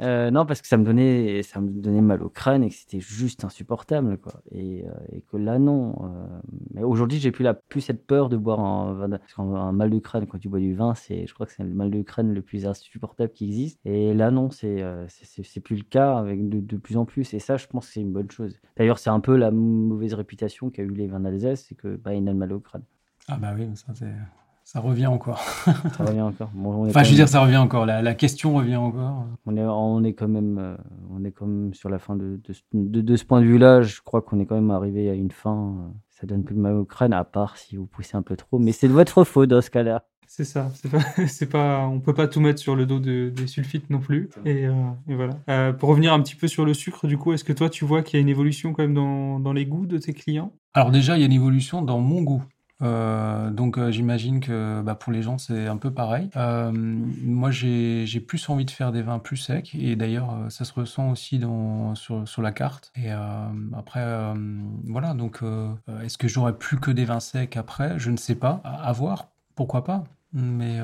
Euh, 0.00 0.30
non, 0.32 0.46
parce 0.46 0.60
que 0.62 0.66
ça 0.66 0.78
me 0.78 0.84
donnait, 0.84 1.42
ça 1.44 1.60
me 1.60 1.68
donnait 1.68 2.00
mal 2.00 2.22
au 2.24 2.28
crâne 2.28 2.64
et 2.64 2.70
que 2.70 2.74
c'était 2.74 2.98
juste 2.98 3.44
insupportable, 3.44 4.18
quoi. 4.18 4.42
Et, 4.50 4.84
euh, 4.84 4.90
et 5.12 5.20
que 5.20 5.36
là, 5.36 5.60
non. 5.60 5.94
euh, 6.02 6.40
mais 6.74 6.82
aujourd'hui, 6.82 7.20
j'ai 7.20 7.30
plus 7.30 7.44
la 7.44 7.54
plus 7.54 7.82
cette 7.82 8.04
peur 8.04 8.28
de 8.28 8.36
boire 8.36 8.58
un 8.58 8.94
vin. 8.94 9.10
Parce 9.10 9.34
qu'un 9.34 9.70
mal 9.70 9.90
de 9.90 9.98
crâne, 10.00 10.26
quand 10.26 10.38
tu 10.38 10.48
bois 10.48 10.58
du 10.58 10.74
vin, 10.74 10.94
c'est, 10.94 11.26
je 11.26 11.34
crois 11.34 11.46
que 11.46 11.52
c'est 11.52 11.62
le 11.62 11.74
mal 11.74 11.90
de 11.90 12.02
crâne 12.02 12.32
le 12.32 12.42
plus 12.42 12.66
insupportable 12.66 13.30
qui 13.32 13.44
existe. 13.44 13.78
Et 13.84 14.12
là, 14.12 14.32
non, 14.32 14.50
c'est, 14.50 14.82
c'est, 15.08 15.60
plus 15.60 15.76
le 15.76 15.84
cas 15.84 16.16
avec 16.16 16.48
de, 16.48 16.58
de 16.58 16.76
plus 16.78 16.96
en 16.96 17.04
plus. 17.04 17.32
Et 17.34 17.38
ça, 17.38 17.56
je 17.56 17.68
pense 17.68 17.86
que 17.86 17.92
c'est 17.92 18.00
une 18.00 18.12
bonne 18.12 18.30
chose. 18.30 18.58
D'ailleurs, 18.78 18.98
c'est 18.98 19.10
un 19.10 19.20
peu 19.20 19.36
la 19.36 19.52
mauvaise 19.52 20.14
réputation 20.14 20.70
qu'a 20.70 20.82
eu 20.82 20.90
les 20.90 21.06
vins 21.06 21.20
d'Alsace, 21.20 21.66
c'est 21.68 21.76
que 21.76 21.94
bah, 21.96 22.14
ils 22.14 22.24
le 22.24 22.34
mal 22.34 22.52
au 22.52 22.58
crâne. 22.58 22.82
Ah 23.34 23.38
bah 23.40 23.52
oui, 23.56 23.66
ça, 24.64 24.80
revient 24.80 25.06
encore. 25.06 25.38
Ça 25.96 26.04
revient 26.04 26.20
encore. 26.22 26.50
Bon, 26.54 26.70
on 26.82 26.86
est 26.86 26.90
Enfin, 26.90 27.02
je 27.02 27.08
veux 27.10 27.12
même- 27.12 27.16
dire, 27.24 27.28
ça 27.28 27.40
revient 27.40 27.56
encore. 27.56 27.84
La, 27.86 28.00
la 28.02 28.14
question 28.14 28.54
revient 28.54 28.76
encore. 28.76 29.26
On 29.46 29.56
est, 29.56 29.64
on 29.64 30.02
est 30.04 30.12
quand 30.14 30.28
même, 30.28 30.58
euh, 30.58 30.76
on 31.10 31.24
est 31.24 31.30
quand 31.32 31.46
même 31.46 31.74
sur 31.74 31.88
la 31.90 31.98
fin 31.98 32.16
de, 32.16 32.40
de, 32.42 32.52
ce- 32.52 32.62
de, 32.72 33.00
de 33.00 33.16
ce 33.16 33.24
point 33.24 33.40
de 33.40 33.46
vue-là. 33.46 33.82
Je 33.82 34.00
crois 34.02 34.22
qu'on 34.22 34.38
est 34.40 34.46
quand 34.46 34.54
même 34.54 34.70
arrivé 34.70 35.10
à 35.10 35.14
une 35.14 35.30
fin. 35.30 35.74
euh, 35.78 35.88
Ça 36.10 36.26
donne 36.26 36.44
plus 36.44 36.54
de 36.54 36.60
mal 36.60 36.74
au 36.76 36.84
crâne, 36.84 37.12
à 37.12 37.24
part 37.24 37.56
si 37.56 37.76
vous 37.76 37.86
poussez 37.86 38.16
un 38.16 38.22
peu 38.22 38.36
trop. 38.36 38.58
Mais 38.58 38.72
c'est 38.72 38.88
de 38.88 38.92
votre 38.92 39.24
faute 39.24 39.48
dans 39.50 39.60
ce 39.60 39.70
cas-là. 39.70 40.04
C'est 40.28 40.44
ça. 40.44 40.70
C'est 40.76 40.90
pas, 40.90 41.00
c'est 41.26 41.48
pas, 41.50 41.86
on 41.86 42.00
peut 42.00 42.14
pas 42.14 42.26
tout 42.28 42.40
mettre 42.40 42.58
sur 42.60 42.74
le 42.76 42.86
dos 42.86 43.00
de- 43.00 43.30
des 43.34 43.46
sulfites 43.46 43.90
non 43.90 43.98
plus. 43.98 44.30
Et, 44.46 44.66
euh, 44.66 44.72
et 45.08 45.14
voilà. 45.14 45.34
Euh, 45.50 45.72
pour 45.74 45.90
revenir 45.90 46.12
un 46.14 46.22
petit 46.22 46.36
peu 46.36 46.46
sur 46.48 46.64
le 46.64 46.72
sucre, 46.72 47.06
du 47.06 47.18
coup, 47.18 47.32
est-ce 47.34 47.44
que 47.44 47.52
toi, 47.52 47.68
tu 47.68 47.84
vois 47.84 48.02
qu'il 48.02 48.18
y 48.18 48.20
a 48.20 48.22
une 48.22 48.28
évolution 48.30 48.72
quand 48.72 48.82
même 48.82 48.94
dans, 48.94 49.40
dans 49.40 49.52
les 49.52 49.66
goûts 49.66 49.84
de 49.86 49.98
tes 49.98 50.14
clients? 50.14 50.52
Alors 50.72 50.90
déjà, 50.90 51.16
il 51.16 51.20
y 51.20 51.22
a 51.24 51.26
une 51.26 51.32
évolution 51.32 51.82
dans 51.82 51.98
mon 51.98 52.22
goût. 52.22 52.42
Euh, 52.82 53.50
donc 53.50 53.78
euh, 53.78 53.90
j'imagine 53.90 54.40
que 54.40 54.82
bah, 54.82 54.94
pour 54.94 55.12
les 55.12 55.22
gens 55.22 55.38
c'est 55.38 55.66
un 55.66 55.76
peu 55.76 55.92
pareil. 55.92 56.30
Euh, 56.36 56.72
moi 56.72 57.50
j'ai 57.50 58.20
plus 58.26 58.48
envie 58.48 58.64
de 58.64 58.70
faire 58.70 58.92
des 58.92 59.02
vins 59.02 59.18
plus 59.18 59.36
secs 59.36 59.74
et 59.74 59.96
d'ailleurs 59.96 60.36
ça 60.48 60.64
se 60.64 60.72
ressent 60.72 61.10
aussi 61.10 61.40
sur, 61.94 62.42
la 62.42 62.52
carte. 62.52 62.92
Et 62.96 63.10
après 63.76 64.34
voilà 64.84 65.14
donc 65.14 65.40
est-ce 66.04 66.18
que 66.18 66.28
j'aurais 66.28 66.56
plus 66.56 66.78
que 66.78 66.90
des 66.90 67.04
vins 67.04 67.20
secs 67.20 67.56
après? 67.56 67.98
Je 67.98 68.10
ne 68.10 68.16
sais 68.16 68.34
pas. 68.34 68.60
À, 68.64 68.92
voir. 68.92 69.28
Pourquoi 69.54 69.84
pas? 69.84 70.04
Mais, 70.32 70.78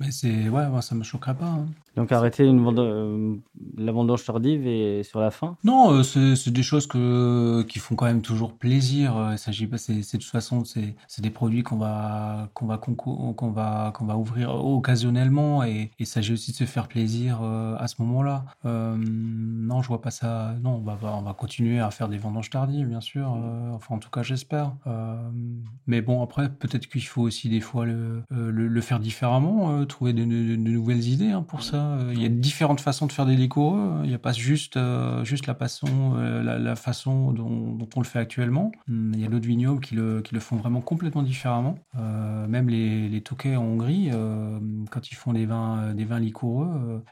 mais 0.00 0.10
c'est 0.10 0.48
ouais 0.48 0.68
moi 0.68 0.82
ça 0.82 0.94
me 0.94 1.02
choquerait 1.02 1.34
pas. 1.34 1.46
hein. 1.46 1.66
Donc 1.96 2.10
arrêter 2.12 2.44
une 2.44 2.60
vende- 2.62 2.78
euh, 2.80 3.36
la 3.76 3.92
vendange 3.92 4.24
tardive 4.24 4.66
et 4.66 5.02
sur 5.04 5.20
la 5.20 5.30
fin. 5.30 5.56
Non, 5.64 5.92
euh, 5.92 6.02
c'est 6.02 6.50
des 6.50 6.62
choses 6.62 6.86
que 6.86 7.62
qui 7.68 7.78
font 7.78 7.94
quand 7.94 8.06
même 8.06 8.22
toujours 8.22 8.52
plaisir. 8.54 9.16
Euh, 9.16 9.32
Il 9.32 9.38
s'agit 9.38 9.66
pas, 9.66 9.78
c'est 9.78 9.94
de 9.94 10.02
toute 10.02 10.24
façon, 10.24 10.64
c'est 10.64 10.94
c'est 11.08 11.22
des 11.22 11.30
produits 11.30 11.62
qu'on 11.62 11.76
va 11.76 12.48
qu'on 12.54 12.66
va 12.66 12.78
qu'on 12.78 13.50
va 13.50 13.92
qu'on 13.94 14.04
va 14.06 14.16
ouvrir 14.16 14.54
occasionnellement 14.54 15.62
et 15.64 15.90
il 15.98 16.06
s'agit 16.06 16.32
aussi 16.32 16.52
de 16.52 16.56
se 16.56 16.64
faire 16.64 16.88
plaisir 16.88 17.40
euh, 17.42 17.76
à 17.78 17.86
ce 17.88 17.96
moment-là. 18.02 18.44
Euh, 18.64 18.96
non, 18.98 19.82
je 19.82 19.88
vois 19.88 20.00
pas 20.02 20.10
ça. 20.10 20.54
Non, 20.62 20.76
on 20.76 20.80
va 20.80 20.98
on 21.02 21.22
va 21.22 21.32
continuer 21.34 21.78
à 21.80 21.90
faire 21.90 22.08
des 22.08 22.18
vendanges 22.18 22.50
tardives, 22.50 22.88
bien 22.88 23.00
sûr. 23.00 23.34
Euh, 23.36 23.70
enfin, 23.72 23.94
en 23.94 23.98
tout 23.98 24.10
cas, 24.10 24.22
j'espère. 24.22 24.72
Euh, 24.86 25.16
mais 25.86 26.00
bon, 26.02 26.22
après, 26.22 26.48
peut-être 26.48 26.86
qu'il 26.88 27.02
faut 27.04 27.22
aussi 27.22 27.48
des 27.48 27.60
fois 27.60 27.86
le 27.86 28.22
le, 28.30 28.50
le 28.68 28.80
faire 28.80 28.98
différemment, 29.00 29.72
euh, 29.78 29.84
trouver 29.84 30.12
de, 30.12 30.24
de- 30.24 30.56
de 30.56 30.56
nouvelles 30.56 31.06
idées 31.08 31.30
hein, 31.30 31.42
pour 31.46 31.62
ça. 31.62 31.83
Il 32.12 32.22
y 32.22 32.26
a 32.26 32.28
différentes 32.28 32.80
façons 32.80 33.06
de 33.06 33.12
faire 33.12 33.26
des 33.26 33.36
hein. 33.36 34.00
Il 34.04 34.08
n'y 34.08 34.14
a 34.14 34.18
pas 34.18 34.32
juste, 34.32 34.76
euh, 34.76 35.24
juste 35.24 35.46
la, 35.46 35.54
façon, 35.54 36.14
euh, 36.16 36.42
la, 36.42 36.76
façon 36.76 37.32
dont, 37.32 37.78
on 37.94 38.00
le 38.00 38.06
fait 38.06 38.18
actuellement. 38.18 38.72
Il 38.88 39.18
y 39.18 39.24
a 39.24 39.28
d'autres 39.28 39.46
vignobles 39.46 39.80
qui 39.80 39.94
le, 39.94 40.22
qui 40.22 40.34
le 40.34 40.40
font 40.40 40.56
vraiment 40.56 40.80
complètement 40.80 41.22
différemment. 41.22 41.76
Euh, 41.96 42.46
même 42.46 42.68
les, 42.68 43.08
les 43.08 43.20
Tokais 43.22 43.56
en 43.56 43.64
Hongrie, 43.64 44.10
quand 44.90 45.10
ils 45.10 45.14
font 45.16 45.32
des 45.32 45.46
vins, 45.46 45.94
des 45.94 46.04
vins 46.04 46.20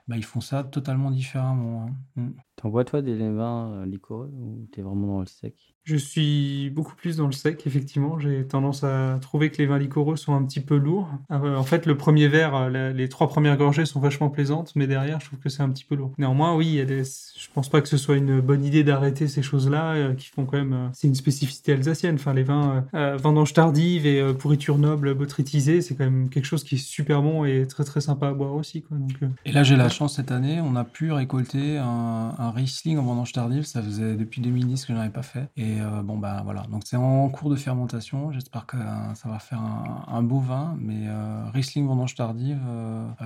bah, 0.09 0.17
ils 0.17 0.25
font 0.25 0.41
ça 0.41 0.65
totalement 0.65 1.11
différemment. 1.11 1.87
hein. 1.87 1.95
Hum. 2.17 2.35
T'en 2.57 2.69
bois 2.69 2.85
toi 2.85 3.03
des 3.03 3.17
vins 3.17 3.85
liquoreux 3.87 4.31
ou 4.33 4.69
t'es 4.73 4.83
vraiment 4.83 5.07
dans 5.07 5.21
le 5.21 5.27
sec? 5.27 5.72
Je 5.85 5.97
suis 5.97 6.71
beaucoup 6.71 6.95
plus 6.95 7.17
dans 7.17 7.27
le 7.27 7.33
sec, 7.33 7.67
effectivement. 7.67 8.19
J'ai 8.21 8.47
tendance 8.47 8.85
à 8.85 9.19
trouver 9.21 9.51
que 9.51 9.59
les 9.59 9.67
vins 9.67 9.79
liquoreux 9.79 10.15
sont 10.15 10.33
un 10.33 10.45
petit 10.45 10.61
peu 10.61 10.77
lourds. 10.77 11.09
Euh, 11.33 11.57
en 11.57 11.65
fait, 11.65 11.87
le 11.87 11.97
premier 11.97 12.29
verre, 12.29 12.55
euh, 12.55 12.93
les 12.93 13.09
trois 13.09 13.29
premières 13.29 13.57
gorgées 13.57 13.85
sont 13.85 13.99
vachement 13.99 14.31
plaisantes, 14.31 14.73
mais 14.77 14.87
derrière, 14.87 15.19
je 15.21 15.27
trouve 15.27 15.41
que 15.41 15.49
c'est 15.49 15.63
un 15.63 15.71
petit 15.71 15.85
peu 15.85 15.97
lourd. 15.97 16.13
Néanmoins, 16.19 16.55
oui, 16.55 16.67
il 16.67 16.75
y 16.75 16.81
a 16.81 16.85
des... 16.85 17.03
je 17.03 17.49
pense 17.53 17.69
pas 17.69 17.81
que 17.81 17.89
ce 17.89 17.97
soit 17.97 18.17
une 18.17 18.41
bonne 18.41 18.65
idée 18.65 18.85
d'arrêter 18.85 19.27
ces 19.27 19.43
choses-là, 19.43 19.95
euh, 19.95 20.15
qui 20.15 20.29
font 20.29 20.45
quand 20.45 20.57
même... 20.57 20.91
C'est 20.93 21.09
une 21.09 21.17
spécificité 21.17 21.73
alsacienne. 21.73 22.15
Enfin, 22.15 22.33
les 22.33 22.45
vins 22.45 22.85
euh, 22.95 23.17
vendanges 23.17 23.53
tardives 23.53 24.07
et 24.07 24.23
pourriture 24.35 24.79
noble 24.79 25.15
botrytisée, 25.15 25.81
c'est 25.81 25.97
quand 25.97 26.05
même 26.05 26.29
quelque 26.29 26.47
chose 26.47 26.63
qui 26.63 26.77
est 26.77 26.79
super 26.79 27.23
bon 27.23 27.45
et 27.45 27.67
très 27.67 27.83
très 27.83 28.01
sympa 28.01 28.29
à 28.29 28.33
boire 28.35 28.55
aussi. 28.55 28.83
Quoi. 28.83 28.99
Et 29.45 29.51
là, 29.51 29.65
j'ai 29.65 29.77
la 29.77 29.89
chance 29.89 30.17
cette 30.17 30.31
année, 30.31 30.61
on 30.61 30.77
a 30.77 30.85
pu 30.85 31.11
récolter 31.11 31.79
un, 31.79 32.53
Riesling 32.55 32.99
en 32.99 33.03
vendange 33.03 33.33
tardive. 33.33 33.65
Ça 33.65 33.83
faisait 33.83 34.15
depuis 34.15 34.41
2010 34.43 34.87
que 34.87 34.93
je 34.93 34.99
n'avais 34.99 35.11
pas 35.11 35.23
fait. 35.23 35.49
Euh, 35.81 36.03
bon, 36.03 36.19
bah 36.19 36.43
voilà. 36.45 36.63
Donc 36.71 36.83
c'est 36.85 36.97
en 36.97 37.29
cours 37.29 37.51
de 37.51 37.57
fermentation. 37.57 38.33
J'espère 38.33 38.67
que 38.67 38.77
euh, 38.77 39.15
ça 39.15 39.29
va 39.29 39.39
faire 39.39 39.61
un, 39.61 40.05
un 40.09 40.23
beau 40.23 40.41
vin. 40.41 40.77
Mais 40.81 41.07
euh, 41.07 41.45
Riesling 41.53 41.87
vendange 41.87 42.15
tardive, 42.15 42.61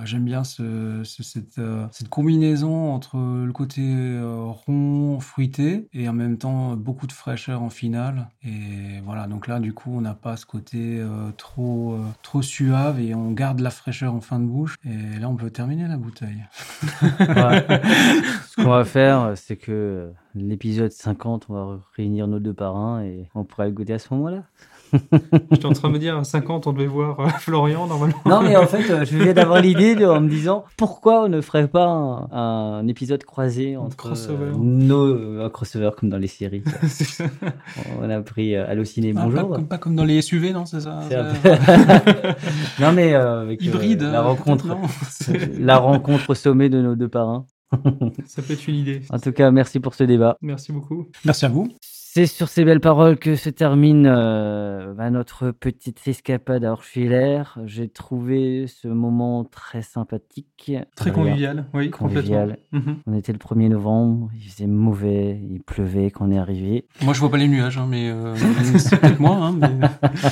j'aime 0.03 0.23
bien 0.25 0.43
ce, 0.43 1.01
ce- 1.03 1.23
cette, 1.23 1.59
cette 1.91 2.09
combinaison 2.09 2.93
entre 2.93 3.17
le 3.17 3.51
côté 3.51 3.81
rond, 4.65 5.19
fruité 5.19 5.87
et 5.93 6.07
en 6.09 6.13
même 6.13 6.37
temps 6.37 6.75
beaucoup 6.75 7.07
de 7.07 7.11
fraîcheur 7.11 7.61
en 7.63 7.69
finale. 7.69 8.27
Et 8.43 8.99
voilà. 9.03 9.27
Donc 9.27 9.47
là, 9.47 9.59
du 9.59 9.73
coup, 9.73 9.91
on 9.95 10.01
n'a 10.01 10.13
pas 10.13 10.37
ce 10.37 10.45
côté 10.45 11.01
trop, 11.37 11.97
trop 12.23 12.41
suave 12.41 12.99
et 12.99 13.13
on 13.15 13.31
garde 13.31 13.59
la 13.59 13.69
fraîcheur 13.71 14.13
en 14.13 14.21
fin 14.21 14.39
de 14.39 14.45
bouche. 14.45 14.75
Et 14.85 15.19
là, 15.19 15.29
on 15.29 15.35
peut 15.35 15.49
terminer 15.49 15.87
la 15.87 15.97
bouteille. 15.97 16.45
Ouais. 17.01 17.65
Ce 18.49 18.55
qu'on 18.63 18.69
va 18.69 18.85
faire, 18.85 19.33
c'est 19.35 19.57
que 19.57 20.11
l'épisode 20.39 20.91
50, 20.91 21.45
on 21.49 21.53
va 21.53 21.79
réunir 21.95 22.27
nos 22.27 22.39
deux 22.39 22.53
parrains 22.53 23.03
et 23.03 23.27
on 23.35 23.43
pourra 23.43 23.65
le 23.65 23.71
goûter 23.71 23.93
à 23.93 23.99
ce 23.99 24.13
moment-là. 24.13 24.43
J'étais 25.51 25.65
en 25.65 25.73
train 25.73 25.89
de 25.89 25.93
me 25.95 25.99
dire, 25.99 26.15
à 26.17 26.23
50, 26.23 26.65
on 26.65 26.71
devait 26.71 26.85
voir 26.87 27.19
euh, 27.19 27.27
Florian, 27.39 27.87
normalement. 27.87 28.15
Non, 28.25 28.41
mais 28.41 28.55
en 28.55 28.65
fait, 28.67 28.89
euh, 28.89 29.03
je 29.03 29.17
viens 29.17 29.33
d'avoir 29.33 29.59
l'idée 29.61 29.95
de- 29.95 30.05
en 30.05 30.21
me 30.21 30.29
disant 30.29 30.63
pourquoi 30.77 31.25
on 31.25 31.27
ne 31.27 31.41
ferait 31.41 31.67
pas 31.67 31.85
un, 31.87 32.31
un 32.79 32.87
épisode 32.87 33.21
croisé 33.25 33.75
entre 33.75 33.97
crossover. 33.97 34.45
euh, 34.45 34.53
nos 34.55 35.07
euh, 35.07 35.45
un 35.45 35.49
crossover 35.49 35.91
comme 35.97 36.07
dans 36.07 36.17
les 36.17 36.27
séries. 36.27 36.63
ça. 36.87 37.25
on 38.01 38.09
a 38.09 38.21
pris 38.21 38.55
euh, 38.55 38.65
Allociné, 38.65 39.13
Ah, 39.17 39.23
bonjour. 39.25 39.49
pas, 39.49 39.55
comme, 39.55 39.67
pas 39.67 39.77
comme 39.77 39.95
dans 39.97 40.05
les 40.05 40.21
SUV, 40.21 40.53
non, 40.53 40.65
c'est 40.65 40.79
ça 40.79 41.01
non 42.79 42.91
mais 42.93 43.13
euh, 43.13 43.41
avec 43.41 43.61
euh, 43.61 43.65
Hybride, 43.65 44.03
la 44.03 44.21
rencontre, 44.21 44.67
la 45.59 45.77
rencontre 45.77 46.29
au 46.29 46.33
sommet 46.35 46.69
de 46.69 46.81
nos 46.81 46.95
deux 46.95 47.09
parrains. 47.09 47.45
Ça 48.25 48.41
peut 48.41 48.53
être 48.53 48.67
une 48.67 48.75
idée. 48.75 49.01
En 49.09 49.19
tout 49.19 49.31
cas, 49.31 49.51
merci 49.51 49.79
pour 49.79 49.93
ce 49.95 50.03
débat. 50.03 50.37
Merci 50.41 50.71
beaucoup. 50.71 51.07
Merci 51.25 51.45
à 51.45 51.49
vous. 51.49 51.67
C'est 51.81 52.25
sur 52.25 52.47
ces 52.49 52.65
belles 52.65 52.79
paroles 52.79 53.17
que 53.17 53.35
se 53.35 53.49
termine 53.49 54.07
euh, 54.07 54.91
bah, 54.95 55.11
notre 55.11 55.51
petite 55.51 56.07
escapade 56.07 56.63
à 56.65 56.71
Orschwiller. 56.71 57.43
J'ai 57.65 57.89
trouvé 57.89 58.65
ce 58.65 58.87
moment 58.87 59.43
très 59.43 59.83
sympathique. 59.83 60.71
Très 60.95 61.11
convivial, 61.11 61.65
oui, 61.75 61.91
Convivial. 61.91 62.57
complètement. 62.71 62.93
Mhm. 62.93 62.97
On 63.05 63.13
était 63.13 63.33
le 63.33 63.37
1er 63.37 63.69
novembre, 63.69 64.31
il 64.33 64.49
faisait 64.49 64.65
mauvais, 64.65 65.39
il 65.47 65.61
pleuvait 65.61 66.09
quand 66.09 66.27
on 66.27 66.31
est 66.31 66.39
arrivé. 66.39 66.87
Moi, 67.03 67.13
je 67.13 67.19
vois 67.19 67.29
pas 67.29 67.37
les 67.37 67.47
nuages, 67.47 67.77
hein, 67.77 67.85
mais 67.87 68.09
euh, 68.09 68.33
c'est 68.79 68.99
peut-être 68.99 69.19
moi. 69.19 69.35
Hein, 69.35 69.51
mais 69.59 69.87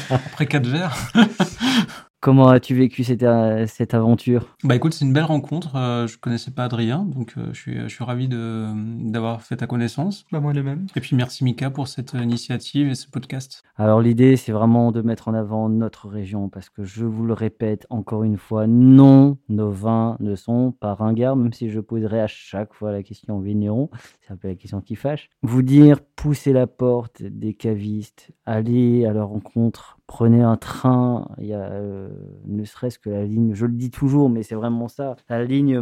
après 0.09 0.47
quatre 0.47 0.67
verres. 0.67 0.97
Comment 2.25 2.47
as-tu 2.47 2.73
vécu 2.73 3.03
cette, 3.03 3.21
euh, 3.21 3.67
cette 3.67 3.93
aventure? 3.93 4.47
Bah 4.63 4.75
écoute, 4.75 4.95
c'est 4.95 5.05
une 5.05 5.13
belle 5.13 5.25
rencontre. 5.25 5.75
Euh, 5.75 6.07
je 6.07 6.17
connaissais 6.17 6.49
pas 6.49 6.63
Adrien, 6.63 7.05
donc 7.05 7.35
euh, 7.37 7.49
je 7.53 7.59
suis, 7.59 7.79
je 7.81 7.87
suis 7.87 8.03
ravi 8.03 8.27
de 8.27 8.65
d'avoir 9.11 9.43
fait 9.43 9.57
ta 9.57 9.67
connaissance. 9.67 10.25
Bah, 10.31 10.39
moi, 10.39 10.51
le 10.51 10.63
même. 10.63 10.87
Et 10.95 11.01
puis 11.01 11.15
merci 11.15 11.43
Mika 11.43 11.69
pour 11.69 11.87
cette 11.87 12.13
initiative 12.13 12.87
et 12.87 12.95
ce 12.95 13.07
podcast. 13.07 13.61
Alors 13.75 14.01
l'idée, 14.01 14.37
c'est 14.37 14.51
vraiment 14.51 14.91
de 14.91 15.03
mettre 15.03 15.27
en 15.27 15.35
avant 15.35 15.69
notre 15.69 16.07
région, 16.07 16.49
parce 16.49 16.71
que 16.71 16.83
je 16.83 17.05
vous 17.05 17.25
le 17.25 17.33
répète 17.33 17.85
encore 17.91 18.23
une 18.23 18.37
fois, 18.37 18.65
non, 18.65 19.37
nos 19.47 19.69
vins 19.69 20.17
ne 20.19 20.33
sont 20.33 20.71
pas 20.71 20.95
ringards, 20.95 21.35
même 21.35 21.53
si 21.53 21.69
je 21.69 21.79
poserai 21.79 22.21
à 22.21 22.27
chaque 22.27 22.73
fois 22.73 22.91
la 22.91 23.03
question 23.03 23.37
aux 23.37 23.41
vignerons, 23.41 23.91
c'est 24.21 24.33
un 24.33 24.37
peu 24.37 24.47
la 24.47 24.55
question 24.55 24.81
qui 24.81 24.95
fâche. 24.95 25.29
Vous 25.43 25.61
dire, 25.61 25.99
poussez 26.15 26.53
la 26.53 26.65
porte 26.65 27.21
des 27.21 27.53
cavistes, 27.53 28.31
allez 28.47 29.05
à 29.05 29.13
leur 29.13 29.27
rencontre, 29.27 29.99
prenez 30.07 30.41
un 30.41 30.55
train, 30.57 31.27
il 31.39 31.47
y 31.47 31.53
a 31.53 31.61
euh, 31.71 32.09
ne 32.45 32.63
serait-ce 32.63 32.99
que 32.99 33.09
la 33.09 33.25
ligne, 33.25 33.53
je 33.53 33.65
le 33.65 33.73
dis 33.73 33.89
toujours, 33.91 34.29
mais 34.29 34.43
c'est 34.43 34.55
vraiment 34.55 34.87
ça, 34.87 35.15
la 35.29 35.43
ligne 35.43 35.79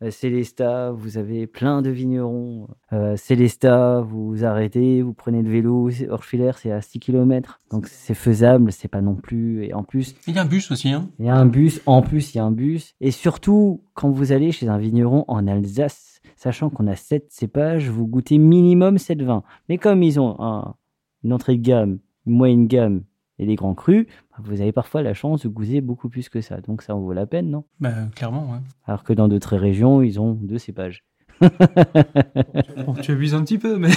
Molsheim-Célesta, 0.00 0.90
vous 0.92 1.18
avez 1.18 1.46
plein 1.46 1.82
de 1.82 1.90
vignerons. 1.90 2.68
Euh, 2.92 3.16
Célesta, 3.16 4.00
vous 4.00 4.28
vous 4.28 4.44
arrêtez, 4.44 5.02
vous 5.02 5.12
prenez 5.14 5.42
le 5.42 5.50
vélo, 5.50 5.90
Orschwiller, 6.08 6.52
c'est 6.56 6.72
à 6.72 6.80
6 6.80 6.98
km, 6.98 7.58
donc 7.70 7.86
c'est 7.86 8.14
faisable, 8.14 8.72
c'est 8.72 8.88
pas 8.88 9.00
non 9.00 9.14
plus. 9.14 9.64
Et 9.64 9.74
en 9.74 9.82
plus, 9.82 10.14
Il 10.26 10.34
y 10.34 10.38
a 10.38 10.42
un 10.42 10.46
bus 10.46 10.70
aussi, 10.70 10.90
hein. 10.90 11.08
il 11.18 11.26
y 11.26 11.28
a 11.28 11.36
un 11.36 11.46
bus, 11.46 11.80
en 11.86 12.02
plus 12.02 12.34
il 12.34 12.38
y 12.38 12.40
a 12.40 12.44
un 12.44 12.50
bus. 12.52 12.94
Et 13.00 13.10
surtout, 13.10 13.82
quand 13.94 14.10
vous 14.10 14.32
allez 14.32 14.52
chez 14.52 14.68
un 14.68 14.78
vigneron 14.78 15.24
en 15.28 15.46
Alsace, 15.46 16.20
sachant 16.36 16.70
qu'on 16.70 16.86
a 16.86 16.96
7 16.96 17.26
cépages, 17.30 17.88
vous 17.90 18.06
goûtez 18.06 18.38
minimum 18.38 18.98
7 18.98 19.22
vins. 19.22 19.42
Mais 19.68 19.78
comme 19.78 20.02
ils 20.02 20.18
ont 20.20 20.36
un- 20.40 20.74
une 21.22 21.32
entrée 21.32 21.56
de 21.56 21.62
gamme, 21.62 21.98
une 22.26 22.34
moyenne 22.36 22.66
gamme 22.66 23.02
et 23.40 23.46
des 23.46 23.56
grands 23.56 23.74
crus, 23.74 24.06
vous 24.38 24.60
avez 24.60 24.70
parfois 24.70 25.02
la 25.02 25.14
chance 25.14 25.42
de 25.42 25.48
goûter 25.48 25.80
beaucoup 25.80 26.10
plus 26.10 26.28
que 26.28 26.42
ça. 26.42 26.60
Donc 26.60 26.82
ça 26.82 26.94
en 26.94 27.00
vaut 27.00 27.14
la 27.14 27.26
peine, 27.26 27.50
non? 27.50 27.64
Bah 27.80 27.94
clairement, 28.14 28.52
ouais. 28.52 28.58
Alors 28.84 29.02
que 29.02 29.14
dans 29.14 29.28
d'autres 29.28 29.56
régions, 29.56 30.02
ils 30.02 30.20
ont 30.20 30.32
deux 30.34 30.58
cépages. 30.58 31.04
Bon, 32.86 32.94
tu 32.94 33.12
abuses 33.12 33.34
un 33.34 33.42
petit 33.42 33.58
peu, 33.58 33.76
mais, 33.76 33.90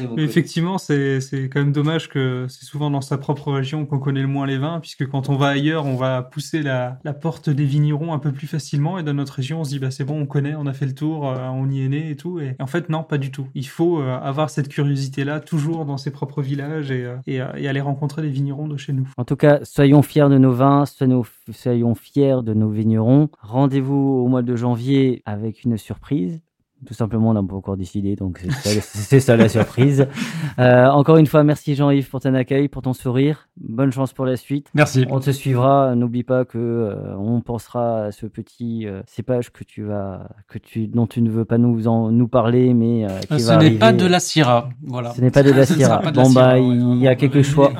mais 0.16 0.22
effectivement, 0.22 0.78
c'est 0.78 1.20
quand 1.52 1.60
même 1.60 1.72
dommage 1.72 2.08
que 2.08 2.46
c'est 2.48 2.64
souvent 2.64 2.90
dans 2.90 3.00
sa 3.00 3.18
propre 3.18 3.52
région 3.52 3.86
qu'on 3.86 3.98
connaît 3.98 4.22
le 4.22 4.28
moins 4.28 4.46
les 4.46 4.58
vins, 4.58 4.80
puisque 4.80 5.06
quand 5.08 5.28
on 5.28 5.36
va 5.36 5.48
ailleurs, 5.48 5.86
on 5.86 5.96
va 5.96 6.22
pousser 6.22 6.62
la, 6.62 6.98
la 7.04 7.12
porte 7.12 7.50
des 7.50 7.64
vignerons 7.64 8.12
un 8.12 8.18
peu 8.18 8.32
plus 8.32 8.46
facilement, 8.46 8.98
et 8.98 9.02
dans 9.02 9.14
notre 9.14 9.34
région, 9.34 9.60
on 9.60 9.64
se 9.64 9.70
dit, 9.70 9.78
bah 9.78 9.90
c'est 9.90 10.04
bon, 10.04 10.20
on 10.20 10.26
connaît, 10.26 10.54
on 10.54 10.66
a 10.66 10.72
fait 10.72 10.86
le 10.86 10.94
tour, 10.94 11.28
euh, 11.28 11.48
on 11.48 11.68
y 11.70 11.82
est 11.82 11.88
né 11.88 12.10
et 12.10 12.16
tout. 12.16 12.40
Et, 12.40 12.56
en 12.58 12.66
fait, 12.66 12.88
non, 12.88 13.02
pas 13.02 13.18
du 13.18 13.30
tout. 13.30 13.48
Il 13.54 13.66
faut 13.66 14.00
euh, 14.00 14.18
avoir 14.20 14.50
cette 14.50 14.68
curiosité-là, 14.68 15.40
toujours 15.40 15.84
dans 15.84 15.96
ses 15.96 16.10
propres 16.10 16.42
villages, 16.42 16.90
et, 16.90 17.04
euh, 17.04 17.16
et, 17.26 17.36
et 17.36 17.68
aller 17.68 17.80
rencontrer 17.80 18.22
les 18.22 18.30
vignerons 18.30 18.68
de 18.68 18.76
chez 18.76 18.92
nous. 18.92 19.08
En 19.16 19.24
tout 19.24 19.36
cas, 19.36 19.60
soyons 19.64 20.02
fiers 20.02 20.28
de 20.28 20.38
nos 20.38 20.52
vins, 20.52 20.86
soyons, 20.86 21.24
soyons 21.52 21.94
fiers 21.94 22.42
de 22.42 22.54
nos 22.54 22.70
vignerons. 22.70 23.28
Rendez-vous 23.40 24.22
au 24.24 24.28
mois 24.28 24.42
de 24.42 24.56
janvier 24.56 25.22
avec 25.26 25.64
une 25.64 25.76
surprise. 25.76 26.39
Tout 26.86 26.94
simplement, 26.94 27.30
on 27.30 27.34
n'a 27.34 27.42
pas 27.42 27.56
encore 27.56 27.76
décidé, 27.76 28.16
donc 28.16 28.42
c'est 28.62 29.20
ça, 29.20 29.36
la 29.36 29.48
surprise. 29.48 30.08
Euh, 30.58 30.86
encore 30.86 31.18
une 31.18 31.26
fois, 31.26 31.44
merci 31.44 31.74
Jean-Yves 31.74 32.08
pour 32.08 32.20
ton 32.20 32.34
accueil, 32.34 32.68
pour 32.68 32.82
ton 32.82 32.92
sourire. 32.92 33.48
Bonne 33.60 33.92
chance 33.92 34.12
pour 34.12 34.24
la 34.24 34.36
suite. 34.36 34.68
Merci. 34.74 35.04
On 35.10 35.20
te 35.20 35.30
suivra. 35.30 35.94
N'oublie 35.94 36.22
pas 36.22 36.44
que 36.44 36.58
euh, 36.58 37.16
on 37.18 37.40
pensera 37.40 38.04
à 38.04 38.12
ce 38.12 38.26
petit 38.26 38.86
euh, 38.86 39.02
cépage 39.06 39.52
que 39.52 39.64
tu 39.64 39.82
vas, 39.82 40.28
que 40.48 40.58
tu, 40.58 40.86
dont 40.86 41.06
tu 41.06 41.20
ne 41.20 41.30
veux 41.30 41.44
pas 41.44 41.58
nous 41.58 41.86
en 41.86 42.10
nous 42.10 42.28
parler, 42.28 42.72
mais 42.72 43.04
euh, 43.04 43.20
qui 43.20 43.40
Ce 43.40 43.52
n'est 43.52 43.72
pas 43.72 43.92
de 43.92 44.06
la 44.06 44.20
Syrah. 44.20 44.70
Voilà. 44.82 45.12
Ce 45.12 45.20
n'est 45.20 45.30
pas 45.30 45.42
de 45.42 45.50
la 45.52 45.66
Syrah. 45.66 45.98
de 45.98 46.06
la 46.06 46.10
Bon 46.12 46.30
bah, 46.30 46.54
ouais, 46.54 46.64
il 46.64 46.98
y 46.98 47.08
a 47.08 47.14
quelques 47.14 47.42
choix. 47.42 47.72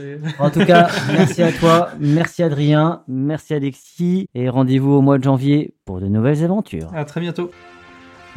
Les... 0.00 0.18
En 0.38 0.50
tout 0.50 0.64
cas, 0.64 0.88
merci 1.12 1.42
à 1.42 1.52
toi, 1.52 1.90
merci 2.00 2.42
Adrien, 2.42 3.02
merci 3.06 3.54
Alexis, 3.54 4.28
et 4.34 4.48
rendez-vous 4.48 4.92
au 4.92 5.00
mois 5.00 5.18
de 5.18 5.24
janvier 5.24 5.74
pour 5.84 6.00
de 6.00 6.06
nouvelles 6.06 6.42
aventures. 6.42 6.90
À 6.94 7.04
très 7.04 7.20
bientôt. 7.20 7.50